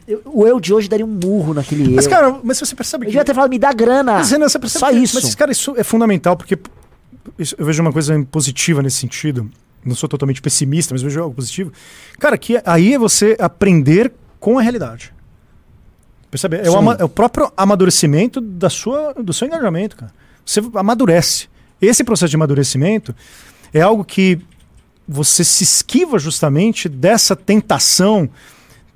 [0.07, 2.11] Eu- o eu de hoje daria um murro naquele Mas, eu.
[2.11, 3.11] cara, mas você percebe eu que.
[3.13, 4.15] devia ter falado, me dá grana.
[4.15, 5.21] Mas, Renan, você percebe Só que- isso.
[5.21, 6.59] Mas, cara, isso é fundamental, porque
[7.39, 9.51] isso- eu vejo uma coisa positiva nesse sentido.
[9.85, 11.73] Não sou totalmente pessimista, mas vejo algo positivo.
[12.19, 15.13] Cara, que aí é você aprender com a realidade.
[16.31, 16.57] Percebe?
[16.59, 20.13] É o, é o próprio amadurecimento da sua, do seu engajamento, cara.
[20.47, 21.49] Você amadurece.
[21.81, 23.15] Esse processo de amadurecimento
[23.75, 24.41] é algo que
[25.07, 28.29] você se esquiva justamente dessa tentação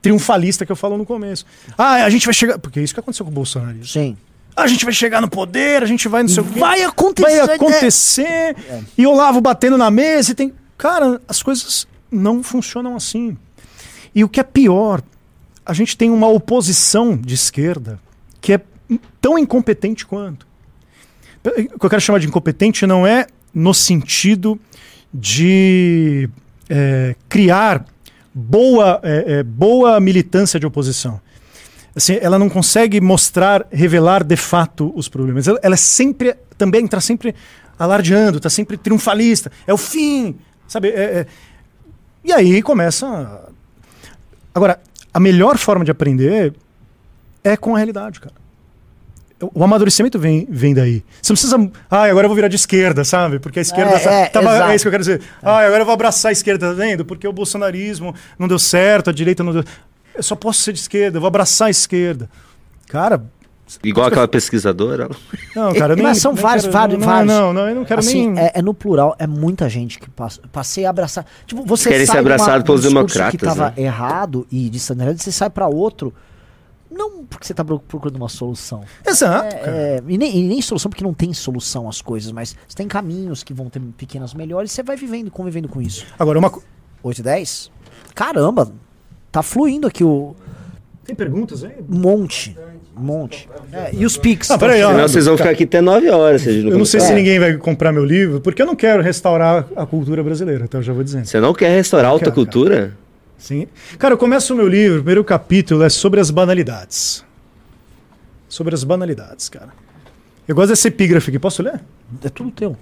[0.01, 1.45] triunfalista que eu falo no começo.
[1.77, 2.59] Ah, a gente vai chegar.
[2.59, 3.85] Porque é isso que aconteceu com o Bolsonaro.
[3.85, 4.17] Sim.
[4.55, 6.59] A gente vai chegar no poder, a gente vai não sei o quê.
[6.59, 7.47] Vai acontecer.
[7.47, 8.57] Vai acontecer.
[8.97, 10.55] E Olavo batendo na mesa e tem.
[10.79, 13.37] Cara, as coisas não funcionam assim.
[14.15, 15.03] E o que é pior,
[15.65, 18.01] a gente tem uma oposição de esquerda
[18.41, 18.61] que é
[19.21, 20.47] tão incompetente quanto.
[21.45, 24.59] O que eu quero chamar de incompetente não é no sentido
[25.19, 26.29] de
[26.69, 27.85] é, criar
[28.35, 31.21] boa, é, é, boa militância de oposição.
[31.95, 35.49] Assim, ela não consegue mostrar, revelar de fato os problemas.
[35.49, 37.35] Ela, ela sempre, também está sempre
[37.79, 39.51] alardeando, está sempre triunfalista.
[39.67, 40.37] É o fim,
[40.69, 40.89] sabe?
[40.89, 41.27] É- é-
[42.23, 43.49] E aí começa.
[44.55, 44.81] Agora,
[45.15, 46.53] a melhor forma de aprender
[47.43, 48.35] é com a realidade, cara.
[49.53, 51.05] O amadurecimento vem, vem daí.
[51.21, 51.71] Você não precisa.
[51.91, 53.39] Ah, agora eu vou virar de esquerda, sabe?
[53.39, 53.93] Porque a esquerda.
[53.95, 55.21] É, sa- é, tava- é isso que eu quero dizer.
[55.43, 57.05] Ah, agora eu vou abraçar a esquerda, tá vendo?
[57.05, 59.63] Porque o bolsonarismo não deu certo, a direita não deu.
[60.15, 62.31] Eu só posso ser de esquerda, eu vou abraçar a esquerda.
[62.89, 63.23] Cara,
[63.85, 65.11] Igual aquela pesquisadora.
[65.55, 66.07] não, cara, eu nem.
[66.07, 67.33] Mas são nem vários, quero- vários, não, vários.
[67.35, 68.43] Não, não, eu não quero assim, nem.
[68.45, 70.41] é, é no plural, é muita gente que passa.
[70.51, 71.27] Passei a abraçar.
[71.47, 73.83] Tipo, você Querem ser abraçados pelos democratas, que tava né?
[73.83, 76.15] errado e de você sai pra outro.
[76.91, 78.83] Não porque você tá pro- procurando uma solução.
[79.07, 79.71] Exato, cara.
[79.71, 82.87] É, e, nem, e nem solução porque não tem solução às coisas, mas você tem
[82.87, 86.07] caminhos que vão ter pequenas melhores e você vai vivendo, convivendo com isso.
[86.19, 86.51] Agora, uma.
[86.51, 86.63] co-
[87.03, 87.71] 8 e 10?
[88.15, 88.73] Caramba,
[89.31, 90.35] tá fluindo aqui o
[91.05, 91.73] Tem perguntas aí?
[91.91, 92.57] um monte.
[92.97, 93.47] Um monte.
[93.73, 94.51] É, e os Pix?
[94.51, 94.91] Ah, peraí, ó.
[94.91, 96.47] Senão vocês vão ficar aqui até 9 horas.
[96.47, 99.85] Eu não sei se ninguém vai comprar meu livro, porque eu não quero restaurar a
[99.85, 101.27] cultura brasileira, então eu já vou dizendo.
[101.27, 102.97] Você não quer restaurar a alta quero, cultura?
[103.39, 103.67] Sim.
[103.99, 107.25] Cara, eu começo o meu livro, o primeiro capítulo é sobre as banalidades.
[108.49, 109.69] Sobre as banalidades, cara.
[110.47, 111.81] Eu gosto dessa epígrafe aqui, posso ler?
[112.25, 112.77] É tudo teu.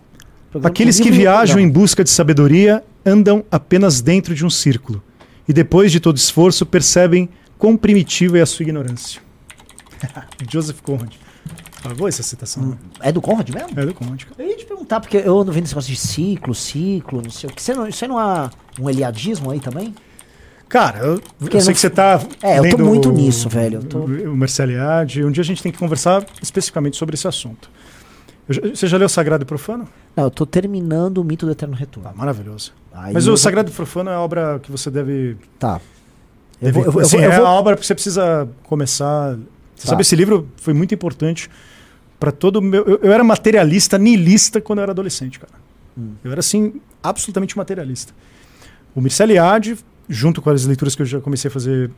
[0.50, 5.02] Programa- Aqueles que e viajam em busca de sabedoria andam apenas dentro de um círculo.
[5.48, 7.28] E depois de todo esforço, percebem
[7.58, 9.20] quão primitiva é a sua ignorância.
[10.50, 11.12] Joseph Conrad.
[11.82, 12.78] Pagou essa citação?
[13.00, 13.78] É do Conrad mesmo?
[13.78, 14.42] É do Conrad, cara.
[14.42, 17.50] Eu ia te perguntar, porque eu ando vendo esse negócio de ciclo, ciclo, não sei
[17.50, 17.60] o que.
[17.62, 18.50] Você não, isso aí não é
[18.80, 19.94] um eliadismo aí também?
[20.68, 21.20] Cara, eu, eu
[21.60, 22.20] sei não- que você tá.
[22.42, 25.24] É, eu tô muito nisso, velho, tô- O Marcelo Iade.
[25.24, 27.70] Um dia a gente tem que conversar especificamente sobre esse assunto.
[28.48, 29.88] Eu você já leu Sagrado e Profano?
[30.16, 32.10] Não, eu tô terminando o mito do eterno retorno.
[32.10, 32.72] Ah, maravilhoso.
[32.92, 35.36] Aí Mas o Sagrado e Profano é a obra que você deve.
[35.58, 35.80] Tá.
[36.60, 39.36] Deve vou, assim, é a obra que você precisa começar.
[39.76, 39.90] Você Tá.
[39.90, 41.48] sabe, esse livro foi muito importante
[42.20, 42.84] para todo o meu.
[42.84, 45.52] Eu, eu era materialista, niilista quando eu era adolescente, cara.
[45.96, 46.12] Hum.
[46.24, 48.12] Eu era, assim, absolutamente materialista.
[48.94, 49.76] O Mircea Eliade,
[50.08, 51.90] junto com as leituras que eu já comecei a fazer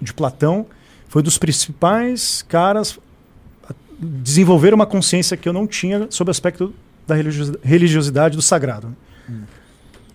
[0.00, 0.66] de Platão,
[1.08, 2.98] foi um dos principais caras
[3.68, 6.72] a desenvolver uma consciência que eu não tinha sobre o aspecto
[7.06, 8.94] da religiosi- religiosidade do sagrado.
[9.28, 9.42] Hum.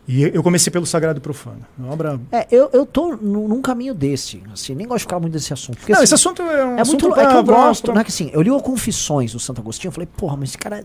[0.05, 1.65] E eu comecei pelo Sagrado e Profano.
[1.79, 2.19] Uma obra.
[2.29, 5.77] É, eu, eu tô num, caminho desse, assim, nem gosto de ficar muito desse assunto.
[5.77, 7.19] Porque, não, assim, esse assunto é um é assunto muito.
[7.21, 8.03] É que pra- eu pra- gosto, pra- né?
[8.03, 10.83] Que assim, eu li o Confissões do Santo Agostinho, eu falei, porra, mas esse cara.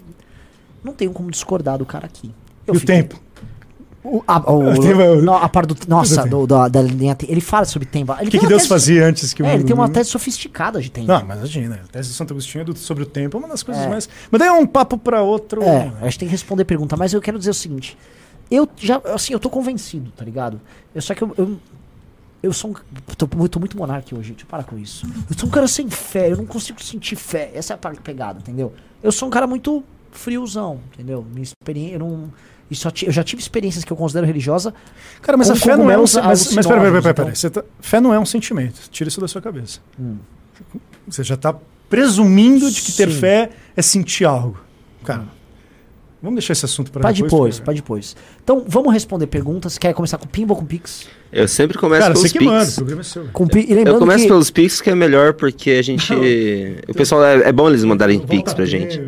[0.84, 2.32] Não tenho como discordar do cara aqui.
[2.64, 3.20] Eu E o fiquei- tempo.
[4.04, 5.76] O, a, o- O tempo é o- não, a parte do.
[5.88, 7.16] Nossa, do, da, da linha.
[7.26, 8.12] Ele fala sobre tempo.
[8.12, 10.80] O que, que Deus tese- fazia antes que o É, ele tem uma tese sofisticada
[10.80, 11.08] de tempo.
[11.08, 13.48] Não, mas imagina, a tese do Santo Agostinho é do- sobre o tempo é uma
[13.48, 13.88] das coisas É.
[13.88, 14.08] mais.
[14.30, 15.62] Mas daí é um papo para outro.
[15.62, 17.98] É, a gente tem que responder pergunta, mas eu quero dizer o seguinte.
[18.50, 20.60] Eu já, assim, eu tô convencido, tá ligado?
[20.94, 21.58] Eu, só que eu, eu,
[22.42, 22.74] eu sou um.
[23.16, 25.06] Tô muito, muito monarca hoje, deixa eu parar com isso.
[25.28, 27.50] Eu sou um cara sem fé, eu não consigo sentir fé.
[27.52, 28.72] Essa é a parte pegada, entendeu?
[29.02, 29.82] Eu sou um cara muito
[30.12, 31.26] friozão, entendeu?
[31.30, 32.32] Minha experiência, eu não.
[32.70, 34.74] E só eu já tive experiências que eu considero religiosa.
[35.22, 36.04] Cara, mas a fé não é um.
[36.04, 38.78] cogumelos sen- Mas, mas peraí, peraí, tá- fé não é um sentimento.
[38.90, 39.80] Tira isso da sua cabeça.
[39.98, 40.16] Hum.
[41.06, 41.54] Você já está
[41.88, 43.18] presumindo de que ter Sim.
[43.20, 44.58] fé é sentir algo.
[45.04, 45.24] Cara,
[46.22, 47.30] vamos deixar esse assunto para depois.
[47.30, 48.16] depois, pra depois.
[48.44, 49.78] Então, vamos responder perguntas.
[49.78, 51.06] Quer começar com Pimba ou com Pix?
[51.32, 52.74] Eu sempre começo Cara, pelos você que manda, o Pix.
[52.76, 53.28] programa é seu.
[53.32, 53.66] Com pi...
[53.68, 54.28] e Eu começo que...
[54.28, 56.12] pelos Pix que é melhor porque a gente.
[56.88, 59.00] o pessoal é, é bom eles mandarem Pix pra gente.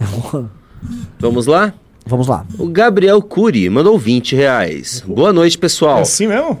[1.18, 1.72] Vamos lá?
[2.06, 2.46] Vamos lá.
[2.58, 5.02] O Gabriel Cury mandou 20 reais.
[5.06, 6.00] Boa noite, É pessoal.
[6.00, 6.60] assim mesmo?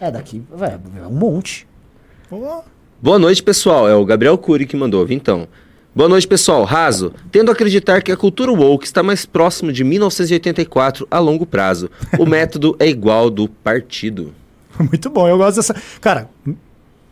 [0.00, 1.66] É daqui, velho, é um monte.
[3.02, 3.88] Boa noite, pessoal.
[3.88, 5.48] É o Gabriel Cury que mandou, então.
[5.94, 6.64] Boa noite, pessoal.
[6.64, 7.12] Raso.
[7.30, 11.88] Tendo a acreditar que a cultura woke está mais próximo de 1984 a longo prazo.
[12.18, 14.32] O método é igual do partido.
[14.78, 15.74] Muito bom, eu gosto dessa.
[16.00, 16.28] Cara,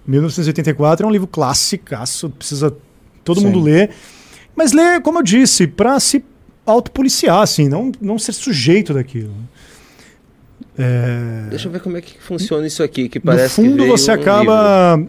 [0.06, 2.74] 1984 é um livro clássicaço, precisa
[3.22, 3.46] todo Sim.
[3.46, 3.90] mundo ler.
[4.56, 6.24] Mas ler, como eu disse, para se
[6.64, 9.32] autopoliciar, assim, não, não ser sujeito daquilo.
[10.78, 13.82] É, Deixa eu ver como é que funciona isso aqui, que no parece que fundo,
[13.82, 15.02] veio você um acaba.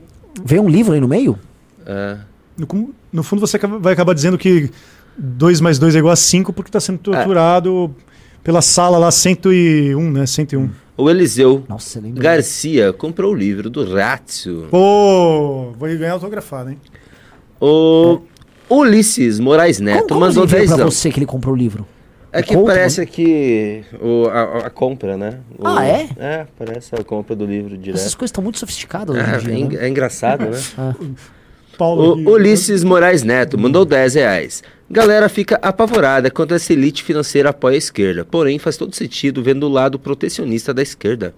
[0.44, 1.32] Vem um livro aí no meio?
[1.32, 1.40] livro.
[1.86, 2.18] É.
[2.58, 4.70] No, no fundo, você vai acabar dizendo que
[5.18, 7.96] 2 mais 2 é igual a 5 porque está sendo torturado
[8.44, 10.26] pela sala lá 101, né?
[10.26, 10.70] 101.
[10.96, 12.22] O Eliseu Nossa, lembra?
[12.22, 14.68] Garcia comprou o livro do Ratio.
[14.70, 16.78] Pô, vou ganhar autografado, hein?
[17.60, 18.22] O
[18.70, 21.58] Ulisses Moraes Neto Como, como mandou ele veio pra 10 você que ele comprou o
[21.58, 21.86] livro?
[22.32, 25.40] É que Conta, parece aqui o, a, a compra, né?
[25.60, 26.10] O- Ah, é?
[26.18, 28.02] É, parece a compra do livro Essas direto.
[28.18, 29.86] coisas estão muito sofisticadas É, hoje é, em dia, en- né?
[29.86, 30.60] é engraçado, né?
[31.78, 32.16] Paulo.
[32.28, 34.64] O Ulisses Moraes Neto mandou 10 reais.
[34.90, 38.24] Galera fica apavorada quando essa elite financeira apoia a esquerda.
[38.26, 41.34] Porém, faz todo sentido vendo o lado protecionista da esquerda.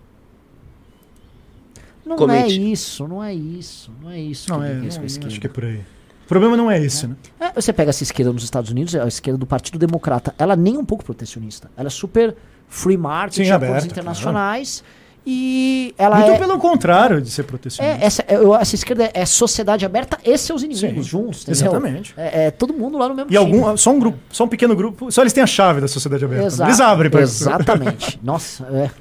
[2.05, 2.53] Não Comente.
[2.59, 4.49] é isso, não é isso, não é isso.
[4.49, 5.39] Não, que é, não, fez com a acho esquerda.
[5.39, 5.79] que é por aí.
[6.25, 7.15] O problema não é esse, né?
[7.39, 10.75] É, você pega essa esquerda nos Estados Unidos, a esquerda do Partido Democrata, ela nem
[10.77, 11.69] um pouco protecionista.
[11.77, 12.35] Ela é super
[12.67, 14.83] free market, Sim, acordos aberta, internacionais.
[15.27, 17.99] E ela Muito é, pelo contrário de ser protecionista.
[17.99, 21.71] é, essa, eu- essa esquerda é sociedade aberta e seus inimigos Sim, juntos, entendeu?
[21.71, 22.13] exatamente.
[22.15, 23.59] É, é todo mundo lá no mesmo E time.
[23.59, 26.23] algum, só um grupo, só um pequeno grupo, só eles têm a chave da sociedade
[26.23, 26.45] aberta.
[26.45, 28.19] Exato, Eles abrem para Exatamente.
[28.21, 28.91] Nossa, é.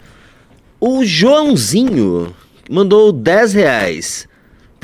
[0.81, 2.35] O Joãozinho
[2.71, 4.27] mandou 10 reais.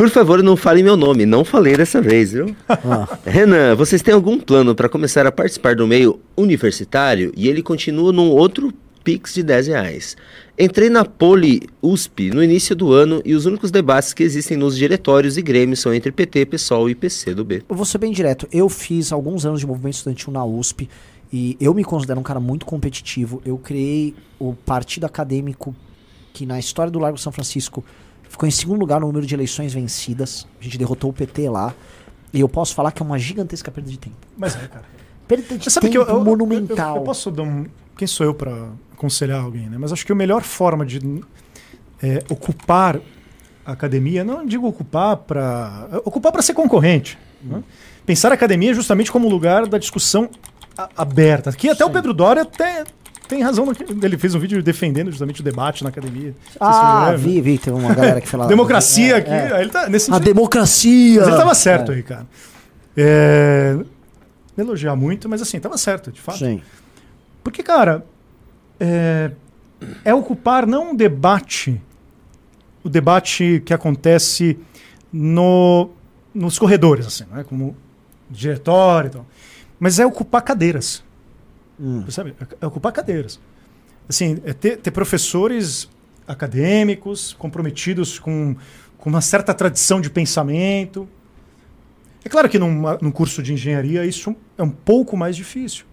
[0.01, 1.27] Por favor, não fale meu nome.
[1.27, 2.57] Não falei dessa vez, viu?
[2.67, 3.19] Ah.
[3.27, 7.31] Renan, vocês têm algum plano para começar a participar do meio universitário?
[7.37, 8.73] E ele continua num outro
[9.05, 10.17] Pix de 10 reais.
[10.59, 14.75] Entrei na Poli USP no início do ano e os únicos debates que existem nos
[14.75, 17.65] diretórios e grêmios são entre PT, PSOL e PCdoB.
[17.69, 18.49] Eu vou ser bem direto.
[18.51, 20.89] Eu fiz alguns anos de movimento estudantil na USP
[21.31, 23.43] e eu me considero um cara muito competitivo.
[23.45, 25.77] Eu criei o partido acadêmico
[26.33, 27.85] que na história do Largo São Francisco
[28.31, 30.47] ficou em segundo lugar no número de eleições vencidas.
[30.59, 31.75] A gente derrotou o PT lá.
[32.33, 34.17] E eu posso falar que é uma gigantesca perda de tempo.
[34.39, 34.85] Mas é, cara.
[35.29, 36.95] Perda de tempo que eu, eu- monumental.
[36.97, 37.67] Eu, eu posso dar um.
[37.99, 39.77] Quem sou eu para aconselhar alguém, né?
[39.79, 41.01] Mas acho que a melhor forma de
[42.03, 42.99] é, ocupar
[43.67, 45.89] a academia, não digo ocupar para.
[46.05, 47.19] ocupar para ser concorrente.
[47.43, 47.63] né?
[48.07, 50.31] Pensar a academia justamente como lugar da discussão
[50.97, 51.53] aberta.
[51.53, 51.93] Que até o Sim.
[51.95, 52.85] Pedro Doria até
[53.31, 53.65] tem razão.
[53.65, 53.75] no
[54.05, 56.35] Ele fez um vídeo defendendo justamente o debate na academia.
[56.61, 57.57] Ah, vi, vi.
[57.59, 58.49] Teve uma galera que falava.
[58.51, 59.31] Democracia É, aqui.
[59.31, 59.53] é.
[59.55, 61.21] aí Ele tá, nesse A sentido, democracia!
[61.21, 62.27] mas ele tava certo É, cara.
[62.97, 63.79] É,
[64.57, 66.39] não elogiar muito, mas assim, tava certo, de fato.
[66.39, 66.61] Sim.
[67.43, 68.05] Porque, cara,
[68.79, 69.31] é,
[70.05, 71.81] é ocupar não um debate,
[72.85, 74.59] o debate que acontece
[75.13, 75.91] no,
[76.35, 77.45] nos corredores, assim, né?
[77.49, 77.77] como
[78.29, 79.27] diretório e tal.
[79.79, 81.03] Mas é ocupar cadeiras.
[81.81, 82.03] Hum.
[82.03, 82.35] Percebe?
[82.61, 83.41] É ocupar cadeiras.
[84.09, 85.89] Assim, é ter, ter professores
[86.27, 88.55] acadêmicos comprometidos com,
[88.99, 91.09] com uma certa tradição de pensamento.
[92.25, 95.85] É claro que num, num curso de engenharia isso é um pouco mais difícil.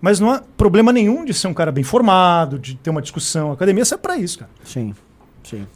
[0.00, 3.50] Mas não há problema nenhum de ser um cara bem formado, de ter uma discussão.
[3.50, 4.50] A academia serve para isso, cara.
[4.62, 4.94] Sim.
[5.42, 5.66] Sim.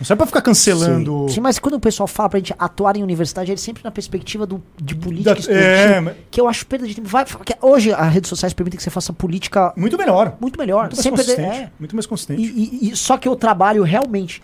[0.00, 1.26] Não serve para ficar cancelando.
[1.28, 1.34] Sim.
[1.36, 4.46] Sim, mas quando o pessoal fala pra gente atuar em universidade, é sempre na perspectiva
[4.46, 7.08] do, de política Da- é, mas- que eu acho perda de tempo.
[7.08, 7.24] Vai,
[7.60, 10.36] hoje as redes sociais permitem que você faça política Muito melhor.
[10.40, 10.82] muito melhor.
[10.84, 11.62] Muito mais sem perder- consistente.
[11.64, 11.70] é.
[11.78, 12.40] Muito mais consistente.
[12.42, 14.40] E, e- e- só que eu trabalho realmente,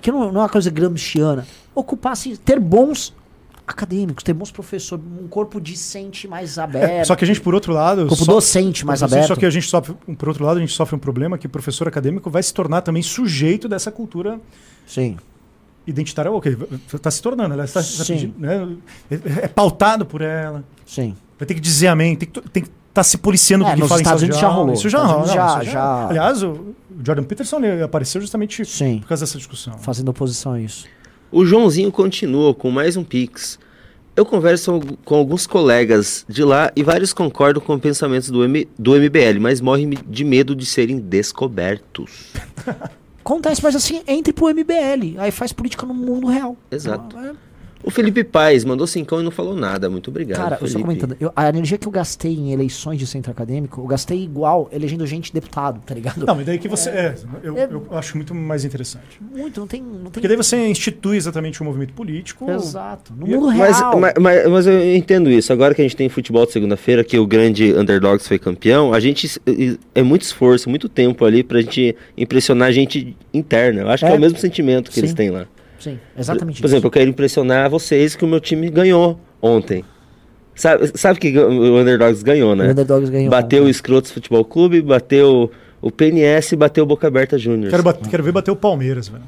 [0.00, 3.12] que não, não é uma coisa gramsciana, ocupar, assim, ter bons
[3.66, 6.90] acadêmicos, ter bons professores, um corpo discente mais aberto.
[6.90, 8.06] É, só que a gente, por outro lado.
[8.06, 9.28] Corpo só- docente mais aberto.
[9.28, 11.50] Só que a gente sofre, por outro lado, a gente sofre um problema que o
[11.50, 14.38] professor acadêmico vai se tornar também sujeito dessa cultura
[14.86, 15.16] Sim.
[15.86, 16.30] identitária.
[16.44, 16.58] Ele
[16.92, 18.12] está se tornando, ela está, está Sim.
[18.14, 18.76] pedindo, né?
[19.10, 19.14] é,
[19.44, 20.62] é pautado por ela.
[20.86, 21.14] Sim.
[21.38, 24.00] Vai ter que dizer amém, tem que tem que estar se policiando É, que fala
[24.00, 24.74] em Estados Unidos já rolou.
[24.74, 26.74] Isso já não, já- isso já- Aliás, o
[27.04, 29.00] Jordan Peterson apareceu justamente Sim.
[29.00, 29.76] por causa dessa discussão.
[29.78, 30.86] Fazendo oposição a isso.
[31.34, 33.58] O Joãozinho continua com mais um Pix.
[34.14, 38.92] Eu converso com alguns colegas de lá e vários concordam com pensamentos do, M, do
[38.92, 42.32] MBL, mas morrem de medo de serem descobertos.
[43.18, 45.18] Acontece, mas assim, entre pro MBL.
[45.18, 46.56] Aí faz política no mundo real.
[46.70, 47.18] Exato.
[47.18, 47.32] É,
[47.86, 49.90] O Felipe Paes mandou cincão e não falou nada.
[49.90, 50.38] Muito obrigado.
[50.38, 50.82] Cara, eu só Felipe.
[50.82, 54.68] comentando, eu- a energia que eu gastei em eleições de centro acadêmico, eu gastei igual
[54.72, 56.24] elegendo gente deputado, tá ligado?
[56.26, 56.88] Não, mas daí que você.
[56.88, 59.20] É, eu, É- eu acho muito mais interessante.
[59.20, 59.82] Muito, não tem.
[59.82, 60.12] Não tem...
[60.12, 62.50] Porque daí você institui exatamente o movimento político.
[62.50, 63.12] Exato.
[63.12, 64.00] No E- mundo Mas, real.
[64.00, 65.52] mas, mas, mas eu entendo isso.
[65.52, 69.00] Agora que a gente tem futebol de segunda-feira, que o grande Underdogs foi campeão, a
[69.00, 69.30] gente
[69.94, 73.82] é muito esforço, muito tempo ali pra gente impressionar a gente interna.
[73.82, 74.16] Eu acho que é É.
[74.16, 75.00] o mesmo sentimento que Sim.
[75.02, 75.46] eles têm lá.
[75.84, 79.84] Sim, exatamente Por exemplo, eu quero impressionar vocês que o meu time ganhou ontem.
[80.54, 82.68] Sabe, sabe que o Underdogs ganhou, né?
[82.68, 83.30] O Underdogs ganhou.
[83.30, 85.50] Bateu o Escrotos Futebol Clube, bateu
[85.82, 87.70] o PNS e bateu o Boca Aberta Júnior.
[87.70, 89.24] Quero, bat- quero ver bater o Palmeiras, velho.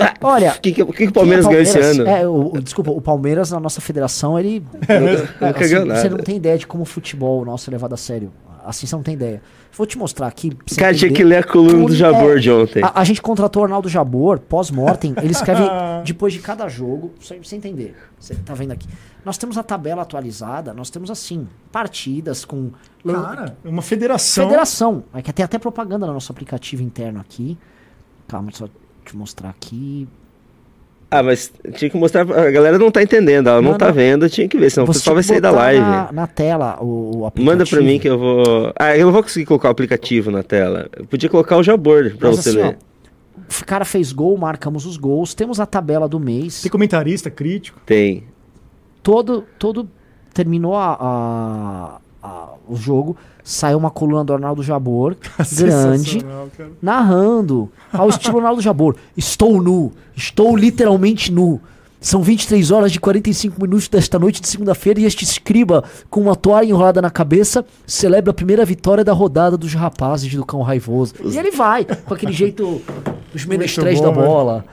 [0.00, 1.98] Ah, Olha, O que, que, o que que o Palmeiras é ganhou esse Palmeiras?
[1.98, 2.08] ano?
[2.08, 4.62] É, o, o- desculpa, o Palmeiras na nossa federação, ele.
[5.58, 6.00] Ganhou nada.
[6.00, 8.30] Você não tem ideia de como o futebol nosso é levado a sério.
[8.68, 9.42] Assim você não tem ideia.
[9.72, 10.50] Vou te mostrar aqui.
[10.76, 12.82] Cara, tinha que ler a coluna do Jabor é, de ontem.
[12.84, 15.14] A, a gente contratou o Arnaldo Jabor, pós-mortem.
[15.22, 15.62] Ele escreve
[16.04, 17.96] depois de cada jogo, só pra você entender.
[18.20, 18.86] Você tá vendo aqui.
[19.24, 22.70] Nós temos a tabela atualizada, nós temos assim, partidas com.
[23.06, 24.44] Cara, é uma federação.
[24.44, 25.04] Federação.
[25.14, 27.56] É que tem até propaganda no nosso aplicativo interno aqui.
[28.26, 28.70] Calma, deixa eu
[29.04, 30.06] te mostrar aqui.
[31.10, 32.26] Ah, mas tinha que mostrar.
[32.26, 33.94] pra- A galera não tá entendendo, ela não, Não, tá não.
[33.94, 35.80] vendo, tinha que ver, senão o Você pessoal vai sair da live.
[35.80, 37.44] Na, na tela o, o aplicativo.
[37.50, 38.72] Manda pra mim que eu vou.
[38.78, 40.88] Ah, eu não vou conseguir colocar o aplicativo na tela.
[40.94, 42.78] Eu podia colocar o Jabor pra Mas você assim, ó, ler.
[43.62, 46.60] o cara fez gol, marcamos os gols, temos a tabela do mês.
[46.60, 47.80] Tem comentarista, crítico.
[47.86, 48.24] Tem.
[49.02, 49.88] Todo, todo
[50.34, 51.98] terminou a, a-
[52.28, 55.16] a- o jogo, saiu uma coluna do Arnaldo Jabor,
[55.56, 56.24] grande,
[56.82, 58.96] narrando ao estilo Arnaldo Jabor.
[59.16, 61.60] Estou nu, estou literalmente nu.
[62.00, 66.36] São 23 horas de 45 minutos desta noite de segunda-feira e este escriba, com uma
[66.36, 71.14] toalha enrolada na cabeça, celebra a primeira vitória da rodada dos rapazes do cão raivoso.
[71.24, 72.80] E ele vai, com aquele jeito
[73.32, 74.26] dos menestréis da bom, né?
[74.26, 74.64] bola.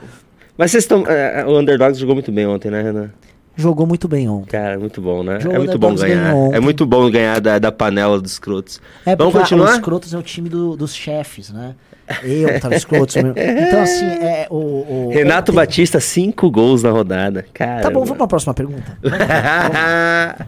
[0.56, 1.04] Mas vocês estão.
[1.08, 3.10] é, o Underdogs jogou muito bem ontem, né, Renan?
[3.56, 4.50] Jogou muito bem ontem.
[4.50, 5.40] Cara, muito bom, né?
[5.40, 6.34] Jogo é muito bom ganhar.
[6.52, 8.80] É muito bom ganhar da, da panela dos crotos.
[9.06, 9.72] É Vamos porque continuar?
[9.72, 11.74] os Crotos é o time do- dos chefes, né?
[12.22, 13.16] Eu, tá os Crotos.
[13.16, 13.32] meu.
[13.36, 14.56] Então, assim, é o.
[14.56, 17.46] o- Renato tem- Batista, cinco gols na rodada.
[17.54, 17.80] Cara.
[17.80, 18.98] Tá bom, vamos pra próxima pergunta.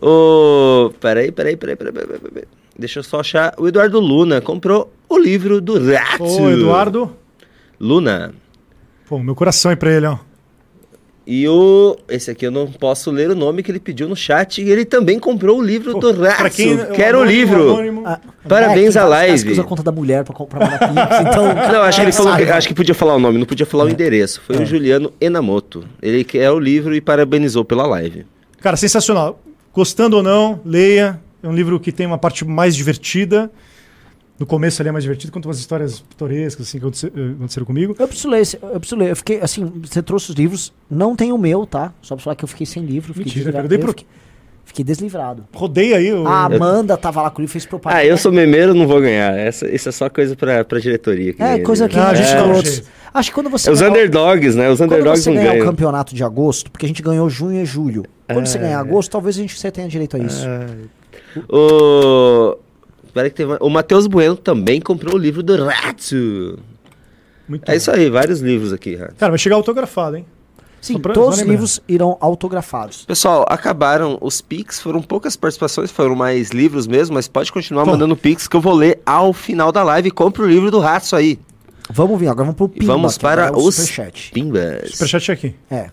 [0.00, 2.44] Ô, peraí, peraí, peraí, peraí, peraí, peraí, peraí.
[2.78, 3.52] Deixa eu só achar.
[3.58, 6.22] O Eduardo Luna comprou o livro do Rato.
[6.22, 7.16] Ô, Eduardo.
[7.80, 8.32] Luna.
[9.08, 10.18] Pô, meu coração é pra ele, ó.
[11.30, 11.94] E o.
[12.08, 14.62] Esse aqui eu não posso ler o nome que ele pediu no chat.
[14.62, 16.14] E ele também comprou o livro Pô, do
[16.50, 17.62] quem- Quero o anônimo, livro.
[17.70, 18.02] anônimo.
[18.06, 18.18] Ah,
[18.48, 19.44] Parabéns é, à live.
[19.44, 21.44] que usa a conta da mulher pra comprar pix, então.
[21.70, 22.54] Não, acho que ele falou que, Saiba.
[22.56, 24.40] acho que podia falar o nome, não podia falar o endereço.
[24.46, 25.84] Foi o Juliano Enamoto.
[26.00, 28.24] Ele quer o livro e parabenizou pela live.
[28.62, 29.38] Cara, sensacional.
[29.74, 31.20] Gostando ou não, leia.
[31.42, 33.50] É um livro que tem uma parte mais divertida.
[34.38, 37.96] No começo ele é mais divertido, conta umas histórias pitorescas assim, que eh, aconteceram comigo.
[37.98, 39.10] Eu preciso ler, esse- eu preciso ler.
[39.10, 41.92] Eu fiquei, assim, você trouxe os livros, não tem o meu, tá?
[42.00, 43.08] Só pra falar que eu fiquei sem livro.
[43.12, 43.56] Fiquei Mentira, deslivrado.
[43.56, 44.06] cara, eu dei pro- fiquei,
[44.64, 45.44] fiquei deslivrado.
[45.52, 46.24] Rodei aí o.
[46.28, 48.00] A Amanda tava lá com o livro, fez propaganda.
[48.00, 49.36] Ah, eu sou memeiro, não vou ganhar.
[49.36, 51.32] Essa, isso é só coisa pra, pra diretoria.
[51.32, 52.82] que É, ganha coisa que Ah, a gente um outros.
[53.12, 53.68] Acho que quando você.
[53.68, 54.70] É os ganhar o- underdogs, né?
[54.70, 55.66] Os Quando underdogs você não ganhar o ganham.
[55.66, 58.04] campeonato de agosto, porque a gente ganhou junho e julho.
[58.32, 60.46] Quando você ganhar agosto, talvez a gente você tenha direito a isso.
[61.50, 62.56] O...
[63.18, 66.56] Peraí que mais- o Matheus Bueno também comprou o livro do Ratsu.
[67.48, 69.14] Muito É isso aí, vários livros aqui, Rato.
[69.16, 70.26] Cara, vai chegar autografado, hein?
[70.80, 73.04] Sim, pra- todos os livros irão autografados.
[73.04, 77.90] Pessoal, acabaram os Pix, foram poucas participações, foram mais livros mesmo, mas pode continuar Pô.
[77.90, 80.12] mandando Pix que eu vou ler ao final da live.
[80.12, 81.36] Compre o livro do Ratsu aí.
[81.90, 82.92] Vamos vir, agora vamos pro E Pimba.
[82.92, 84.30] vamos que para é o os Superchat.
[84.32, 84.90] Pimbas.
[84.92, 85.54] Superchat aqui.
[85.68, 85.90] É.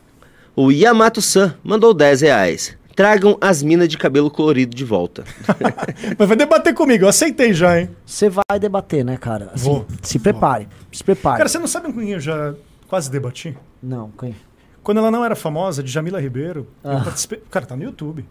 [0.55, 2.77] O Yamato-san mandou 10 reais.
[2.95, 5.25] Tragam as minas de cabelo colorido de volta.
[6.17, 7.89] Mas vai debater comigo, eu aceitei já, hein?
[8.05, 9.51] Você vai debater, né, cara?
[9.53, 9.85] Assim, Vou.
[10.01, 10.67] Se prepare.
[10.93, 11.37] Se prepare.
[11.37, 12.55] Cara, você não sabe com quem eu já
[12.87, 13.57] quase debati?
[13.83, 14.33] Não, quem?
[14.81, 17.01] Quando ela não era famosa, de Jamila Ribeiro, eu Ah.
[17.03, 17.41] participei.
[17.51, 18.25] Cara, tá no YouTube.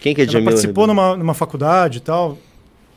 [0.00, 1.02] Quem que é Ela Jamila participou Ribeiro?
[1.02, 2.36] numa, numa faculdade e tal,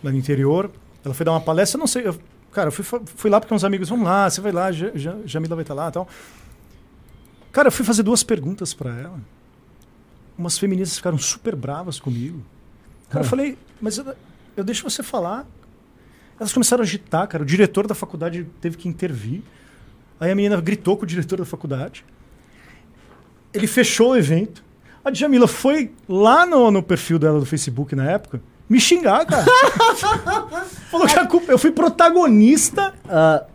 [0.04, 0.70] lá no interior.
[1.06, 2.06] Ela foi dar uma palestra, eu não sei.
[2.06, 2.18] eu-
[2.52, 5.16] cara, eu fui, fui lá porque uns amigos, vamos lá, você vai lá, Ja- Ja-
[5.26, 6.06] Jamila vai estar lá e tal.
[7.52, 9.20] Cara, eu fui fazer duas perguntas pra ela.
[10.38, 12.44] Umas feministas ficaram super bravas comigo.
[13.10, 14.16] Cara, eu falei, mas eu,
[14.56, 15.46] eu deixo você falar.
[16.40, 17.44] Elas começaram a agitar, cara.
[17.44, 19.42] O diretor da faculdade teve que intervir.
[20.20, 22.06] Aí a menina gritou com o diretor da faculdade.
[23.54, 24.64] Ele fechou o evento.
[25.04, 29.46] A Djamila foi lá no, no perfil dela do Facebook na época me xingar, cara.
[30.92, 32.94] Falou que a culpa, eu fui protagonista.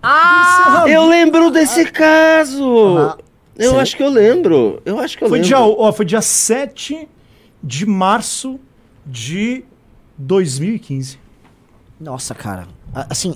[0.03, 2.99] Ah, do Eu lembro desse caso!
[2.99, 3.19] Ah,
[3.59, 3.81] eu sei.
[3.81, 4.81] acho que eu lembro.
[4.85, 5.49] Eu acho que eu Foi lembro.
[5.49, 7.09] dia, ó, foi dia 7
[7.63, 8.59] de março
[9.07, 9.65] de
[10.19, 11.19] 2015.
[12.01, 12.67] Nossa, cara.
[13.09, 13.35] Assim,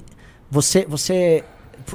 [0.50, 1.44] você, você,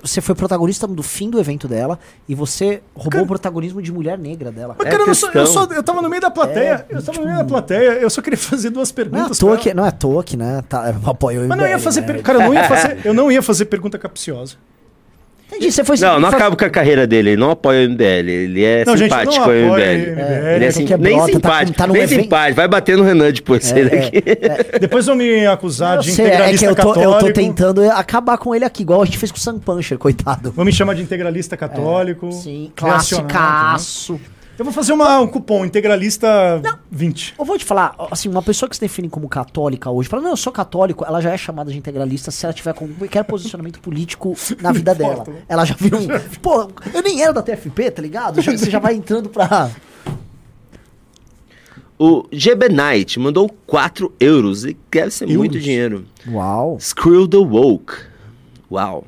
[0.02, 3.92] você foi protagonista do fim do evento dela e você roubou Cara- o protagonismo de
[3.92, 4.76] mulher negra dela.
[4.78, 6.86] Mas, É cara, eu, não sou- eu, só- eu tava no meio da plateia.
[6.90, 7.92] eu tava no meio da plateia.
[7.94, 9.38] Eu só queria fazer duas Não é à perguntas.
[9.38, 10.62] toa que, não é à toa que, né?
[10.68, 12.02] Tá, apoio o Mas não ia fazer.
[12.02, 12.22] né?
[12.22, 14.56] Cara, eu não ia fazer, eu não ia fazer pergunta capciosa.
[15.52, 17.90] Entendi, você foi Não, não foi- acaba com a carreira dele, ele não apoia o
[17.92, 19.82] MBL, ele é Não, gente, não simpático ao apoia MBL.
[19.82, 20.56] o MBL.
[20.56, 22.56] Ele é É, sim, é nem brota, tá com- simpático, tá num nem evento- simpático.
[22.56, 24.24] Vai bater no Renan depois, sai daqui.
[24.80, 27.14] Depois vão me acusar Eu de sei, é que integralista eu tô, católico.
[27.14, 29.98] eu tô tentando acabar com ele aqui, igual a gente fez com o Sam Puncher,
[29.98, 30.52] coitado.
[30.52, 32.32] Vão me chamar de integralista católico.
[32.32, 33.74] Sim, reacionário,
[34.14, 34.20] né?
[34.62, 36.62] Eu vou fazer uma, um cupom integralista
[36.92, 37.34] 20.
[37.40, 40.30] Eu vou te falar, assim, uma pessoa que se define como católica hoje, fala, não,
[40.30, 44.36] eu sou católico, ela já é chamada de integralista se ela tiver qualquer posicionamento político
[44.62, 45.26] na vida dela.
[45.50, 46.06] Ela já viu um.
[46.44, 48.40] Pô, eu nem era da TFP, tá ligado?
[48.40, 49.72] Já- você já vai entrando pra.
[51.98, 55.64] O GB Knight mandou 4 euros e deve ser muito Euros?
[55.64, 56.06] dinheiro.
[56.28, 56.78] Uau.
[56.80, 57.94] Screw the Woke.
[58.70, 59.06] Uau.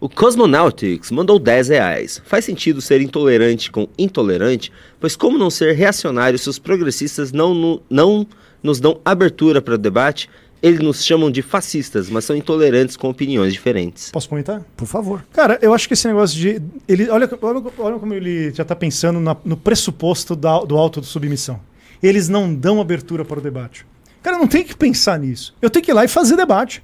[0.00, 2.22] O Cosmonautics mandou 10 reais.
[2.24, 7.54] Faz sentido ser intolerante com intolerante, pois como não ser reacionário se os progressistas não,
[7.54, 8.26] no- não
[8.62, 10.30] nos dão abertura para o debate?
[10.62, 14.10] Eles nos chamam de fascistas, mas são intolerantes com opiniões diferentes.
[14.10, 14.62] Posso comentar?
[14.76, 15.24] Por favor.
[15.32, 16.60] Cara, eu acho que esse negócio de.
[16.88, 21.02] Ele, olha, olha, olha como ele já tá pensando na- no pressuposto da, do auto
[21.02, 21.60] submissão.
[22.02, 23.86] Eles não dão abertura para o debate.
[24.22, 25.54] Cara, não tem que pensar nisso.
[25.62, 26.82] Eu tenho que ir lá e fazer debate.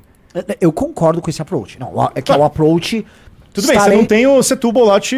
[0.60, 1.78] Eu concordo com esse approach.
[1.78, 3.04] Não, é que é o approach.
[3.52, 5.16] Tudo bem, você estarei- não tem o Setúbal lá te.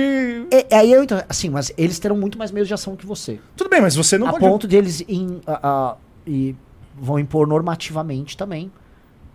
[0.51, 3.05] É, é aí eu então, assim, mas eles terão muito mais meios de ação que
[3.05, 3.41] você.
[3.57, 4.45] Tudo bem, mas você não a pode.
[4.45, 5.97] ponto de eles in- a- a-
[6.27, 6.55] e
[6.97, 8.71] vão impor normativamente também.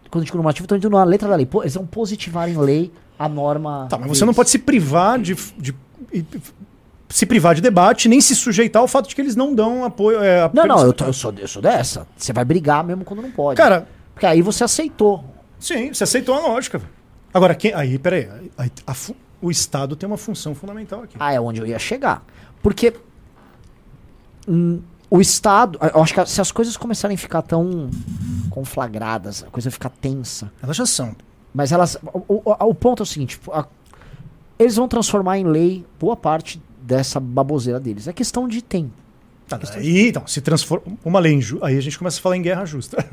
[0.10, 1.48] Quando eu digo normativo, estão indo na letra da lei.
[1.62, 3.88] Eles vão positivar em lei a norma.
[3.90, 4.28] Tá, mas você deles.
[4.28, 5.76] não pode se privar de, de-
[6.14, 6.24] e-
[7.10, 10.20] se privar de debate, nem se sujeitar ao fato de que eles não dão apoio.
[10.24, 12.08] é, Não, não, eu, tô- eu sou, eu sou dessa.
[12.16, 13.58] Você vai brigar mesmo quando não pode.
[13.58, 15.24] Cara, Porque aí você aceitou.
[15.66, 16.82] Sim, você aceitou a lógica.
[17.34, 18.30] Agora, quem, aí, peraí.
[18.58, 18.94] aí, a
[19.42, 21.18] o Estado tem uma função fundamental aqui.
[21.20, 22.24] Ah, é onde eu ia chegar.
[22.62, 22.94] Porque
[24.48, 25.78] hum, o Estado.
[25.94, 27.90] Eu acho que se as coisas começarem a ficar tão
[28.50, 30.52] conflagradas, a coisa ficar tensa.
[30.62, 31.16] Elas já são.
[31.54, 31.98] Mas elas.
[32.28, 33.66] O, o- o ponto é o seguinte: a-
[34.58, 38.08] eles vão transformar em lei boa parte dessa baboseira deles.
[38.08, 38.92] É questão de tempo.
[39.48, 40.86] Tá, aí, então, se transforma.
[41.04, 41.66] Uma lei injusta.
[41.68, 43.06] Aí a gente começa a falar em guerra justa.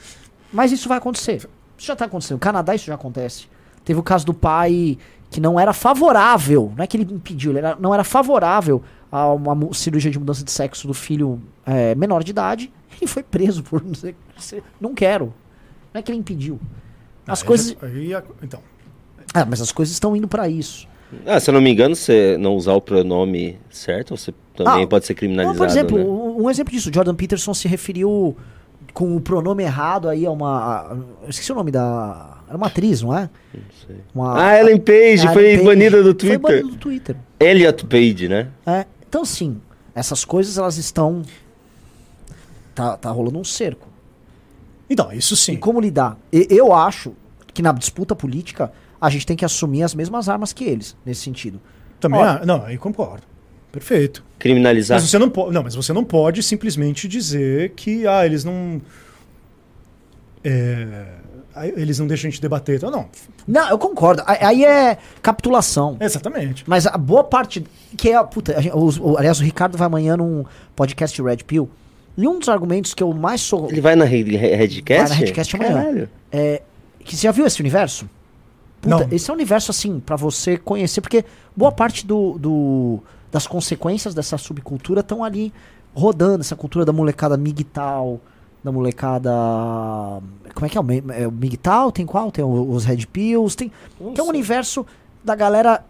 [0.52, 1.48] Mas isso vai acontecer.
[1.78, 2.34] Isso já tá acontecendo.
[2.36, 3.46] No Canadá isso já acontece.
[3.84, 4.98] Teve o caso do pai
[5.30, 8.82] que não era favorável, não é que ele impediu, ele era- não era favorável
[9.12, 13.22] a uma cirurgia de mudança de sexo do filho é, menor de idade e foi
[13.22, 15.32] preso por não, sei, se- não quero.
[15.94, 16.58] Não é que ele impediu.
[17.26, 17.76] As Aí coisas.
[18.08, 18.60] já- então.
[19.34, 20.86] Ah, mas as coisas estão indo pra isso.
[21.26, 24.86] Ah, se eu não me engano, você não usar o pronome certo, você também Ah,
[24.86, 25.58] pode ser Não, criminalizado.
[25.58, 26.04] por exemplo, né?
[26.04, 28.36] um, um exemplo disso, Jordan Peterson se referiu
[28.98, 30.58] com o pronome errado aí a uma.
[30.90, 32.38] a- eu esqueci o nome da.
[32.48, 33.30] Era uma atriz, não é?
[33.54, 33.96] Não sei.
[34.12, 35.68] Uma, Ah, Ellen Page a foi Ellen Page.
[35.68, 36.40] banida do Foi Twitter.
[36.40, 37.16] banida do Twitter.
[37.38, 38.48] Elliot Page, né?
[38.66, 39.60] É, então, sim,
[39.94, 41.22] essas coisas elas estão.
[42.74, 43.86] Tá, tá rolando um cerco.
[44.90, 45.56] Então, isso E sim.
[45.56, 46.16] como lidar?
[46.32, 47.12] E- eu acho
[47.54, 51.20] que na disputa política a gente tem que assumir as mesmas armas que eles, nesse
[51.20, 51.60] sentido.
[52.00, 53.22] Também, ah, não, aí concordo.
[53.72, 54.24] Perfeito.
[54.38, 54.98] Criminalizar.
[55.00, 55.52] Mas você não pode.
[55.52, 58.80] Não, mas você não pode simplesmente dizer que ah, eles não.
[60.44, 61.04] é,
[61.76, 62.76] eles não deixam a gente debater.
[62.76, 63.08] Então, não.
[63.46, 64.22] Não, eu concordo.
[64.26, 65.96] Aí é capitulação.
[66.00, 66.64] Exatamente.
[66.66, 67.64] Mas a boa parte.
[67.96, 68.24] Que é a.
[68.24, 70.44] Puta, a gente- os- o- aliás, o Ricardo vai amanhã num
[70.76, 71.68] podcast Red Pill.
[72.16, 73.68] E um dos argumentos que eu mais sou.
[73.70, 75.08] Ele vai na Red- Redcast?
[75.08, 75.72] Vai na Redcast amanhã.
[75.74, 76.08] Caralho.
[76.32, 76.62] É,
[77.04, 78.08] que você já viu esse universo?
[78.80, 79.08] Puta, Não.
[79.10, 81.24] esse é um universo, assim, pra você conhecer, porque
[81.56, 85.52] boa parte do, do- das consequências dessa subcultura estão ali
[85.94, 88.20] rodando, essa cultura da molecada migtal,
[88.62, 89.30] da molecada.
[90.54, 90.80] Como é que é?
[90.80, 91.92] O é o migtal?
[91.92, 92.30] Tem qual?
[92.30, 93.72] Tem os Red Pills, tem.
[94.14, 94.86] Que é um universo
[95.22, 95.84] da galera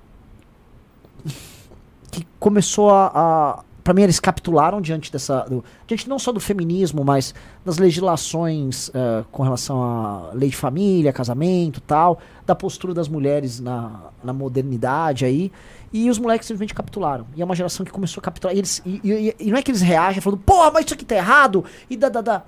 [2.11, 3.11] que começou a.
[3.15, 5.45] a para mim, eles capitularam diante dessa.
[5.49, 7.35] do- diante não só do feminismo, mas
[7.65, 13.61] das legislações eh, com relação à lei de família, casamento tal, da postura das mulheres
[13.61, 15.51] na, na modernidade aí.
[15.91, 17.25] E os moleques simplesmente capitularam.
[17.35, 18.55] E é uma geração que começou a capitular.
[18.55, 21.07] E, eles, e, e- e não é que eles reagem falando, porra, mas isso aqui
[21.07, 21.65] tá errado!
[21.89, 22.43] E da, da, da.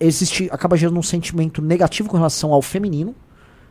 [0.00, 3.14] Existe, acaba gerando um sentimento negativo com relação ao feminino.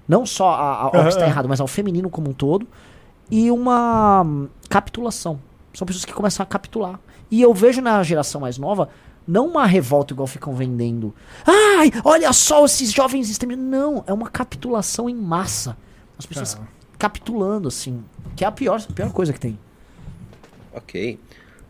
[0.08, 2.66] Não só a- a- ao que está errado, mas ao feminino como um todo.
[3.30, 4.26] E uma
[4.70, 5.38] capitulação.
[5.74, 7.00] São pessoas que começam a capitular.
[7.32, 8.90] E eu vejo na geração mais nova,
[9.28, 11.14] não uma revolta igual ficam vendendo.
[11.46, 13.66] Ai, olha só esses jovens extremistas.
[13.66, 15.76] Não, é uma capitulação em massa.
[16.18, 16.68] As pessoas Ah.
[17.00, 18.04] capitulando, assim.
[18.36, 19.58] Que é a pior, a pior coisa que tem.
[20.74, 21.20] Ok.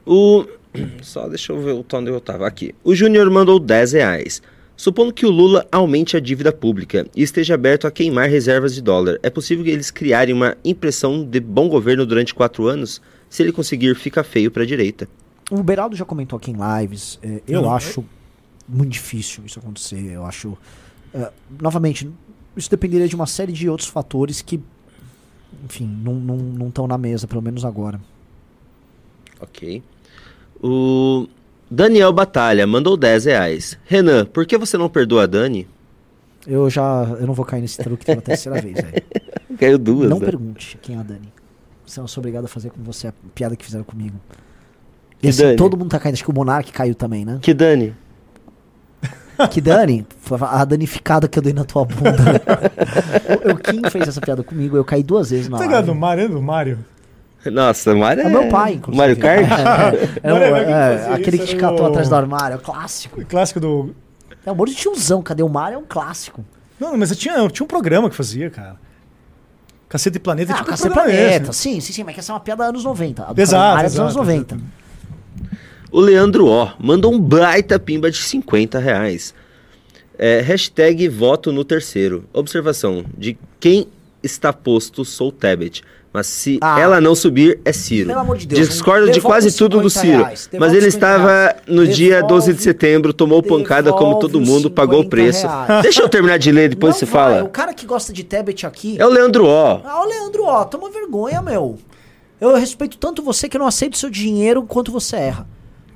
[0.06, 0.46] O.
[1.02, 2.48] Só deixa eu ver o onde eu tava.
[2.48, 2.74] Aqui.
[2.84, 4.42] O Júnior mandou 10 reais.
[4.76, 8.82] Supondo que o Lula aumente a dívida pública e esteja aberto a queimar reservas de
[8.82, 13.00] dólar, é possível que eles criarem uma impressão de bom governo durante quatro anos?
[13.34, 15.10] Se ele conseguir, fica feio pra direita.
[15.50, 17.18] O Beraldo já comentou aqui em lives.
[17.24, 18.06] é, eu Não, acho
[18.70, 20.12] muito difícil isso acontecer.
[20.12, 20.56] Eu acho.
[21.12, 22.08] é, novamente,
[22.56, 24.62] isso dependeria de uma série de outros fatores que,
[25.66, 28.00] enfim, não estão na mesa, pelo menos agora.
[29.42, 29.82] Ok.
[30.62, 31.28] O
[31.72, 33.80] Daniel Batalha mandou 10 reais.
[33.86, 35.68] Renan, por que você não perdoa a Dani?
[36.46, 37.04] Eu já.
[37.20, 39.04] Eu não vou cair nesse truque pela terceira vez, velho.
[39.58, 40.26] Caiu duas, Não né?
[40.28, 41.34] pergunte quem é a Dani.
[41.86, 44.16] Senão eu sou obrigado a fazer com você a piada que fizeram comigo.
[45.22, 45.56] E assim, Dani.
[45.58, 46.14] todo mundo tá caindo.
[46.16, 47.40] Acho que o Monark caiu também, né?
[47.42, 47.94] Que Dani.
[49.50, 52.42] Que Dani, foi a danificada que eu dei na tua bunda.
[53.48, 55.88] o, o Kim fez essa piada comigo, eu caí duas vezes na Você ligado do
[55.88, 56.00] live.
[56.00, 56.86] Mário, do Mário?
[57.52, 58.26] Nossa, Mario é...
[58.28, 58.98] É meu pai, inclusive.
[58.98, 59.42] Mario Kart?
[60.24, 62.54] É, é, o- Mario Kart é, fazia aquele que te catou o- atrás do armário,
[62.54, 63.20] é o clássico.
[63.22, 63.94] O clássico do.
[64.46, 65.76] É um monte de tiozão, cadê o Mario?
[65.76, 66.46] É um clássico.
[66.80, 68.76] Não, mas eu tinha, eu tinha um programa que fazia, cara.
[69.94, 70.54] Cacete e Planeta.
[70.54, 71.62] Ah, tipo Cacete Planeta, esse.
[71.62, 73.26] sim, sim, sim, mas que essa é uma piada anos 90.
[73.26, 74.58] A do Exato, é dos anos exato, 90.
[75.92, 79.36] O Leandro O mandou um baita pimba de 50 reais.
[80.18, 82.28] É, hashtag voto no terceiro.
[82.34, 83.88] Observação: de quem
[84.24, 85.84] está posto sou Tebet.
[86.14, 86.80] Mas se Ah.
[86.80, 88.10] ela não subir, é Ciro.
[88.10, 90.24] Pelo amor de Deus, Discordo de quase tudo do 50 Ciro.
[90.24, 91.56] reais, mas ele 50 estava reais.
[91.68, 95.48] no dia Devolve- 12 de setembro, tomou pancada como todo mundo, pagou o 50 preço.
[95.48, 95.82] reais.
[95.82, 97.44] Deixa eu terminar de ler, depois Não você vai, fala.
[97.46, 98.96] O cara que gosta de Tebet aqui.
[99.02, 99.82] É o Leandro O.
[99.84, 101.80] Ah, o Leandro, ó, toma vergonha, meu.
[102.40, 105.48] Eu respeito tanto você que eu não aceito seu dinheiro quanto você erra.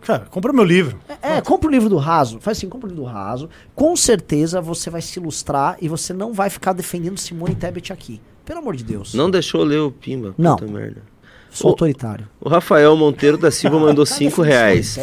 [0.02, 0.98] Cara, compra meu livro.
[1.22, 2.40] É, é, compra o livro do Raso.
[2.40, 3.50] Faz assim, compra o livro do Raso.
[3.76, 8.20] Com certeza você vai se ilustrar e você não vai ficar defendendo Simone Tebet aqui.
[8.48, 9.14] Pelo amor de Deus.
[9.14, 10.34] Não deixou ler o pimba.
[10.38, 10.56] Não.
[10.56, 11.02] Puta merda.
[11.52, 12.26] Sou o- autoritário.
[12.40, 14.98] O Rafael Monteiro da Silva mandou Tá 5 defendendo reais.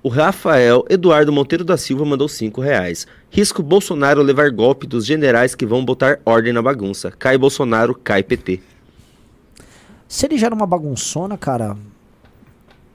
[0.00, 3.04] O Rafael Eduardo Monteiro da Silva mandou 5 reais.
[3.30, 7.10] Risco Bolsonaro levar golpe dos generais que vão botar ordem na bagunça.
[7.10, 8.60] Cai Bolsonaro, cai PT.
[10.06, 11.76] Se ele já era uma bagunçona, cara.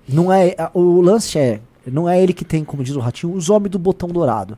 [0.07, 0.55] Não é.
[0.73, 1.59] O lance é.
[1.85, 4.57] Não é ele que tem, como diz o Ratinho, os homens do botão dourado.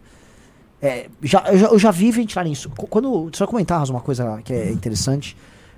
[0.86, 2.70] É, já, eu, já, eu já vi ventilar isso.
[2.70, 3.30] Qu- Quando.
[3.34, 5.36] Só comentar uma coisa que é interessante.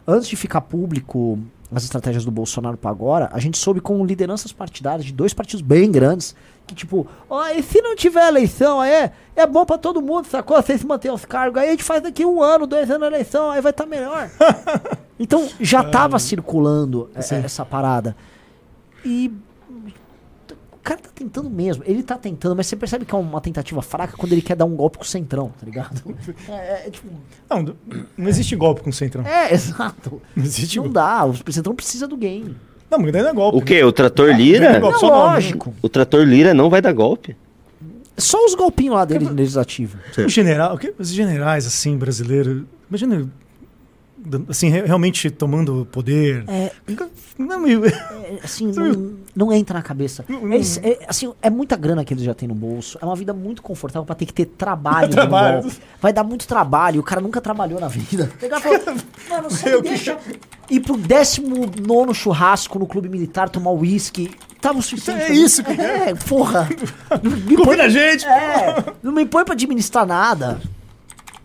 [0.08, 1.38] Antes de ficar público
[1.72, 5.62] as estratégias do Bolsonaro para agora, a gente soube com lideranças partidárias de dois partidos
[5.62, 6.34] bem grandes.
[6.66, 10.26] Que tipo, ó, e se não tiver eleição, aí é, é bom para todo mundo,
[10.28, 10.62] sacou?
[10.62, 13.50] Vocês manter os cargos, aí a gente faz daqui um ano, dois anos a eleição,
[13.52, 14.30] aí vai estar melhor.
[15.20, 18.16] Então já tava circulando é, essa parada.
[19.04, 19.32] E
[20.88, 21.84] cara tá tentando mesmo.
[21.86, 24.66] Ele tá tentando, mas você percebe que é uma tentativa fraca quando ele quer dar
[24.66, 26.02] um golpe com o centrão, tá ligado?
[26.50, 27.08] É, é, tipo,
[27.50, 27.76] Não,
[28.18, 29.26] não existe golpe com o Centrão.
[29.26, 30.22] é, exato.
[30.36, 30.94] Não existe Não golpe.
[30.96, 32.56] dá, o centrão precisa do game.
[32.90, 33.58] Não, mas daí não é golpe.
[33.58, 33.84] O quê?
[33.84, 34.80] O Trator É Lira?
[34.80, 35.34] golpe, Não, só nome.
[35.34, 35.74] lógico.
[35.82, 37.36] O Trator Lira não vai dar golpe?
[38.18, 39.98] Só os golpinhos lá dele no legislativo.
[40.18, 42.64] O general, o que- os generais, assim, brasileiros.
[42.90, 43.30] Imagina.
[44.50, 46.44] Assim, re- realmente tomando poder.
[46.48, 46.72] É,
[47.38, 50.26] Não, meio- É, assim, não, não entra na cabeça.
[50.28, 52.98] Eles- é, assim, é muita grana que eles já têm no bolso.
[53.02, 55.10] É uma vida muito confortável pra ter que ter trabalho.
[55.10, 55.72] Trabalho.
[56.02, 57.00] Vai dar muito trabalho.
[57.00, 58.32] O cara nunca trabalhou na vida.
[58.40, 58.98] Pegar e falar,
[59.30, 60.18] Mano, você Eu me que- deixa
[60.70, 64.32] ir pro 19 churrasco no clube militar tomar uísque.
[64.60, 65.22] Tava o suficiente.
[65.22, 65.44] É pra mim.
[65.44, 66.68] isso É, porra.
[67.22, 68.26] Não me põe- na gente.
[68.26, 70.60] É, não me põe pra administrar nada.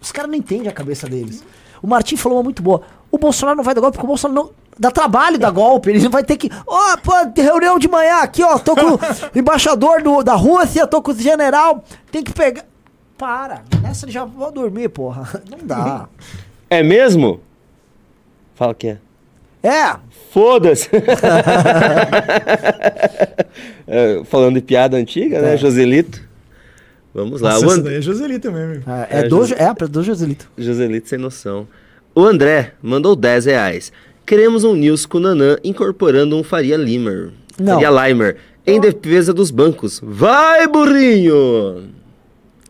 [0.00, 1.44] Os caras não entendem a cabeça deles.
[1.82, 2.80] O Martim falou uma muito boa.
[3.10, 4.61] O Bolsonaro não vai dar golpe porque o Bolsonaro não.
[4.78, 5.90] Dá trabalho dar golpe.
[5.90, 6.48] Ele vai ter que.
[6.66, 8.58] Ó, pô, tem reunião de manhã aqui, ó.
[8.58, 8.98] Tô com o
[9.38, 11.84] embaixador do, da Rússia, tô com o general.
[12.10, 12.64] Tem que pegar.
[13.18, 13.62] Para.
[13.82, 15.28] Nessa já vou dormir, porra.
[15.48, 16.08] Não dá.
[16.68, 17.40] É mesmo?
[18.54, 18.98] Fala que é.
[19.62, 19.96] É.
[20.32, 20.88] Foda-se!
[23.86, 25.54] É, falando de piada antiga, né?
[25.54, 25.56] É.
[25.56, 26.20] Joselito.
[27.14, 27.52] Vamos lá.
[27.54, 28.82] Nossa, o And- daí é Joselito mesmo.
[28.90, 30.48] É, é, É, do, José- é, pra- do Joselito.
[30.56, 31.66] Joselito sem noção.
[32.14, 33.92] O André mandou 10 reais.
[34.26, 37.32] Queremos um news com o Nanã incorporando um Faria Limer.
[37.58, 37.80] Não.
[37.80, 38.36] Faria Limer.
[38.66, 40.00] Em defesa dos bancos.
[40.02, 41.90] Vai, burrinho!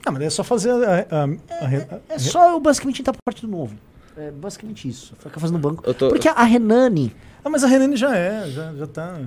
[0.05, 0.75] Ah, mas é só fazer a.
[1.11, 3.75] a- a- a- É só eu basicamente entrar pro Partido Novo.
[4.17, 5.15] É basicamente isso.
[5.19, 5.83] Ficar fazendo banco.
[5.95, 7.15] Tô- Porque a Renani.
[7.45, 9.19] Ah, mas a Renane já é, já, já tá.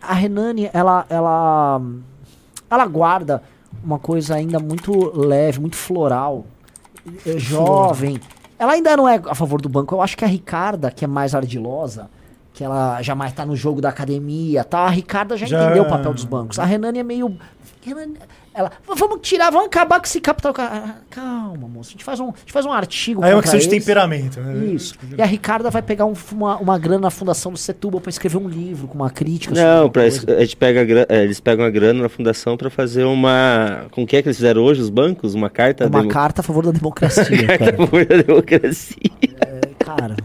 [0.00, 1.80] a Renane, ela, ela,
[2.70, 3.42] ela guarda
[3.82, 6.46] uma coisa ainda muito leve, muito floral,
[7.26, 8.18] é jovem.
[8.64, 9.94] Ela ainda não é a favor do banco.
[9.94, 12.08] Eu acho que a Ricarda, que é mais ardilosa,
[12.52, 14.80] que ela já mais tá no jogo da academia, tá?
[14.80, 16.58] A Ricarda já, Já- entendeu o papel dos bancos.
[16.58, 17.36] A Renane é meio
[17.82, 18.16] Renane-
[18.54, 20.54] ela, vamos tirar, vamos acabar com esse capital.
[20.58, 21.90] Ah, Calma, moço.
[21.90, 23.84] A gente faz um, a gente faz um artigo Aí é uma questão de eles.
[23.84, 24.66] temperamento, né?
[24.66, 24.94] Isso.
[25.18, 28.36] E a Ricarda vai pegar um- uma, uma grana na fundação do Setúbal pra escrever
[28.38, 29.54] um livro com uma crítica.
[29.54, 33.04] Não, pra, a gente pega a é, eles pegam a grana na fundação pra fazer
[33.04, 33.86] uma.
[33.90, 35.34] Com o que é que eles fizeram hoje, os bancos?
[35.34, 35.86] Uma carta.
[35.88, 37.76] Uma demo- carta a favor da democracia, carta a cara.
[37.76, 38.96] favor da democracia.
[39.40, 40.16] É, cara,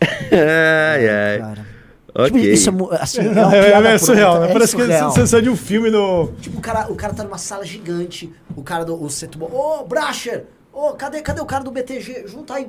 [0.32, 1.38] ai, ai.
[1.38, 1.67] cara.
[2.14, 2.30] Ok.
[2.30, 3.24] Tipo, isso é, assim, é,
[3.72, 4.50] É, uma é, é surreal, né?
[4.50, 5.10] é Parece que surreal.
[5.10, 6.32] você sai de um filme do.
[6.40, 9.84] Tipo, o cara, o cara tá numa sala gigante, o cara do o Setúbal, ô,
[9.84, 12.26] Bracher, ô, cadê, cadê o cara do BTG?
[12.26, 12.68] Junta aí.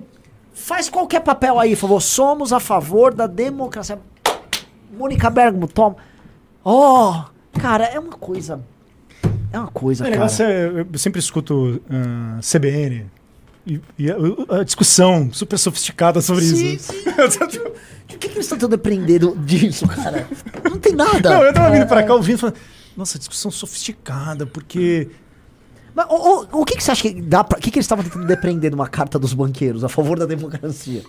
[0.53, 2.01] Faz qualquer papel aí, por favor.
[2.01, 3.97] Somos a favor da democracia.
[4.91, 5.95] Mônica Bergamo, toma.
[6.63, 7.23] Ó,
[7.59, 8.59] cara, é uma coisa...
[9.51, 10.27] É uma coisa, O cara.
[10.43, 13.05] é, eu sempre escuto ah, CBN
[13.65, 14.15] e, e a,
[14.59, 16.91] a discussão super sofisticada sobre Sim, isso.
[16.93, 17.03] sim.
[18.09, 20.27] Por que, que eles estão tão depreendendo disso, cara?
[20.69, 21.29] Não tem nada.
[21.29, 22.55] Não, eu tava vindo pra É, cá ouvindo e falando,
[22.97, 25.07] nossa, discussão sofisticada, porque.
[25.95, 26.13] Mas o,
[26.57, 27.57] o- o que, que você acha que dá pra.
[27.57, 31.03] O que, que eles estavam tentando depreender numa carta dos banqueiros a favor da democracia?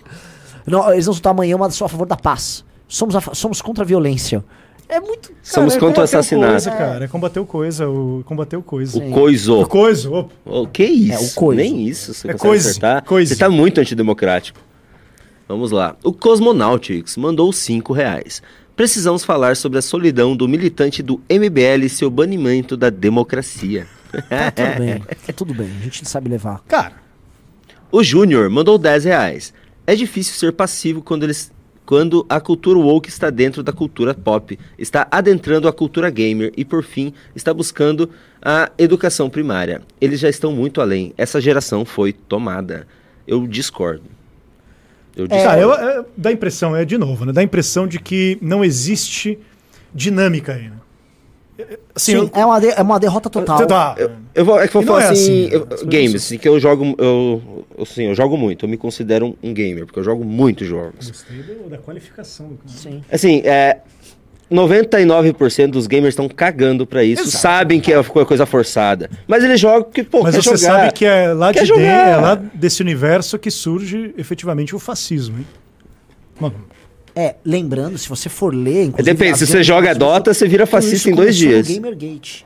[0.65, 2.63] Não, eles vão soltar amanhã uma só a favor da paz.
[2.87, 4.43] Somos, a somos contra a violência.
[4.87, 5.31] É muito.
[5.41, 6.51] Somos é contra o assassinato.
[6.51, 8.97] Coisa, cara, é combater o coisa, o combater o coisa.
[8.99, 9.59] O coiso.
[9.61, 10.33] O coisa, opa.
[10.45, 11.13] O que isso?
[11.13, 11.61] É, o coiso.
[11.63, 13.03] Nem isso você É coise, acertar.
[13.05, 13.33] coise.
[13.33, 14.59] Você tá muito antidemocrático.
[15.51, 15.97] Vamos lá.
[16.01, 18.41] O Cosmonautics mandou 5 reais.
[18.73, 23.85] Precisamos falar sobre a solidão do militante do MBL e seu banimento da democracia.
[24.29, 24.99] Tá tudo bem.
[24.99, 25.69] Tá tudo bem.
[25.77, 26.61] A gente sabe levar.
[26.69, 26.93] Cara,
[27.91, 29.53] O Júnior mandou 10 reais.
[29.85, 31.51] É difícil ser passivo quando eles.
[31.85, 36.63] Quando a cultura woke está dentro da cultura pop, está adentrando a cultura gamer e,
[36.63, 38.09] por fim, está buscando
[38.41, 39.81] a educação primária.
[39.99, 41.13] Eles já estão muito além.
[41.17, 42.87] Essa geração foi tomada.
[43.27, 44.03] Eu discordo.
[45.15, 45.49] Eu discordo.
[45.49, 47.33] cara, eu, é, dá a impressão, é de novo, né?
[47.33, 49.37] Dá a impressão de que não existe
[49.93, 50.75] dinâmica aí, né?
[51.59, 53.67] É, Assim, Sim, eu- é, uma de- é uma derrota total.
[53.67, 53.95] Tá,
[54.33, 56.47] Eu vou, é que eu vou falar é assim, assim, eu- coisas games, assim, que
[56.47, 60.03] eu jogo, eu, assim, eu jogo muito, eu me considero um, um gamer, porque eu
[60.03, 61.09] jogo muitos jogos.
[61.09, 62.51] Gostei da qualificação.
[62.65, 63.03] Sim.
[63.11, 63.79] Assim, é,
[64.51, 67.37] 99% dos gamers estão cagando pra isso, Exato.
[67.41, 70.79] sabem que é uma coisa forçada, mas eles jogam porque, pô, Mas quer você jogar.
[70.79, 74.79] sabe que é lá, Quer de dentro, é lá desse universo que surge efetivamente o
[74.79, 75.47] fascismo, hein?
[76.39, 76.55] Mano,
[77.15, 78.85] É, lembrando, se você for ler.
[78.85, 81.77] inclusive, Depende, se você joga Dota, você vira fascista isso em dois começou no dias.
[81.77, 82.45] Gamergate.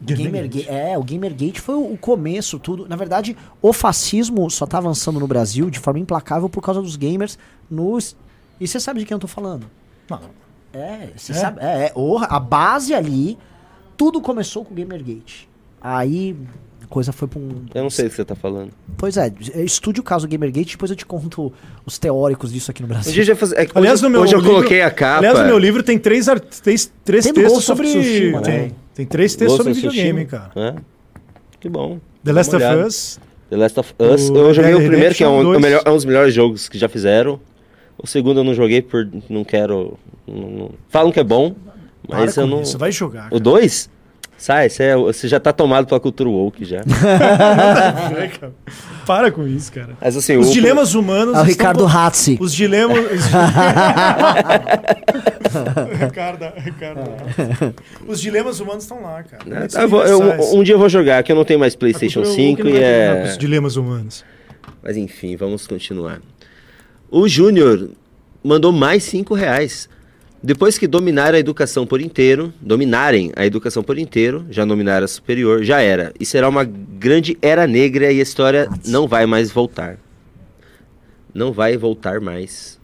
[0.00, 0.68] Gamergate.
[0.68, 2.86] É, o Gamergate foi o o começo, tudo.
[2.88, 6.96] Na verdade, o fascismo só tá avançando no Brasil de forma implacável por causa dos
[6.96, 7.38] gamers
[7.70, 8.14] nos.
[8.60, 9.66] E você sabe de quem eu tô falando?
[10.10, 10.20] não,
[10.76, 11.34] É, você É?
[11.34, 11.58] sabe.
[11.60, 13.38] É, é, o- a base ali,
[13.96, 15.48] tudo começou com o Gamergate.
[15.80, 16.36] Aí
[16.82, 17.64] a coisa foi pra um.
[17.74, 18.70] Eu não sei o que você tá falando.
[18.96, 19.32] Pois é,
[19.64, 21.52] estude o caso Gamergate, depois eu te conto
[21.84, 23.12] os teóricos disso aqui no Brasil.
[23.12, 23.52] dia já faz...
[23.52, 25.18] é, Aliás, hoje, no meu hoje eu livro- coloquei a capa.
[25.18, 27.86] Aliás, no meu livro tem três, ar- três, três Tem textos sobre.
[27.88, 28.70] Tsushima, tem, né?
[28.94, 30.50] tem três textos Ghost sobre videogame, cara.
[30.56, 30.74] É.
[31.60, 31.98] Que bom.
[32.24, 32.64] The Last of.
[32.86, 33.20] Us.
[33.48, 34.28] The Last of Us.
[34.30, 35.62] O eu joguei o primeiro, que é um, Redemption o 2.
[35.62, 37.40] melhor, é um dos melhores jogos que já fizeram.
[37.98, 39.08] O segundo eu não joguei por.
[39.28, 39.98] Não quero.
[40.26, 41.54] não- não- Falam que é bom,
[42.06, 42.62] Para mas eu com não.
[42.62, 43.28] isso, vai jogar.
[43.32, 43.88] O 2?
[44.38, 46.82] Sai, você, é- você já tá tomado pela cultura woke já.
[46.84, 48.28] cara.
[48.38, 48.52] cara.
[49.06, 49.96] Para com isso, cara.
[49.98, 51.34] Mas assim, Os o- dilemas humanos.
[51.34, 52.36] É o Ricardo Hatzi.
[52.38, 52.98] Os dilemas.
[55.98, 57.00] Ricardo, Ricardo.
[58.06, 59.42] Os dilemas humanos estão lá, cara.
[59.64, 62.20] eu são vou- eu- um dia eu vou jogar, que eu não tenho mais PlayStation
[62.22, 63.24] cultura 5 woke não e com é.
[63.30, 64.24] Os dilemas humanos.
[64.82, 66.20] Mas enfim, vamos continuar.
[67.18, 67.92] O Júnior
[68.44, 69.88] mandou mais 5 reais.
[70.42, 75.08] Depois que dominar a educação por inteiro, dominarem a educação por inteiro, já dominar a
[75.08, 76.12] superior, já era.
[76.20, 79.96] E será uma grande era negra e a história não vai mais voltar.
[81.32, 82.78] Não vai voltar mais.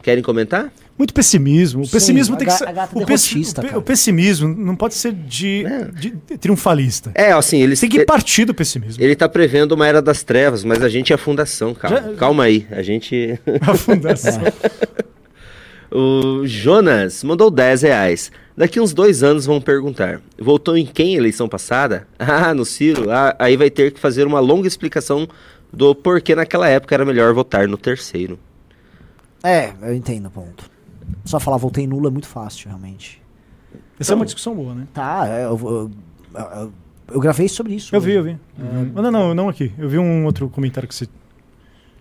[0.00, 0.72] Querem comentar?
[0.98, 1.82] Muito pessimismo.
[1.82, 2.66] O Sim, pessimismo a tem que ser.
[2.68, 3.78] a gata o, pessi- derrotista, o pe- cara.
[3.78, 5.84] o pessimismo não pode ser de, É.
[5.90, 7.10] de triunfalista.
[7.14, 9.02] É, assim, eles Tem que ele, partir do pessimismo.
[9.02, 11.96] ele tá prevendo uma era das trevas, mas a gente é a fundação, calma.
[12.00, 14.40] Já- Calma aí, a gente A fundação.
[15.90, 18.32] O Jonas mandou 10 reais.
[18.56, 22.06] Daqui uns dois anos vão perguntar: votou em quem a eleição passada?
[22.18, 23.10] Ah, no Ciro.
[23.10, 25.28] Ah, aí vai ter que fazer uma longa explicação
[25.72, 28.38] do porquê naquela época era melhor votar no terceiro.
[29.44, 30.68] É, eu entendo o ponto.
[31.26, 33.20] Só falar voltei nulo é muito fácil, realmente.
[33.98, 34.86] Essa é uma discussão boa, né?
[34.94, 35.90] Tá, é, eu, eu,
[36.34, 36.72] eu,
[37.14, 37.94] eu gravei sobre isso.
[37.94, 38.38] Eu vi, eu vi.
[38.58, 38.92] Uhum.
[38.94, 39.72] Não, não, não, não aqui.
[39.78, 41.06] Eu vi um outro comentário que você.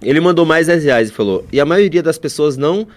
[0.02, 2.88] Ele mandou mais 10 reais e falou: e a maioria das pessoas não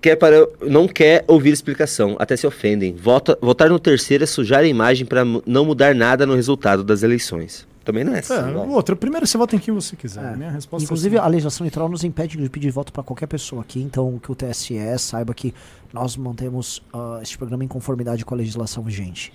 [0.00, 2.94] quer, para, não quer ouvir explicação, até se ofendem.
[2.94, 7.02] Vota, votar no terceiro é sujar a imagem para não mudar nada no resultado das
[7.02, 7.66] eleições.
[7.84, 8.34] Também não é assim.
[8.34, 10.32] É, outra, primeiro você vota em quem você quiser.
[10.32, 10.36] É.
[10.36, 13.62] Minha resposta Inclusive, é a legislação eleitoral nos impede de pedir voto para qualquer pessoa
[13.62, 15.54] aqui, então que o TSE saiba que
[15.92, 19.32] nós mantemos ah, este programa em conformidade com a legislação vigente.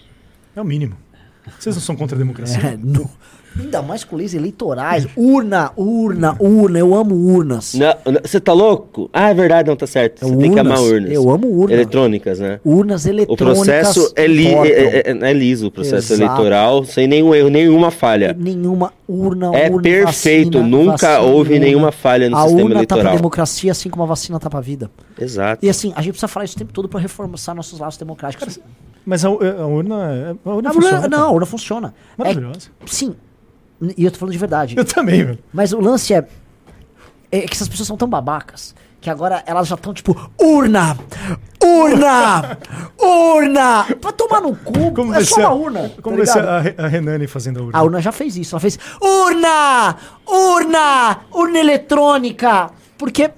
[0.56, 0.96] é o mínimo.
[1.60, 2.60] Vocês não são contra a democracia?
[2.74, 3.10] É, não-
[3.60, 5.08] ainda mais com leis eleitorais.
[5.16, 6.80] Urna, urna, urna.
[6.80, 7.76] Eu amo urnas.
[8.24, 9.10] Você tá louco?
[9.14, 10.26] Ah, é verdade, não tá certo.
[10.28, 11.12] Você tem que amar urnas.
[11.12, 11.74] Eu amo urna.
[11.74, 12.60] Eletrônicas, né?
[12.64, 13.56] Urnas O eletrônicas.
[13.66, 14.72] processo é, li- importam.
[14.72, 16.22] é, é- é liso, o processo Exato.
[16.42, 18.36] eleitoral, sem nenhum erro, nenhuma falha.
[18.38, 21.66] Nenhuma urna, É urna, perfeito, vacina, nunca vacina, houve urna.
[21.66, 23.16] nenhuma falha no a sistema urna tá pra eleitoral.
[23.18, 24.90] democracia, assim como a vacina tá pra vida.
[25.20, 25.66] Exato.
[25.66, 28.60] E assim, a gente precisa falar isso o tempo todo pra reforçar nossos laços democráticos.
[29.06, 29.32] Mas a, a
[29.68, 30.36] urna.
[30.44, 30.98] é- A urna A funciona.
[30.98, 31.22] urna, cara.
[31.22, 31.94] não, a urna funciona.
[32.18, 32.70] É, Maravilhosa.
[32.88, 33.16] sim,
[33.98, 34.76] e eu tô falando de verdade.
[34.78, 35.40] Eu também, velho.
[35.54, 36.26] Mas o lance é,
[37.32, 40.98] é que essas pessoas são tão babacas que agora elas já estão tipo, urna!
[41.64, 42.58] Urna!
[43.00, 43.86] Urna!
[44.02, 45.92] Pra tomar no cu, Como é só uma a- urna.
[46.02, 46.80] Como tá ser ligado?
[46.80, 47.78] a, a Renane fazendo a urna?
[47.80, 48.56] A urna já fez isso.
[48.56, 49.96] Ela fez urna!
[50.28, 51.20] Urna!
[51.32, 52.70] Urna eletrônica!
[52.98, 53.30] Porque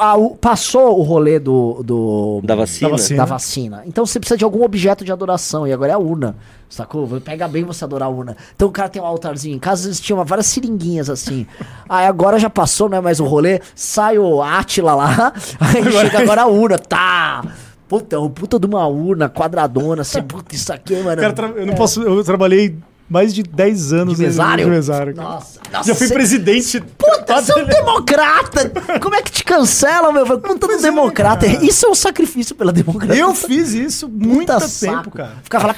[0.00, 2.88] a- o- passou o rolê do, do Da vacina.
[2.90, 3.16] Da vacina.
[3.18, 3.82] da vacina.
[3.86, 5.66] Então você precisa de algum objeto de adoração.
[5.66, 6.36] E agora é a urna.
[6.68, 7.06] Sacou?
[7.20, 8.36] Pega bem você adorar a urna.
[8.54, 9.56] Então o cara tem um altarzinho.
[9.56, 11.46] Em casa eles tinham várias seringuinhas assim.
[11.88, 13.60] Aí agora já passou, não é mais o rolê.
[13.74, 15.32] Sai o Átila lá.
[15.60, 16.78] Aí chega agora a urna.
[16.78, 17.42] Tá!
[17.88, 21.20] Puta, um puta de uma urna quadradona, assim, puta, isso aqui, mano.
[21.20, 22.00] Cara, eu não posso.
[22.00, 22.76] Eu trabalhei
[23.10, 24.64] mais de 10 anos De mesário?
[24.64, 25.14] de mesário.
[25.16, 26.80] Nossa, nossa, Já fui cê- presidente.
[26.96, 28.70] Puta, você é um democrata!
[29.00, 30.24] Como é que te cancelam, meu?
[30.38, 31.46] Puta do democrata.
[31.46, 33.20] Isso é um sacrifício pela democracia.
[33.20, 35.10] Eu fiz isso muito Puta tempo, saco.
[35.10, 35.32] cara.
[35.42, 35.74] Ficava lá.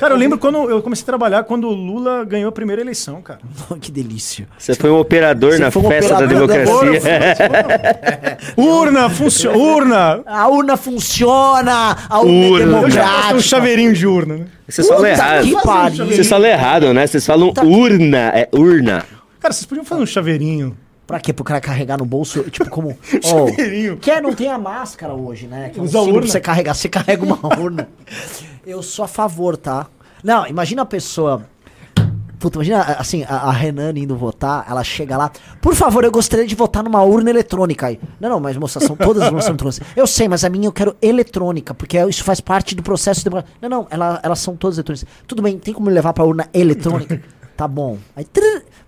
[0.00, 3.22] Cara, eu lembro quando eu comecei a trabalhar quando o Lula ganhou a primeira eleição,
[3.22, 3.40] cara.
[3.80, 4.48] que delícia.
[4.58, 7.00] Você foi um operador Você na foi um festa da operador da democracia.
[8.56, 9.58] Urna, funciona.
[9.58, 10.22] Urna!
[10.26, 11.96] A urna funciona!
[12.08, 12.78] A urna, Urna.
[12.78, 13.34] é Eu já democrática.
[13.36, 14.46] um chaveirinho de urna, né?
[14.68, 15.44] Vocês falam errado.
[15.44, 16.06] que pariu.
[16.06, 17.06] Vocês falam errado, né?
[17.06, 18.18] Vocês falam Puta urna.
[18.34, 19.04] É urna.
[19.40, 20.76] Cara, vocês podiam fazer um chaveirinho.
[21.06, 21.32] Pra quê?
[21.32, 22.90] Pro cara carregar no bolso, tipo como...
[23.24, 23.96] Oh, Chaveirinho.
[23.96, 25.70] quer não tem a máscara hoje, né?
[25.70, 26.20] Que é um Usa urna.
[26.20, 26.74] pra você carregar.
[26.74, 27.88] Você carrega uma urna.
[28.66, 29.86] Eu sou a favor, tá?
[30.22, 31.46] Não, imagina a pessoa...
[32.38, 35.30] Puta, imagina, assim, a, a Renan indo votar, ela chega lá.
[35.60, 37.98] Por favor, eu gostaria de votar numa urna eletrônica aí.
[38.20, 39.80] Não, não, mas moça, são todas as urnas eletrônicas.
[39.96, 43.58] Eu sei, mas a minha eu quero eletrônica, porque isso faz parte do processo democrático.
[43.60, 45.08] Não, não, ela, elas são todas eletrônicas.
[45.26, 47.20] Tudo bem, tem como levar pra urna eletrônica?
[47.56, 47.98] tá bom.
[48.14, 48.24] Aí,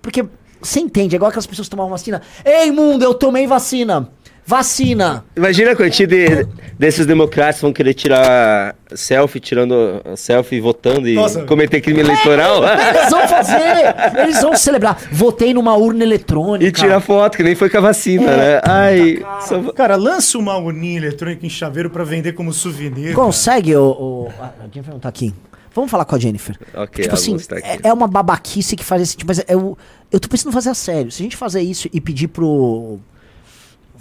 [0.00, 0.24] porque
[0.62, 2.22] você entende, é igual aquelas pessoas que tomavam vacina.
[2.44, 4.08] Ei, mundo, eu tomei vacina.
[4.50, 5.24] Vacina.
[5.36, 6.44] Imagina a quantia de,
[6.76, 11.44] desses democratas que vão querer tirar selfie, tirando selfie, votando e Nossa.
[11.44, 12.62] cometer crime eleitoral.
[12.66, 14.98] Eles vão fazer, eles vão celebrar.
[15.12, 16.66] Votei numa urna eletrônica.
[16.68, 18.60] E tirar foto, que nem foi com a vacina, né?
[18.64, 23.14] Ai, só- Cara, lança uma urninha eletrônica em chaveiro pra vender como souvenir.
[23.14, 23.14] cara.
[23.14, 23.82] Consegue, o.
[23.90, 25.32] o a a Jennifer não tá aqui.
[25.72, 26.56] Vamos falar com a Jennifer.
[26.74, 27.68] Ok, tipo assim, tá aqui.
[27.84, 29.78] é, é uma babaquice que faz esse tipo, mas eu,
[30.10, 31.12] eu tô pensando em fazer a sério.
[31.12, 32.98] Se a gente fazer isso e pedir pro.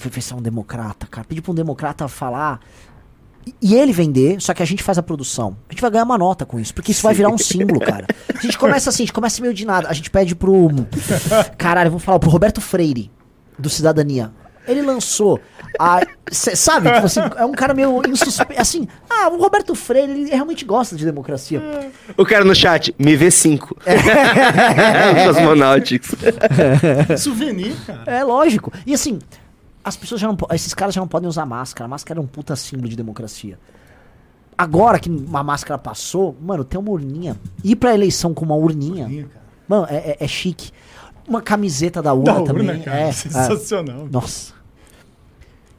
[0.01, 1.25] Vou ver se é um democrata, cara.
[1.27, 2.59] Pedir pra um democrata falar.
[3.61, 5.57] e- ele vender, só que a gente faz a produção.
[5.67, 8.05] A gente vai ganhar uma nota com isso, porque isso vai virar um símbolo, cara.
[8.33, 9.87] A gente começa assim, a gente começa meio de nada.
[9.89, 10.69] A gente pede pro.
[11.57, 13.09] Caralho, vamos falar pro Roberto Freire,
[13.57, 14.31] do Cidadania.
[14.67, 15.39] Ele lançou.
[15.79, 16.01] A,
[16.31, 16.91] cê sabe?
[16.93, 18.61] Tipo assim, é um cara meio insuspeito.
[18.61, 21.91] Assim, ah, o Roberto Freire, ele realmente gosta de democracia.
[22.15, 23.75] O cara no chat, me vê 5.
[25.17, 26.13] Os Cosmonautics.
[27.17, 28.03] Souvenir, cara.
[28.05, 28.71] É lógico.
[28.85, 29.17] E assim,
[29.83, 31.85] as pessoas já não esses caras já não podem usar máscara.
[31.85, 33.57] A máscara é um puta símbolo de democracia.
[34.57, 37.37] Agora que uma máscara passou, mano, tem uma urninha.
[37.63, 39.41] Ir pra eleição com uma urninha, cara.
[39.67, 40.71] mano, é, é- é chique.
[41.27, 42.67] Uma camiseta da urna Da também.
[42.67, 42.99] urna, cara.
[42.99, 43.11] é, é.
[43.11, 44.07] Sensacional.
[44.11, 44.53] Nossa.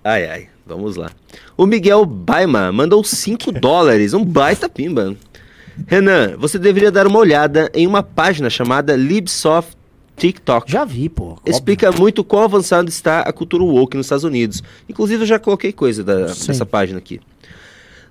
[0.03, 1.11] Ai, ai, vamos lá.
[1.59, 5.15] O Miguel Baima mandou 5 dólares, um baita pimba.
[5.87, 9.77] Renan, você deveria dar uma olhada em uma página chamada Libsoft
[10.21, 10.71] TikTok.
[10.71, 11.39] Já vi, pô.
[11.47, 14.63] Explica muito quão avançado está a cultura woke nos Estados Unidos.
[14.89, 17.21] Inclusive, eu já coloquei coisa da- dessa página aqui.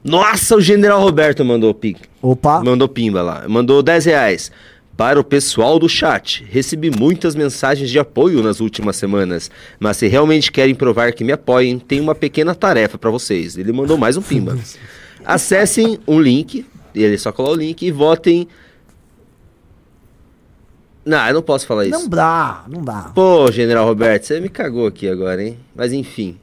[0.03, 1.97] Nossa, o General Roberto mandou pic.
[2.21, 2.63] Opa.
[2.63, 3.45] Mandou pimba lá.
[3.47, 4.51] Mandou 10 reais.
[4.95, 9.49] Para o pessoal do chat, recebi muitas mensagens de apoio nas últimas semanas,
[9.79, 13.57] mas se realmente querem provar que me apoiem, tem uma pequena tarefa para vocês.
[13.57, 14.57] Ele mandou mais um pimba.
[15.23, 18.47] Acessem um link, ele só colou o link e votem.
[21.09, 21.99] Não, eu não posso falar isso.
[21.99, 23.11] Não dá, não dá.
[23.15, 25.57] Pô, General Roberto, você me cagou aqui agora, hein?
[25.75, 26.37] Mas enfim.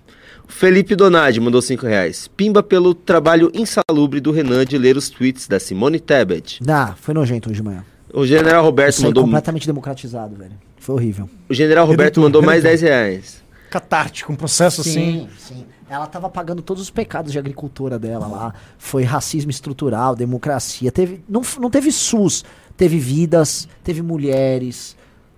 [0.48, 2.28] O Felipe Donadi mandou 5 reais.
[2.36, 6.58] Pimba pelo trabalho insalubre do Renan de ler os tweets da Simone Tebet.
[6.62, 7.84] Dá, foi nojento hoje de manhã.
[8.12, 9.22] O General Roberto Isso mandou.
[9.22, 10.52] completamente democratizado, velho.
[10.78, 11.30] Foi horrível.
[11.48, 12.80] O General Roberto mandou mais redentor.
[12.88, 13.44] 10 reais.
[13.70, 15.28] Catártico, um processo assim.
[15.38, 15.64] sim.
[15.88, 18.54] Ela tava pagando todos os pecados de agricultura dela lá.
[18.76, 20.90] Foi racismo estrutural, democracia.
[20.90, 22.44] Teve, não, não teve SUS.
[22.76, 24.94] Teve vidas, teve mulheres.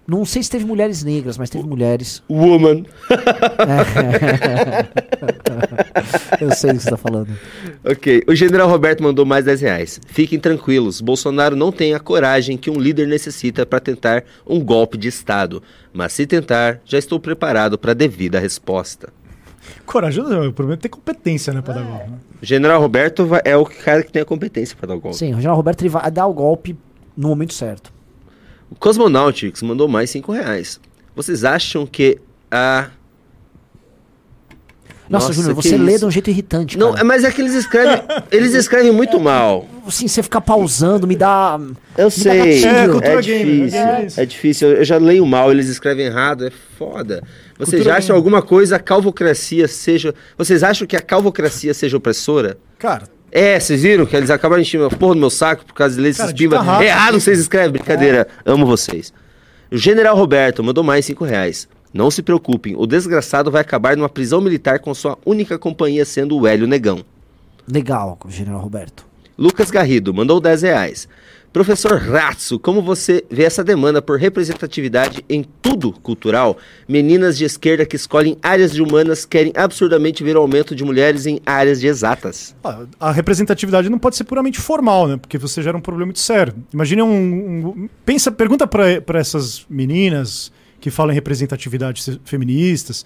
[0.06, 2.22] Não sei se teve mulheres negras, mas teve mulheres.
[2.30, 2.84] Woman.
[6.40, 7.28] Eu sei do que você tá falando.
[7.84, 8.22] Ok.
[8.26, 10.00] O General Roberto mandou mais 10 reais.
[10.06, 11.02] Fiquem tranquilos.
[11.02, 15.62] Bolsonaro não tem a coragem que um líder necessita para tentar um golpe de Estado.
[15.92, 19.12] Mas se tentar, já estou preparado para a devida resposta.
[19.84, 22.10] Corajoso, o problema é ter competência, né, pra dar golpe.
[22.10, 22.16] né?
[22.40, 25.18] O General Roberto é o cara que tem a competência para dar o golpe.
[25.18, 26.74] Sim, o General Roberto ele vai dar o golpe
[27.18, 27.92] no momento certo.
[28.70, 30.80] O Cosmonautics mandou mais 5 reais.
[31.16, 32.18] Vocês acham que
[32.50, 32.90] a.
[35.08, 36.00] Nossa, Júnior, que você lê isso?
[36.00, 36.76] de um jeito irritante.
[36.78, 37.00] Não, cara.
[37.00, 38.02] é- mas é que eles escrevem.
[38.30, 39.66] eles escrevem muito mal.
[39.86, 41.58] Assim, você fica pausando, me dá.
[41.96, 42.60] Eu dá sei.
[42.60, 43.02] gatilho.
[43.02, 43.78] É, É, difícil.
[43.80, 44.06] é.
[44.18, 44.68] É difícil.
[44.68, 46.46] Eu já leio mal, eles escrevem errado.
[46.46, 47.22] É foda.
[47.58, 48.16] Vocês Cultura acham gamer.
[48.18, 50.14] alguma coisa a calvocracia seja.
[50.36, 52.58] Vocês acham que a calvocracia seja opressora?
[52.78, 53.08] Cara,
[53.38, 56.00] É, vocês viram que eles acabaram enchendo a porra do meu saco por causa de
[56.00, 56.84] ler esses rápida.
[56.84, 58.26] Errado que vocês escrevem, brincadeira.
[58.44, 59.12] Amo vocês.
[59.70, 61.68] O General Roberto mandou mais 5 reais.
[61.94, 66.36] Não se preocupem, o desgraçado vai acabar numa prisão militar com sua única companhia sendo
[66.36, 67.04] o Hélio Negão.
[67.70, 69.06] Legal, General Roberto.
[69.38, 71.08] Lucas Garrido mandou 10 reais.
[71.58, 76.56] Professor Ratso, como você vê essa demanda por representatividade em tudo cultural?
[76.88, 81.26] Meninas de esquerda que escolhem áreas de humanas querem absurdamente ver o aumento de mulheres
[81.26, 82.54] em áreas de exatas.
[82.62, 85.16] Ah, A representatividade não pode ser puramente formal, né?
[85.16, 86.54] Porque você gera um problema muito sério.
[86.72, 87.08] Imagine um.
[87.70, 93.04] um- pensa, pergunta para essas meninas que falam em representatividade se- feministas.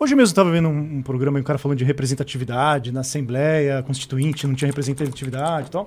[0.00, 3.84] Hoje mesmo estava vendo um, um programa e um cara falando de representatividade na Assembleia
[3.84, 5.86] Constituinte, não tinha representatividade e tal.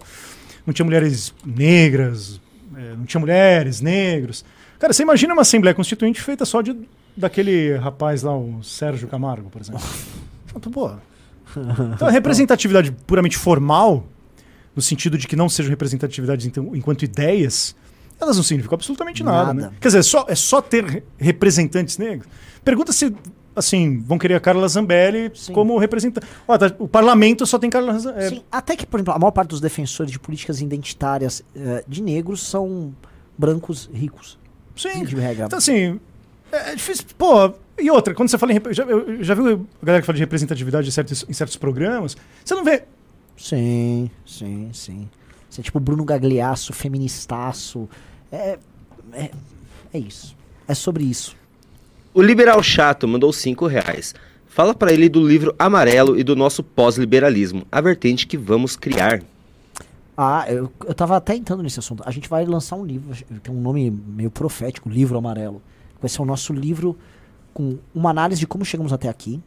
[0.67, 2.39] Não tinha mulheres negras,
[2.75, 4.43] eh, não tinha mulheres, negros.
[4.77, 6.77] Cara, você imagina uma Assembleia Constituinte feita só de,
[7.15, 9.81] daquele rapaz lá, o Sérgio Camargo, por exemplo.
[10.73, 10.91] Pô,
[11.93, 14.05] então, a representatividade puramente formal,
[14.75, 17.75] no sentido de que não sejam representatividades então, enquanto ideias,
[18.19, 19.53] elas não significam absolutamente nada.
[19.53, 19.69] Nada.
[19.69, 19.75] né?
[19.79, 22.27] Quer dizer, é só, é só ter re- representantes negros.
[22.63, 23.15] Pergunta se,
[23.57, 25.53] assim, vão querer a Carla Zambelli Sim.
[25.53, 26.25] como representante.
[26.47, 28.37] Ó, tá, o parlamento só tem Carla Zambelli.
[28.37, 32.01] Sim, até que, por exemplo, a maior parte dos defensores de políticas identitárias eh, de
[32.01, 32.93] negros são
[33.37, 34.37] brancos ricos.
[34.75, 35.03] Sim.
[35.03, 35.45] De regra.
[35.45, 35.99] Então, assim,
[36.51, 37.05] é é difícil.
[37.17, 38.61] Pô, e outra, quando você fala em.
[38.71, 42.15] Já, eu, já viu a galera que fala de representatividade em certos, em certos programas?
[42.43, 42.83] Você não vê.
[43.37, 45.09] Sim, sim, sim.
[45.49, 47.87] Você é tipo Bruno Gagliasso, feministaço.
[48.31, 48.57] É,
[49.13, 49.31] é,
[49.93, 50.35] é isso.
[50.67, 51.35] É sobre isso.
[52.17, 54.15] O Liberal Chato mandou 5 reais.
[54.47, 59.21] Fala pra ele do livro Amarelo e do nosso pós-liberalismo, a vertente que vamos criar.
[60.17, 62.01] Ah, eu, eu tava até entrando nesse assunto.
[62.03, 65.61] A gente vai lançar um livro, tem um nome meio profético, Livro Amarelo.
[66.01, 66.97] Vai ser o nosso livro
[67.53, 69.39] com uma análise de como chegamos até aqui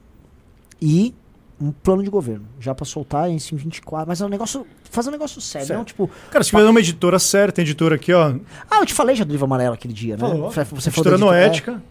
[0.80, 1.12] e
[1.60, 2.44] um plano de governo.
[2.60, 4.06] Já pra soltar em 24.
[4.06, 4.64] Mas é um negócio.
[4.92, 5.78] Fazer um negócio sério, Sério.
[5.78, 6.08] não tipo.
[6.30, 8.32] Cara, se tiver uma editora séria, tem editora aqui, ó.
[8.70, 10.20] Ah, eu te falei já do livro amarelo aquele dia, né?
[10.20, 10.52] Falou.
[10.52, 11.82] Você editora da Noética.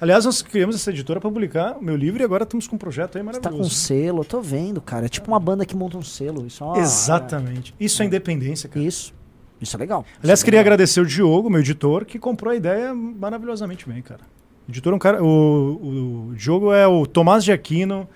[0.00, 2.78] Aliás, nós criamos essa editora para publicar o meu livro e agora estamos com um
[2.78, 3.58] projeto aí Você maravilhoso.
[3.58, 5.06] tá com selo, eu tô vendo, cara.
[5.06, 6.46] É tipo uma banda que monta um selo.
[6.46, 7.74] Isso é uma- Exatamente.
[7.80, 8.84] Isso é independência, cara.
[8.84, 9.12] Isso.
[9.60, 10.04] Isso é legal.
[10.22, 10.72] Aliás, é queria legal.
[10.74, 14.20] agradecer o Diogo, meu editor, que comprou a ideia maravilhosamente bem, cara.
[14.68, 15.22] O editor é um cara.
[15.24, 18.08] O, o Diogo é o Tomás de Aquino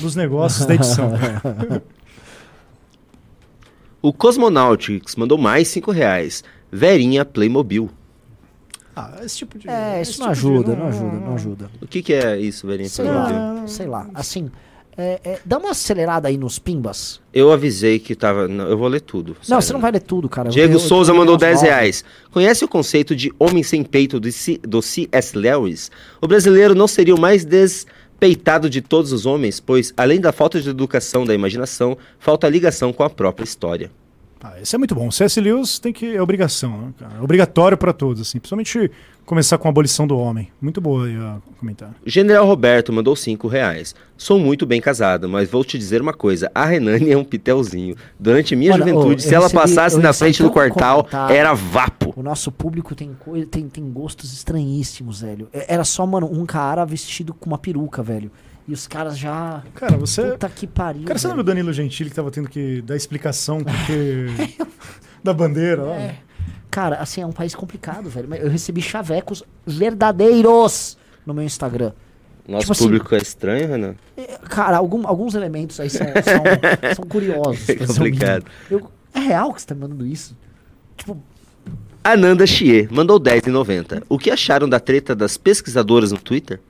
[0.00, 1.12] dos negócios da edição.
[4.00, 6.42] O Cosmonautics mandou mais 5 reais.
[6.72, 7.88] Verinha Playmobil.
[8.94, 9.68] Ah, esse tipo de.
[9.68, 11.70] É, esse isso não tipo de- ajuda, não ajuda, não ajuda.
[11.80, 13.34] O que, que é isso, Verinha Sei Playmobil?
[13.36, 14.06] lá, sei lá.
[14.14, 14.50] Assim,
[14.96, 17.18] é, é, dá uma acelerada aí nos pimbas.
[17.32, 18.46] Eu avisei que tava.
[18.46, 19.28] Não, eu vou ler tudo.
[19.38, 19.62] Não, sério.
[19.62, 20.48] você não vai ler tudo, cara.
[20.48, 21.68] Eu- Diego eu- eu Souza tô mandou lendo umas 10 novas.
[21.70, 22.04] reais.
[22.30, 25.36] Conhece o conceito de homem sem peito do, C, do C.S.
[25.38, 25.90] Lewis?
[26.20, 30.60] O brasileiro não seria o mais despeitado de todos os homens, pois, além da falta
[30.60, 33.90] de educação da imaginação, falta a ligação com a própria história.
[34.44, 35.06] Ah, esse é muito bom.
[35.06, 35.40] O C.S.
[35.40, 36.16] Lewis tem que.
[36.16, 37.14] É obrigação, né, cara?
[37.18, 38.40] É obrigatório para todos, assim.
[38.40, 38.90] Principalmente
[39.24, 40.50] começar com a abolição do homem.
[40.60, 41.94] Muito boa aí o comentário.
[42.04, 43.94] General Roberto mandou 5 reais.
[44.16, 47.94] Sou muito bem casado, mas vou te dizer uma coisa: a Renane é um pitelzinho.
[48.18, 51.36] Durante minha Olha, juventude, ô, se ela recebi- passasse na frente do quartal, comentário.
[51.36, 52.12] era vapo.
[52.16, 53.16] O nosso público tem,
[53.48, 55.48] tem, tem gostos estranhíssimos, velho.
[55.52, 58.30] É- Era só, mano, um cara vestido com uma peruca, velho.
[58.68, 59.62] E os caras já.
[59.74, 60.22] Cara, você.
[60.32, 61.04] Puta que pariu.
[61.04, 61.36] Cara, você velho.
[61.38, 64.26] lembra o Danilo Gentili que tava tendo que dar explicação porque.
[65.22, 65.94] da bandeira lá?
[65.96, 66.16] É.
[66.70, 68.28] Cara, assim, é um país complicado, velho.
[68.28, 71.92] Mas Eu recebi chavecos verdadeiros no meu Instagram.
[72.48, 73.94] Nosso Tipo assim- público é estranho, Renan.
[74.16, 77.68] É, Cara, algum- alguns elementos aí são, são, são curiosos.
[77.68, 78.46] É complicado.
[78.70, 80.36] Eu- é real que você tá me mandando isso?
[80.96, 81.22] Tipo,
[82.02, 84.02] Ananda Chie mandou 10,90.
[84.08, 86.60] O que acharam da treta das pesquisadoras no Twitter?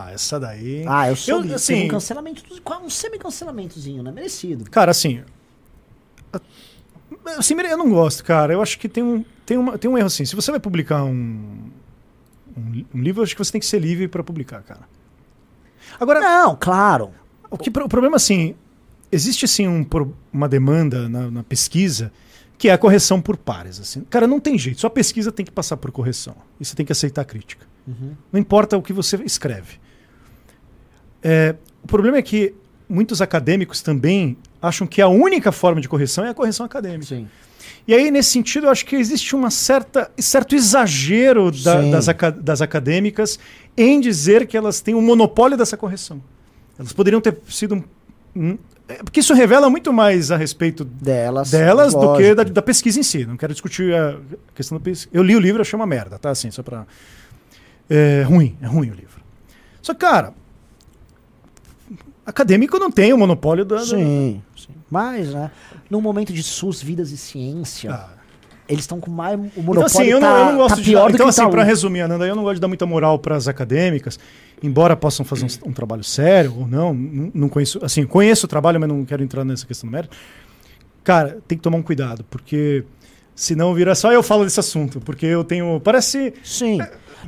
[0.00, 0.84] Ah, essa daí.
[0.86, 2.44] ah, eu sou Eu, assim, um cancelamento,
[2.84, 4.12] um semi-cancelamentozinho, né?
[4.12, 4.70] Merecido.
[4.70, 5.22] Cara, assim.
[7.36, 8.52] Assim, eu não gosto, cara.
[8.52, 10.24] Eu acho que tem um, tem uma, tem um erro assim.
[10.24, 11.70] Se você vai publicar um,
[12.56, 14.82] um, um livro, eu acho que você tem que ser livre para publicar, cara.
[15.98, 17.10] Agora, Não, claro.
[17.50, 18.54] o, que, o problema assim,
[19.10, 19.84] existe assim um,
[20.32, 22.12] uma demanda na, na pesquisa
[22.56, 23.80] que é a correção por pares.
[23.80, 24.02] Assim.
[24.08, 24.80] Cara, não tem jeito.
[24.80, 26.36] Sua pesquisa tem que passar por correção.
[26.60, 27.66] E você tem que aceitar a crítica.
[28.30, 29.80] Não importa o que você escreve.
[31.22, 32.54] É, o problema é que
[32.88, 37.06] muitos acadêmicos também acham que a única forma de correção é a correção acadêmica.
[37.06, 37.28] Sim.
[37.86, 42.30] E aí, nesse sentido, eu acho que existe uma certa, certo exagero da- das, aca-
[42.30, 43.38] das acadêmicas
[43.76, 46.20] em dizer que elas têm o monopólio dessa correção.
[46.78, 47.74] Elas poderiam ter sido.
[47.76, 47.84] um-
[48.36, 48.58] um-
[48.88, 51.50] é, porque isso revela muito mais a respeito Delas.
[51.50, 53.24] delas do que da, da pesquisa em si.
[53.26, 54.18] Não quero discutir a
[54.54, 55.08] questão da pesquisa.
[55.12, 56.30] Eu li o livro, achei uma merda, tá?
[56.30, 56.86] Assim, só pra.
[57.88, 59.22] É ruim, é ruim o livro.
[59.80, 60.32] Só que, cara.
[62.28, 63.78] Acadêmico não tem o monopólio da.
[63.80, 64.68] Sim, sim.
[64.90, 65.50] Mas, né?
[65.88, 67.90] Num momento de SUS, vidas e ciência.
[67.92, 68.08] Ah,
[68.68, 69.38] eles estão com mais.
[69.40, 70.92] O Então, monopólio assim, eu, tá, não, eu não gosto tá de.
[70.92, 71.64] dar- Então, assim, tá pra um.
[71.64, 74.18] resumir, Ananda, eu não gosto de dar muita moral pras acadêmicas,
[74.62, 76.92] embora possam fazer um, um trabalho sério ou não.
[76.92, 77.78] Não conheço.
[77.82, 80.14] Assim, conheço o trabalho, mas não quero entrar nessa questão do mérito.
[81.02, 82.84] Cara, tem que tomar um cuidado, porque
[83.34, 85.80] senão vira só eu falo desse assunto, porque eu tenho.
[85.80, 86.34] Parece.
[86.44, 86.78] Sim.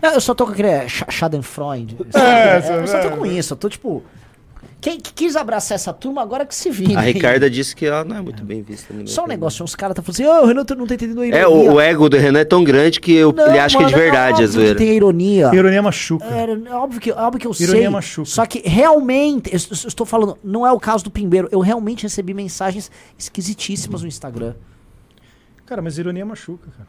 [0.02, 1.96] Não, eu só tô com aquele Sch- Schadenfreude.
[2.14, 3.16] É, eu só tô é.
[3.16, 3.54] com isso.
[3.54, 4.02] Eu tô tipo.
[4.80, 6.98] Quem que quis abraçar essa turma agora que se vira.
[6.98, 7.12] A aí.
[7.12, 8.94] Ricarda disse que ela não é muito bem vista.
[8.94, 9.36] no Só um meio.
[9.38, 11.44] negócio, uns caras tá falando assim, ô, o Renan tu não tá entendendo a ironia.
[11.44, 13.84] É, o, o ego do Renan é tão grande que eu- Não, ele acha que
[13.84, 14.78] é de mano, verdade óbvio que zoeira.
[14.78, 15.50] tem a ironia.
[15.54, 16.24] Ironia machuca.
[16.24, 17.88] É, é óbvio que, óbvio que eu Ironia sei.
[17.90, 18.28] machuca.
[18.30, 21.48] Só que realmente, eu, eu estou falando, não é o caso do Pimbeiro.
[21.52, 24.54] Eu realmente recebi mensagens esquisitíssimas no Instagram.
[25.66, 26.88] Cara, mas ironia machuca, cara.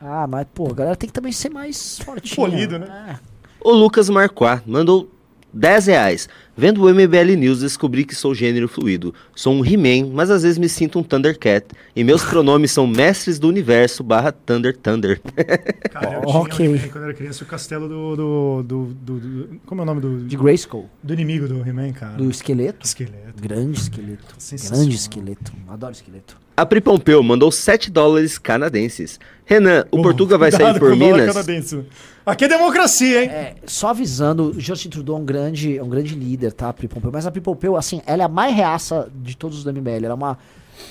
[0.00, 2.34] Ah, mas pô, a galera tem que também ser mais fortinha.
[2.36, 2.86] Polido, né?
[3.08, 3.32] É.
[3.64, 5.08] O Lucas Marquá mandou
[5.52, 6.28] 10 reais.
[6.54, 9.14] Vendo o MBL News, descobri que sou gênero fluido.
[9.34, 11.66] Sou um He-Man, mas às vezes me sinto um Thundercat.
[11.96, 15.18] E meus pronomes são Mestres do Universo barra Thunder Thunder.
[15.90, 16.56] Cara, eu Ok.
[16.76, 18.16] tinha quando era criança o castelo do.
[18.16, 20.20] do, do, do- do- como é o nome do.
[20.24, 22.16] De Grayskull, do inimigo do He-Man, cara?
[22.18, 22.84] do esqueleto.
[22.84, 23.40] esqueleto.
[23.40, 24.34] Grande esqueleto.
[24.70, 25.52] Grande esqueleto.
[25.68, 26.36] Adoro esqueleto.
[26.54, 29.18] A Pri Pompeu mandou 7 dólares canadenses.
[29.46, 31.26] Renan, o Portuga vai sair por Minas?
[31.32, 31.80] canadense.
[32.24, 33.30] Aqui é democracia, hein?
[33.30, 36.72] É, só avisando, o Justin Trudeau é um grande, é um grande líder, tá, a
[36.72, 37.10] Pri Pompeu?
[37.12, 40.04] Mas a Pri Pompeu, assim, ela é a mais reaça de todos os do MBL.
[40.04, 40.38] Ela é uma.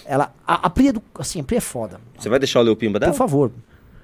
[0.06, 2.00] Ela, a, a Pri é do, assim, a Pri é foda.
[2.18, 3.08] Você vai deixar o Leopimba dar?
[3.08, 3.52] Por favor.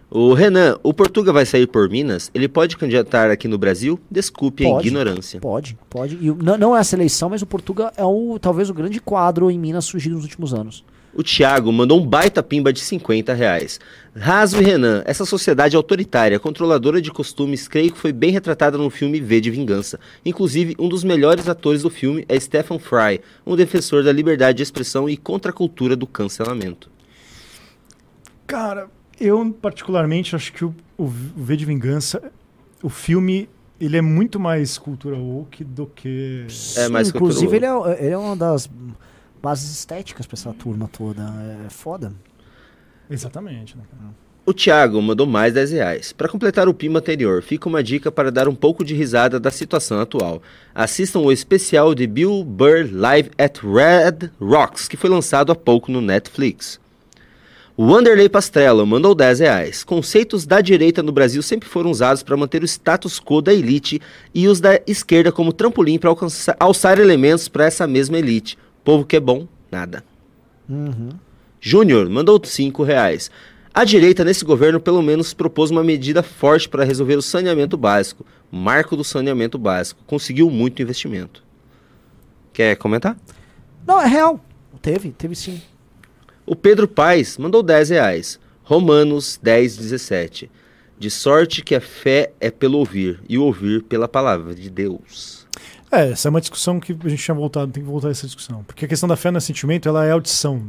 [0.10, 2.32] O Renan, o Portuga vai sair por Minas?
[2.34, 4.00] Ele pode candidatar aqui no Brasil?
[4.10, 4.88] Desculpe a Pode.
[4.88, 5.40] ignorância.
[5.42, 6.16] Pode, pode.
[6.16, 9.52] E não, não é essa eleição, mas o Portuga é o, talvez o grande quadro
[9.52, 10.84] em Minas surgido nos últimos anos.
[11.18, 13.80] O Thiago mandou um baita pimba de 50 reais.
[14.16, 18.88] Raso e Renan, essa sociedade autoritária, controladora de costumes, creio que foi bem retratada no
[18.92, 20.00] filme V de Vingança.
[20.24, 24.64] Inclusive, um dos melhores atores do filme é Stephen Fry, um defensor da liberdade de
[24.64, 26.88] expressão e contra a cultura do cancelamento.
[28.46, 28.88] Cara,
[29.20, 32.32] eu particularmente acho que o, o V de Vingança,
[32.84, 33.50] o filme,
[33.82, 36.46] ele é muito mais cultura woke do que.
[36.76, 37.92] É mais Inclusive, ele cultural.
[37.92, 38.70] é, ele é uma das
[39.42, 41.22] bases estéticas pra essa turma toda.
[41.66, 42.14] É foda.
[43.10, 44.14] Exatamente, né, cara?
[44.46, 46.14] O Thiago mandou mais 10 reais.
[46.14, 49.52] Para completar o pimba anterior, fica uma dica para dar um pouco de risada da
[49.52, 50.42] situação atual.
[50.74, 55.92] Assistam o especial de Bill Burr Live at Red Rocks, que foi lançado há pouco
[55.92, 56.80] no Netflix.
[57.76, 59.84] O Wanderlei Pastrello mandou 10 reais.
[59.84, 64.02] Conceitos da direita no Brasil sempre foram usados para manter o status quo da elite
[64.34, 68.58] e os da esquerda como trampolim para alcançar- alçar elementos para essa mesma elite.
[68.88, 70.02] Povo que é bom, nada.
[71.60, 73.30] Júnior mandou 5 reais.
[73.74, 78.26] A direita nesse governo pelo menos propôs uma medida forte para resolver o saneamento básico.
[78.50, 80.02] Marco do saneamento básico.
[80.08, 81.44] Conseguiu muito investimento.
[82.54, 83.18] Quer comentar?
[83.86, 84.40] Não, é real.
[84.82, 85.62] Teve, teve sim.
[86.46, 88.40] O Pedro Paes mandou 10 reais.
[88.64, 90.50] Romanos 10, 17.
[90.98, 95.37] De sorte que a fé é pelo ouvir, e o ouvir pela palavra de Deus.
[95.92, 98.26] É, essa é uma discussão que a gente tinha voltado, tem que voltar a essa
[98.26, 98.64] discussão.
[98.64, 100.64] Porque a questão da fé não é sentimento, ela é audição.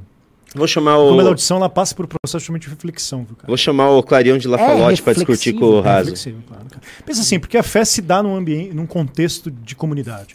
[0.54, 3.36] Vou chamar Como ela é o, audição, ela passa por um processo de reflexão, viu,
[3.36, 3.46] cara?
[3.48, 5.98] vou chamar o Clarion de Lafalote para discutir com o É Raso.
[6.10, 6.64] reflexivo, claro.
[7.04, 10.34] Pensa assim, porque a fé se dá num ambiente, num contexto de comunidade.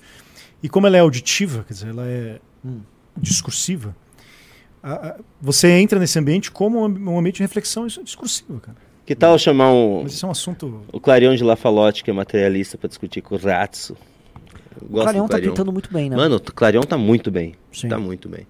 [0.61, 2.39] E como ela é auditiva, quer dizer, ela é
[3.17, 3.95] discursiva,
[4.83, 8.77] a- a- você entra nesse ambiente como um ambi- um ambiente de reflexão discursiva, cara.
[9.05, 10.81] Que tal chamar um, Mas isso é um assunto.
[10.91, 13.97] o Clarion de Lafalote, que é materialista, para discutir com o Ratso?
[14.81, 16.15] Eu O gosto Clarion do tá pintando muito bem, né?
[16.15, 17.55] Mano, o Clarion tá muito bem.
[17.71, 17.87] Sim.
[17.89, 18.47] Tá muito bem.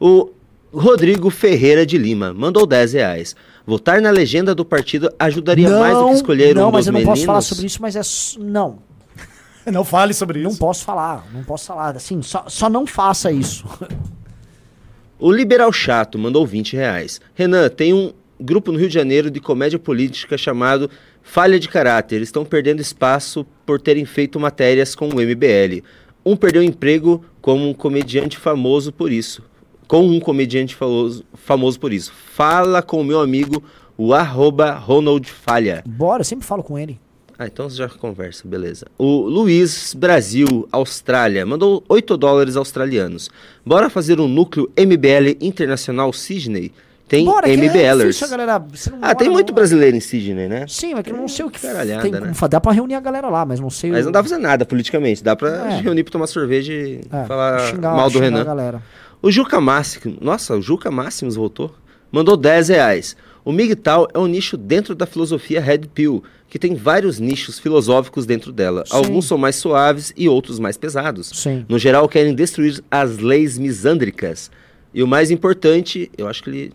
[0.00, 0.30] O
[0.72, 3.34] Rodrigo Ferreira de Lima mandou 10 reais.
[3.66, 6.92] Votar na legenda do partido ajudaria mais do que escolher não, um mas dos eu
[6.92, 7.18] não meninos?
[7.18, 8.00] posso falar sobre isso, mas é.
[8.42, 8.78] Não,
[9.70, 10.58] Não fale sobre não isso.
[10.58, 11.26] posso falar.
[11.32, 11.94] Não posso falar.
[11.96, 13.66] Assim, só, só não faça isso.
[15.20, 17.20] O Liberal Chato mandou 20 reais.
[17.34, 20.88] Renan, tem um grupo no Rio de Janeiro de comédia política chamado
[21.30, 22.16] Falha de Caráter.
[22.16, 25.84] Eles estão perdendo espaço por terem feito matérias com o MBL.
[26.24, 29.42] Um perdeu emprego como um comediante famoso por isso.
[29.86, 32.14] Com um comediante famoso, famoso por isso.
[32.32, 33.62] Fala com o meu amigo,
[33.94, 35.84] o arroba Ronald Falha.
[35.86, 36.98] Bora, eu sempre falo com ele.
[37.38, 38.86] Ah, então você já conversa, beleza.
[38.96, 43.28] O Luiz Brasil, Austrália, mandou 8 dólares australianos.
[43.64, 46.72] Bora fazer um núcleo MBL Internacional Sydney?
[47.08, 48.16] Tem Bora, é MBLers.
[48.18, 50.66] difícil, não ah, tem não- muito brasileiro em Sydney, né?
[50.68, 52.32] Sim, mas que eu não sei o que Caralhada, tem né?
[52.50, 54.04] Dá pra reunir a galera lá, mas não sei Mas o...
[54.06, 55.24] não dá pra fazer nada politicamente.
[55.24, 55.80] Dá pra É.
[55.80, 58.44] reunir pra tomar cerveja e É, falar xingar- mal do Renan.
[59.22, 61.74] O Juca Máximo, nossa, o Juca Máximos voltou.
[62.12, 63.16] Mandou 10 reais.
[63.44, 68.26] O MGTOW é um nicho dentro da filosofia Red Pill, que tem vários nichos filosóficos
[68.26, 68.84] dentro dela.
[68.86, 68.94] Sim.
[68.94, 71.30] Alguns são mais suaves e outros mais pesados.
[71.34, 71.64] Sim.
[71.68, 74.50] No geral, querem destruir as leis misândricas.
[74.92, 76.72] E o mais importante, eu acho que ele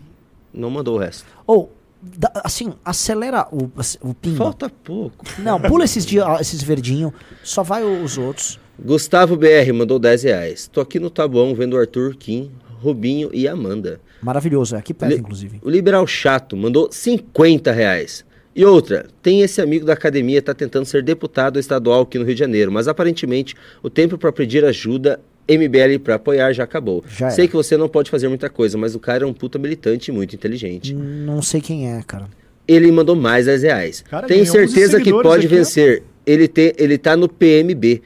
[0.54, 1.26] não mandou o resto.
[1.48, 1.72] Ou,
[2.02, 3.70] dá- assim, acelera o,
[4.02, 4.38] o pimba.
[4.38, 5.26] Falta pouco.
[5.40, 6.06] Não, pula esses,
[6.40, 7.12] esses verdinhos,
[7.44, 8.60] só vai os outros.
[8.80, 10.68] Gustavo BR mandou 10 reais.
[10.68, 14.00] Tô aqui no Tabuão vendo o Arthur, Kim, Rubinho e Amanda.
[14.22, 15.60] Maravilhoso, é aqui perto, Li- inclusive.
[15.64, 18.26] O Liberal Chato mandou 50 reais.
[18.56, 22.36] E outra, tem esse amigo da academia tá tentando ser deputado estadual aqui no Rio
[22.36, 25.20] de Janeiro, mas aparentemente o tempo para pedir ajuda
[25.50, 27.04] MBL para apoiar já acabou.
[27.08, 29.60] Já Sei que você não pode fazer muita coisa, mas o cara é um puta
[29.60, 30.94] militante e muito inteligente.
[30.94, 32.28] Não sei quem é, cara.
[32.68, 34.02] Ele mandou mais 10 reais.
[34.10, 35.58] Cara, Tenho ganhou 11 certeza que pode aqui, ó.
[35.58, 36.04] vencer.
[36.26, 38.02] Ele, te, ele tá no PMB.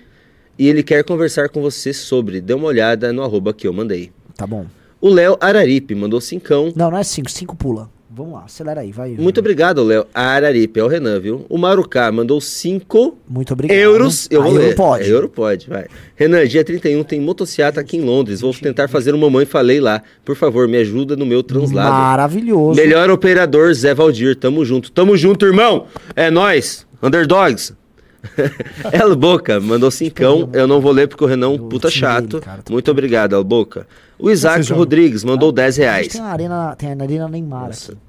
[0.58, 2.42] E ele quer conversar com você sobre.
[2.42, 4.12] Dê uma olhada no arroba que eu mandei.
[4.36, 4.66] Tá bom.
[5.00, 6.74] O Léo Araripe mandou cincão.
[6.76, 7.90] Não, não é 5, 5 pula.
[8.18, 9.12] Vamos lá, acelera aí, vai.
[9.12, 10.80] Muito obrigado, Léo Araripe.
[10.80, 11.46] É o Renan, viu?
[11.48, 13.78] O Maruká mandou 5 Muito obrigado.
[13.78, 14.28] euros.
[14.32, 14.76] Eu Ah, vou euro ler.
[14.76, 15.04] pode.
[15.04, 15.86] É, euro pode, vai.
[16.16, 18.42] Renan, dia 31 tem motociata aqui em Londres.
[18.42, 20.02] Vou tentar fazer uma mamãe falei lá.
[20.26, 21.92] Por favor, me ajuda no meu translado.
[21.92, 22.76] Maravilhoso.
[22.82, 24.36] Melhor operador, Zé Valdir.
[24.36, 24.92] Tamo junto.
[24.92, 25.86] Tamo junto, irmão.
[26.16, 26.88] É nóis.
[27.04, 27.76] Underdogs.
[28.92, 30.50] El Boca mandou cincão.
[30.54, 32.42] Eu não vou ler porque o Renan é um puta chato.
[32.70, 33.88] Muito obrigado, El Boca.
[34.20, 34.72] O Isaac?
[34.74, 36.08] Rodrigues mandou 10 A gente reais.
[36.14, 37.92] tem a arena, tem a arena Neymar Nossa.
[37.92, 38.02] aqui.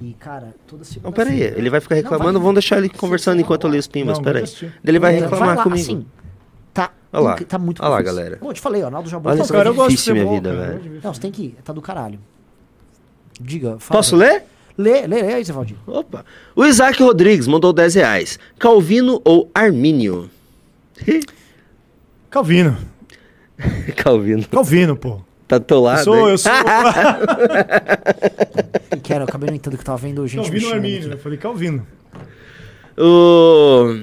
[0.00, 1.40] E, cara, toda segunda Não, pera aí.
[1.40, 2.32] Ele vai ficar reclamando.
[2.34, 2.42] vai.
[2.42, 4.18] Vamos deixar ele conversando enquanto eu leio os pimbas.
[4.18, 4.42] Não, Pera aí.
[4.42, 4.74] vai assistir.
[4.84, 5.80] Ele vai Vai reclamar lá, comigo.
[5.82, 6.06] assim,
[6.74, 7.36] tá, Olha lá.
[7.36, 8.36] tá muito Olha lá, galera.
[8.36, 10.24] Pô, eu te falei, ó, Naldo Jabor Olha tá só, Cara, eu gosto de minha
[10.24, 11.00] futebol, vida, cara, velho.
[11.02, 12.18] Não, você tem que ir, tá do caralho.
[13.40, 13.98] Diga, fala.
[13.98, 14.44] Posso ler?
[14.78, 15.76] Lê, lê, lê aí, Zé Valdir.
[15.86, 16.24] Opa.
[16.54, 18.38] O Isaac Rodrigues mandou 10 reais.
[18.58, 20.28] Calvino ou Armínio?
[22.30, 22.76] Calvino.
[23.96, 24.46] Calvino.
[24.48, 25.20] Calvino, pô.
[25.48, 26.00] Tá do teu lado?
[26.00, 26.30] Eu sou, hein?
[26.30, 26.52] eu sou.
[28.90, 30.98] Eu quero, eu acabei não entendendo que tava vendo gente me Calvino Armínio.
[30.98, 31.10] aqui.
[31.10, 31.86] Eu falei Calvino.
[32.98, 34.00] O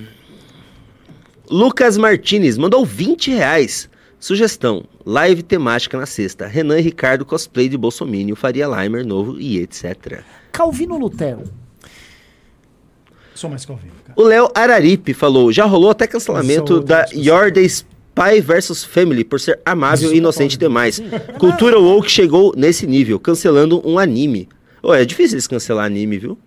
[1.50, 3.90] Lucas Martinez mandou 20 reais.
[4.20, 6.48] Sugestão: live temática na sexta.
[6.48, 10.22] Renan e Ricardo cosplay de Bolsominion, Faria Limer novo e etc.
[10.52, 11.44] Calvino Lutero.
[13.36, 14.14] Sou mais Calvino, cara.
[14.16, 17.06] O Léo Araripe falou: já rolou até cancelamento da.
[17.14, 17.68] Your the
[18.14, 21.02] Spy vs Family por ser amável Isso e inocente demais.
[21.40, 24.48] Cultura woke chegou nesse nível, cancelando um anime.
[24.84, 26.38] Ô, é difícil eles cancelar anime, viu?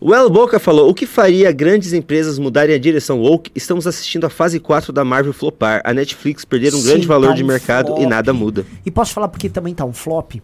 [0.00, 3.50] O El Boca falou: o que faria grandes empresas mudarem a direção woke?
[3.56, 5.82] Estamos assistindo a fase 4 da Marvel flopar.
[5.84, 8.00] A Netflix perder um Sim, grande valor tá de um mercado flop.
[8.00, 8.64] e nada muda.
[8.86, 10.36] E posso falar porque também tá um flop?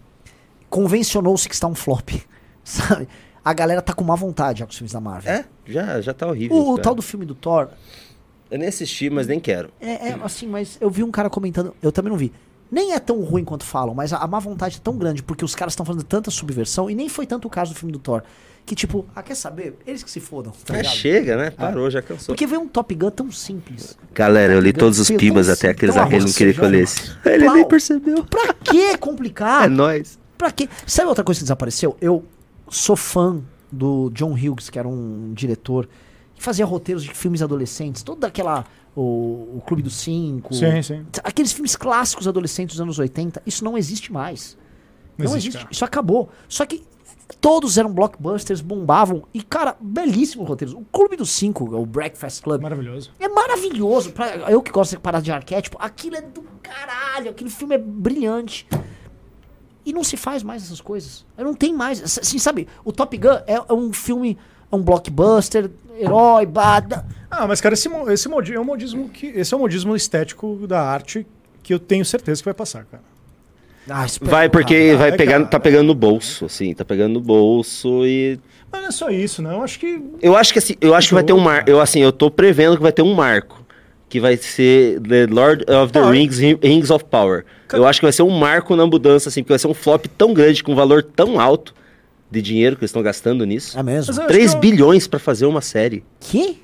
[0.69, 2.11] Convencionou-se que está um flop.
[2.65, 3.07] Sabe?
[3.45, 5.31] A galera tá com má vontade já com os filmes da Marvel.
[5.33, 6.57] É, já, já tá horrível.
[6.57, 6.83] O, cara.
[6.83, 7.69] tal do filme do Thor,
[8.55, 9.69] Eu nem assisti, mas nem quero.
[9.81, 12.33] é, é assim, mas eu vi um cara comentando, eu também não vi.
[12.71, 15.45] Nem é tão ruim quanto falam, mas a, a má vontade é tão grande porque
[15.45, 17.99] os caras estão fazendo tanta subversão e nem foi tanto o caso do filme do
[17.99, 18.23] Thor.
[18.65, 19.77] Que tipo, ah, quer saber?
[19.85, 20.53] Eles que se fodam.
[20.65, 20.93] Tá Ah, ligado?
[20.95, 21.51] chega, né?
[21.51, 22.29] Parou, já cansou.
[22.35, 23.99] Porque veio um Top Gun tão simples.
[24.15, 25.17] Galera, eu li todos os assim,
[25.51, 27.11] até aqueles lá que ele não queria que eu lesse.
[27.27, 28.25] Ele nem percebeu.
[28.25, 29.65] Pra que complicar?
[29.67, 30.17] É nóis.
[30.39, 30.69] Pra quê?
[30.87, 31.97] Sabe outra coisa que desapareceu?
[32.01, 32.25] Eu
[32.71, 33.41] sou fã
[33.71, 35.91] do John Hughes, que era um diretor que
[36.45, 38.65] fazia roteiros de filmes adolescentes, toda aquela.
[38.97, 40.55] O, o Clube dos Cinco.
[40.55, 41.05] Sim, sim.
[41.25, 44.57] Aqueles filmes clássicos adolescentes dos anos 80, isso não existe mais.
[45.19, 45.73] Não Não, existe, existe.
[45.73, 46.29] Isso acabou.
[46.49, 46.85] Só que
[47.41, 49.25] todos eram blockbusters, bombavam.
[49.35, 50.75] E, cara, belíssimos roteiros.
[50.77, 53.11] O Clube dos Cinco, o Breakfast Club, Maravilhoso.
[53.19, 54.13] é maravilhoso.
[54.13, 57.31] Pra- eu que gosto de parar de arquétipo, aquilo é do caralho.
[57.31, 58.65] Aquele filme é brilhante.
[59.85, 61.27] E não se faz mais essas coisas.
[61.37, 62.01] Não tem mais.
[62.01, 64.39] Assim, sabe, o Top Gun é, é um filme,
[64.75, 67.05] um blockbuster, herói, bada.
[67.31, 69.27] Ah, mas cara, esse, esse modi- é um modismo que.
[69.29, 71.27] Esse é um modismo estético da arte
[71.63, 73.03] que eu tenho certeza que vai passar, cara.
[73.89, 75.45] Ah, Vai porque cara, vai é, pegar, cara.
[75.47, 78.39] tá pegando no bolso, assim, tá pegando no bolso e
[78.73, 79.53] Mas não é só isso, não.
[79.53, 80.01] Eu acho que.
[80.23, 82.31] eu acho que assim, eu acho que vai ter um mar, eu assim, eu tô
[82.31, 83.63] prevendo que vai ter um marco,
[84.09, 87.45] que vai ser The Lord of the Rings Ri- Rings of Power.
[87.73, 90.07] Eu acho que vai ser um marco na mudança assim, porque vai ser um flop
[90.17, 91.75] tão grande com um valor tão alto
[92.31, 93.79] de dinheiro que eles estão gastando nisso.
[93.79, 94.13] É mesmo?
[94.15, 96.05] Mas eu- 3 acho que bilhões pra fazer uma série.
[96.21, 96.61] Que?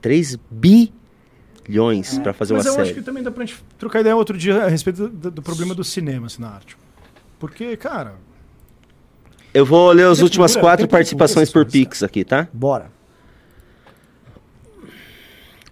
[0.00, 2.86] 3 bilhões pra fazer Mas uma eu série.
[2.88, 5.74] acho que também dá pra gente trocar ideia outro dia a respeito do, do problema
[5.74, 6.76] do cinema, assim, na arte.
[7.38, 8.14] Porque, cara.
[9.54, 12.46] Eu vou ler as últimas cultura, quatro participações por coisas, Pix aqui, tá?
[12.52, 12.90] Bora.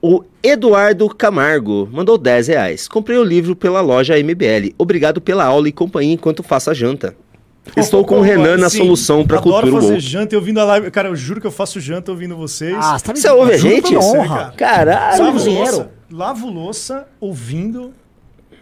[0.01, 2.86] O Eduardo Camargo mandou 10 reais.
[2.89, 4.74] Comprei o livro pela loja MBL.
[4.77, 7.16] Obrigado pela aula e companhia enquanto faço a janta.
[7.76, 10.06] Estou com o Renan na Sim, solução para adoro cultura fazer woke.
[10.06, 10.90] janta e ouvindo a live.
[10.90, 12.76] Cara, eu juro que eu faço janta ouvindo vocês.
[12.78, 13.88] Ah, você tá me Você ouve a juro gente?
[13.94, 14.36] aí, honra.
[14.36, 14.52] cara.
[14.52, 15.16] Caralho!
[15.16, 15.64] É lavo cozinheiro?
[15.76, 17.92] louça, lavo louça ouvindo.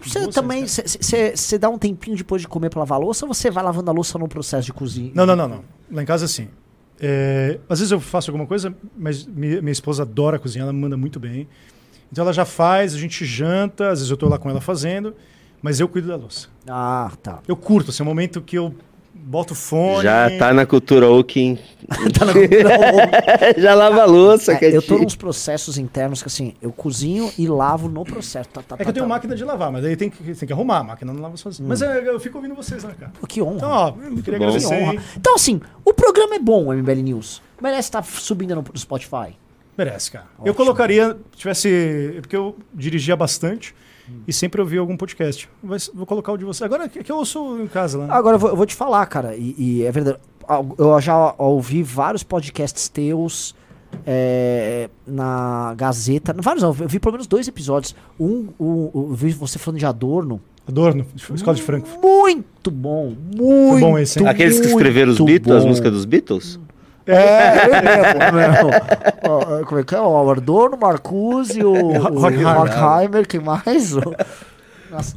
[0.00, 1.36] Você Vocês, também, cara.
[1.36, 3.90] você dá um tempinho depois de comer pra lavar a louça ou você vai lavando
[3.90, 5.12] a louça no processo de cozinha?
[5.14, 5.64] Não, não, não, não.
[5.92, 6.48] Lá em casa, assim.
[7.00, 10.80] é, às vezes eu faço alguma coisa, mas minha, minha esposa adora cozinhar, ela me
[10.80, 11.46] manda muito bem.
[12.10, 15.14] Então ela já faz, a gente janta, às vezes eu tô lá com ela fazendo,
[15.62, 16.48] mas eu cuido da louça.
[16.68, 17.38] Ah, tá.
[17.46, 18.74] Eu curto, assim, é um momento que eu
[19.23, 20.03] boto o fone.
[20.03, 21.59] Já tá na cultura Oaking.
[22.19, 22.70] Tá na cultura.
[23.59, 27.47] Já lava a louça, É, eu tô nos processos internos que assim, eu cozinho e
[27.47, 28.49] lavo no processo.
[28.51, 29.09] Tá, tá, É que tá, eu tenho tá.
[29.09, 31.69] máquina de lavar, mas aí tem que, tem que arrumar, a máquina não lava sozinha.
[31.69, 33.12] Mas é, eu fico ouvindo vocês, né, cara?
[33.20, 33.57] Pô, que honra.
[33.57, 34.23] Então, ó, queria bom.
[34.23, 34.74] que agradecer.
[34.74, 34.93] honra.
[34.94, 35.01] hein?
[35.16, 37.43] Então, assim, o programa é bom, o MBL News.
[37.61, 39.36] Merece estar subindo no, no Spotify.
[39.77, 40.27] Merece, cara.
[40.44, 42.19] Eu colocaria, tivesse.
[42.20, 43.74] Porque eu dirigia bastante
[44.26, 45.48] e sempre ouvi algum podcast.
[45.62, 46.64] Vai- vou colocar o de você.
[46.64, 48.06] Agora que que eu ouço em casa lá.
[48.06, 48.14] né?
[48.14, 50.18] Agora eu vou, eu vou te falar, cara, e, e é verdade.
[50.78, 53.54] Eu já ouvi vários podcasts teus
[54.06, 56.34] é, na Gazeta.
[56.38, 57.94] Vários, não, eu vi pelo menos dois episódios.
[58.18, 60.40] Um, um, eu vi você falando de Adorno.
[60.66, 61.04] Adorno,
[61.34, 62.00] Escola de Frankfurt.
[62.00, 64.28] Muito bom, muito bom esse, hein?
[64.28, 65.68] Aqueles que escreveram os Beatles, as bom.
[65.70, 66.60] músicas dos Beatles?
[67.06, 68.70] É, ele mesmo, mesmo.
[69.28, 70.00] Ó, Como é que é?
[70.00, 72.58] O Adorno, Marcuse, o, o Horkheimer.
[72.58, 73.94] Horkheimer, quem mais?
[74.90, 75.16] Nossa.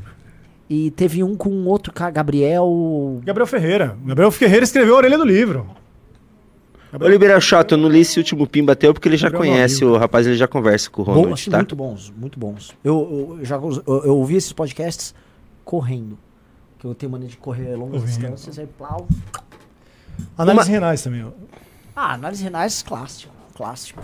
[0.69, 3.21] E teve um com outro cara, Gabriel.
[3.23, 3.97] Gabriel Ferreira.
[4.03, 5.67] Gabriel Ferreira escreveu a orelha do livro.
[6.99, 9.83] Ô, Liberal Chato, eu não li esse último Pim bateu porque ele já Gabriel conhece
[9.83, 9.97] Amigo.
[9.97, 11.57] o rapaz, ele já conversa com o Bom, Ronald, assim, tá?
[11.57, 12.73] muito bons, muito bons.
[12.83, 15.13] Eu, eu já eu, eu ouvi esses podcasts
[15.63, 16.17] correndo.
[16.79, 19.07] Que eu tenho mania de correr longas distâncias, aí plau.
[20.37, 21.25] Análise renais também.
[21.25, 21.29] ó.
[21.95, 24.03] Ah, análise renais clássico, clássico.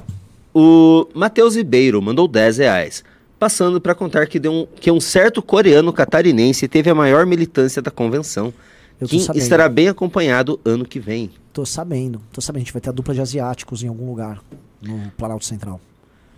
[0.53, 3.03] O Matheus Ribeiro mandou 10 reais.
[3.37, 7.81] Passando para contar que, deu um, que um certo coreano catarinense teve a maior militância
[7.81, 8.53] da convenção.
[8.99, 11.31] Eu Que estará bem acompanhado ano que vem.
[11.51, 12.61] Tô sabendo, tô sabendo.
[12.61, 14.41] A gente vai ter a dupla de asiáticos em algum lugar
[14.81, 15.81] no Planalto Central.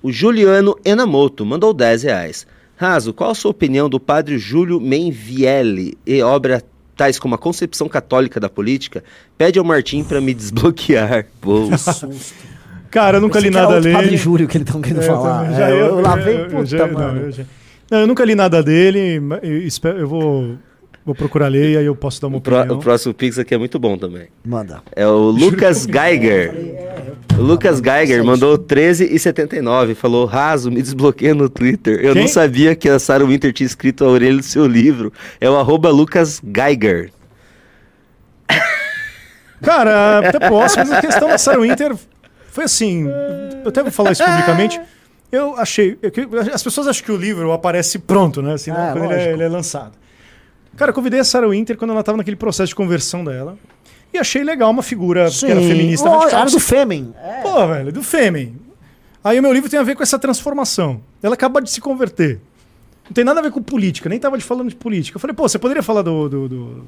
[0.02, 2.48] O Juliano Enamoto mandou 10 reais.
[2.76, 6.64] Raso, qual a sua opinião do padre Júlio Menvielli e obra
[6.96, 9.04] tais como a concepção católica da política?
[9.38, 11.26] Pede ao Martim para me desbloquear.
[11.42, 11.70] Pô.
[11.78, 12.10] Susto.
[12.92, 14.18] Cara, eu nunca Pensei li nada outro Padre dele.
[14.18, 15.40] Júlio que eles estão querendo É, falar.
[15.46, 17.22] também, É, já eu, eu- eu- eu puta, mano.
[17.22, 17.46] eu
[17.90, 19.20] Não, eu nunca li nada dele.
[19.42, 20.56] Eu, espero, eu vou,
[21.06, 22.78] vou procurar ler e aí eu posso dar uma O, opinião.
[22.78, 24.28] o próximo Pix aqui é muito bom também.
[24.46, 24.82] Manda.
[24.96, 26.54] É o Lucas Geiger.
[27.38, 29.96] O Lucas Geiger mandou 13,79.
[29.96, 32.00] Falou: Raso, me desbloqueia no Twitter.
[32.04, 32.22] Eu Quem?
[32.24, 35.12] não sabia que a Sarah Winter tinha escrito a orelha do seu livro.
[35.42, 37.12] É o arroba Lucas Geiger.
[39.62, 41.96] Cara, até posso, mas a questão da Sarah Winter
[42.52, 43.08] foi assim.
[43.64, 44.80] Eu até vou falar isso publicamente.
[45.32, 45.98] Eu achei.
[46.02, 48.54] é que As pessoas acham que o livro aparece pronto, né?
[48.54, 49.94] Assim, né, É, quando ele é, ele é lançado.
[50.78, 53.58] Cara, eu convidei a Sarah Winter quando ela estava naquele processo de conversão dela.
[54.14, 57.14] E achei legal uma figura que era feminista Oh, era do Fêmen.
[57.24, 57.42] É.
[57.42, 58.56] Pô, velho, do Fêmen.
[59.24, 61.02] Aí o meu livro tem a ver com essa transformação.
[61.22, 62.40] Ela acaba de se converter.
[63.06, 65.16] Não tem nada a ver com política, nem tava de falando de política.
[65.18, 66.30] Eu falei, pô, você poderia falar do.
[66.30, 66.86] do, do-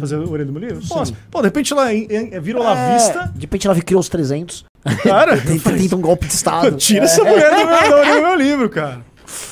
[0.00, 0.82] Fazer o orelha do meu livro?
[0.88, 1.14] Posso.
[1.30, 2.08] Pô, de repente ela em-
[2.40, 3.24] virou lavista.
[3.24, 4.64] É, de repente ela criou os 300.
[5.02, 6.74] Cara, Tenta, tenta um golpe de Estado.
[6.78, 9.02] tira essa mulher do meu, do meu livro, cara.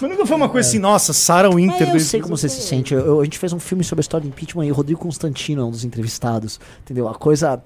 [0.00, 1.86] Mas nunca foi uma coisa assim, nossa, Sarah Winter.
[1.86, 2.94] É, eu do- sei como você se sente.
[2.94, 5.00] Eu- eu- a gente fez um filme sobre a história do impeachment e o Rodrigo
[5.00, 6.58] Constantino é um dos entrevistados.
[6.82, 7.08] Entendeu?
[7.08, 7.62] A coisa.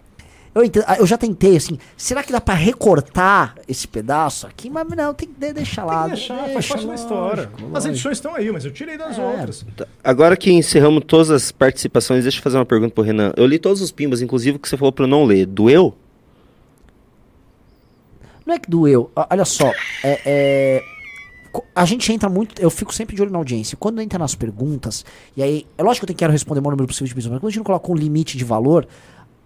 [0.55, 4.69] Eu, entendo- eu já tentei, assim, será que dá pra recortar esse pedaço aqui?
[4.69, 6.05] Mas não, tem que de- deixar lá.
[6.07, 7.43] Tem que deixar, faz deixa, parte da história.
[7.53, 9.25] lógico, As edições estão aí, mas eu tirei das É.
[9.25, 9.65] outras.
[10.03, 13.33] Agora que encerramos todas as participações, deixa eu fazer uma pergunta pro Renan.
[13.37, 15.47] Eu li todos os pimbas, inclusive o que você falou pra eu não ler.
[15.47, 15.95] Doeu?
[18.45, 19.11] Não é que doeu.
[19.15, 19.71] Olha só,
[20.03, 20.83] é, é,
[21.75, 22.61] a gente entra muito.
[22.61, 23.77] Eu fico sempre de olho na audiência.
[23.79, 25.05] Quando entra nas perguntas,
[25.37, 25.67] e aí.
[25.77, 27.49] É lógico que eu tenho- quero responder o maior número possível de pessoas, mas quando
[27.49, 28.87] a gente não coloca um limite de valor,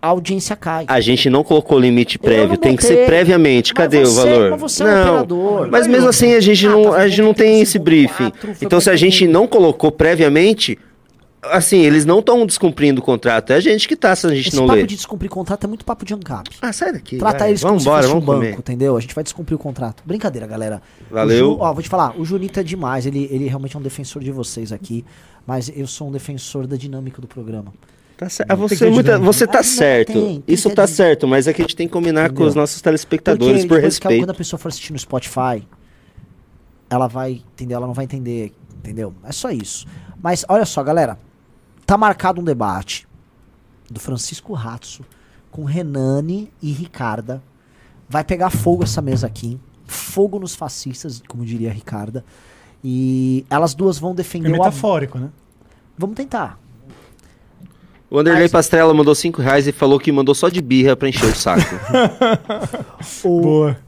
[0.00, 0.84] a audiência cai.
[0.88, 3.72] A gente não colocou limite não prévio, tem que ser previamente.
[3.72, 4.50] Cadê você- o valor?
[4.50, 5.68] mas você é um operador.
[5.70, 7.82] Mas mesmo assim a gente Ah, não, tá, a gente não tem esse 25.4,
[8.48, 8.64] briefing.
[8.66, 10.76] Então se a gente não colocou previamente,
[11.42, 13.50] assim, eles não estão descumprindo o contrato.
[13.52, 14.86] É a gente que tá se a gente Esse não papo lê.
[14.86, 16.50] de descumprir contrato é muito papo de ANCAP.
[16.62, 17.18] Ah, sai daqui.
[17.18, 17.50] Trata vai.
[17.50, 18.58] eles como vamos se embora, fosse um vamos banco, comer.
[18.58, 18.96] entendeu?
[18.96, 20.02] A gente vai descumprir o contrato.
[20.06, 20.80] Brincadeira, galera.
[21.10, 21.52] Valeu.
[21.54, 23.06] Ju- ó, vou te falar, o Junito é demais.
[23.06, 25.04] Ele, ele realmente é um defensor de vocês aqui.
[25.46, 27.72] Mas eu sou um defensor da dinâmica do programa.
[28.16, 30.12] Tá cer- ah, você, muita- você Ah, tá não, certo.
[30.12, 32.48] tem, tem Isso tá certo, mas é que a gente tem que combinar com Entendeu?
[32.48, 34.22] os nossos telespectadores, por depois que a- respeito.
[34.22, 35.66] quando a pessoa for assistir no Spotify,
[36.88, 39.12] ela vai entender, ela não vai entender, entendeu?
[39.24, 39.86] É só isso.
[40.22, 41.18] Mas olha só, galera,
[41.92, 43.06] tá marcado um debate
[43.90, 45.04] do Francisco Ratso
[45.50, 47.42] com Renane e Ricarda.
[48.08, 49.60] Vai pegar fogo essa mesa aqui.
[49.86, 52.24] Fogo nos fascistas, como diria a Ricarda.
[52.82, 55.28] E elas duas vão É defender o ab- metafórico, né?
[55.98, 56.58] Vamos tentar.
[58.10, 61.10] O Wanderlei Mas- Pastrella mandou 5 reais e falou que mandou só de birra pra
[61.10, 61.60] encher o saco.
[63.22, 63.78] O Boa.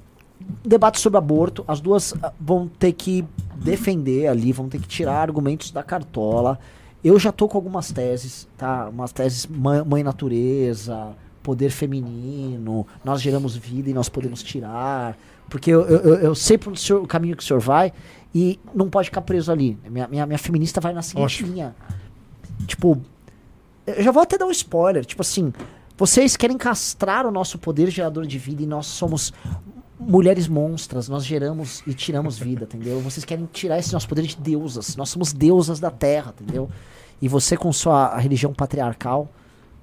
[0.63, 3.25] debate sobre aborto, as duas ah, vão ter que
[3.57, 6.59] defender ali, vão ter que tirar argumentos da cartola.
[7.05, 8.89] Eu já tô com algumas teses, tá?
[8.89, 11.09] Umas teses mãe, mãe natureza,
[11.43, 15.17] poder feminino, nós geramos vida e nós podemos tirar.
[15.51, 17.93] Porque eu, eu, eu- sei pro senhor, o caminho que o senhor vai
[18.35, 19.79] e não pode ficar preso ali.
[19.89, 21.53] Minha, minha, minha feminista vai na seguinte Ótimo.
[21.53, 21.77] linha.
[22.67, 22.99] Tipo,
[23.87, 25.05] Eu já vou até dar um spoiler.
[25.05, 25.53] Tipo assim,
[25.99, 29.33] vocês querem castrar o nosso poder gerador de vida e nós somos
[30.07, 31.09] mulheres monstras.
[31.09, 33.01] Nós geramos e tiramos vida, entendeu?
[33.01, 34.97] Vocês querem tirar esse nosso poder de deusas.
[34.97, 36.69] Nós somos deusas da terra, entendeu?
[37.21, 39.29] E você com sua religião patriarcal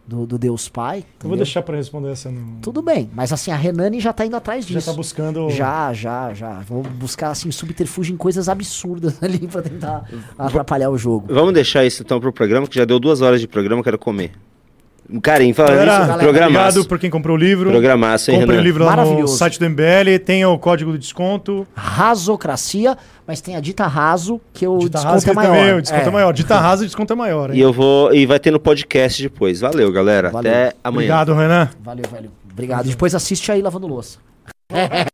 [0.06, 0.98] do, do Deus Pai.
[0.98, 1.38] Eu vou entendeu?
[1.38, 2.60] deixar pra responder essa no.
[2.62, 4.92] Tudo bem, mas assim, a Renani já tá indo atrás Já disso.
[4.92, 5.50] tá buscando.
[5.50, 6.60] Já, já, já.
[6.62, 11.34] Vou buscar assim subterfúgio em coisas absurdas ali pra tentar atrapalhar o jogo.
[11.34, 14.00] Vamos deixar isso então pro programa, que já deu duas horas de programa, eu quero
[14.00, 14.32] comer.
[15.22, 16.68] Karim, falando Galera, isso, programaço.
[16.70, 17.70] Obrigado por quem comprou o livro.
[17.70, 19.38] Programaço, hein, Compre o livro lá no Maravilhoso.
[19.38, 21.68] site do MBL, tem o código de desconto.
[21.76, 22.98] Razocracia,
[23.28, 25.56] mas tem a dita raso, que o Dita desconto Rasa é que maior.
[25.56, 26.08] também, o desconto é.
[26.08, 26.12] É.
[26.12, 26.34] maior.
[26.34, 27.58] Dita Rasa, o desconto é maior, hein?
[27.58, 28.14] E eu vou.
[28.14, 29.60] E vai ter no podcast depois.
[29.60, 30.30] Valeu, galera.
[30.30, 30.52] Valeu.
[30.52, 31.08] Até amanhã.
[31.08, 31.70] Obrigado, Renan.
[31.84, 32.32] Valeu, velho.
[32.52, 32.88] Obrigado.
[32.88, 34.18] Depois assiste aí lavando louça.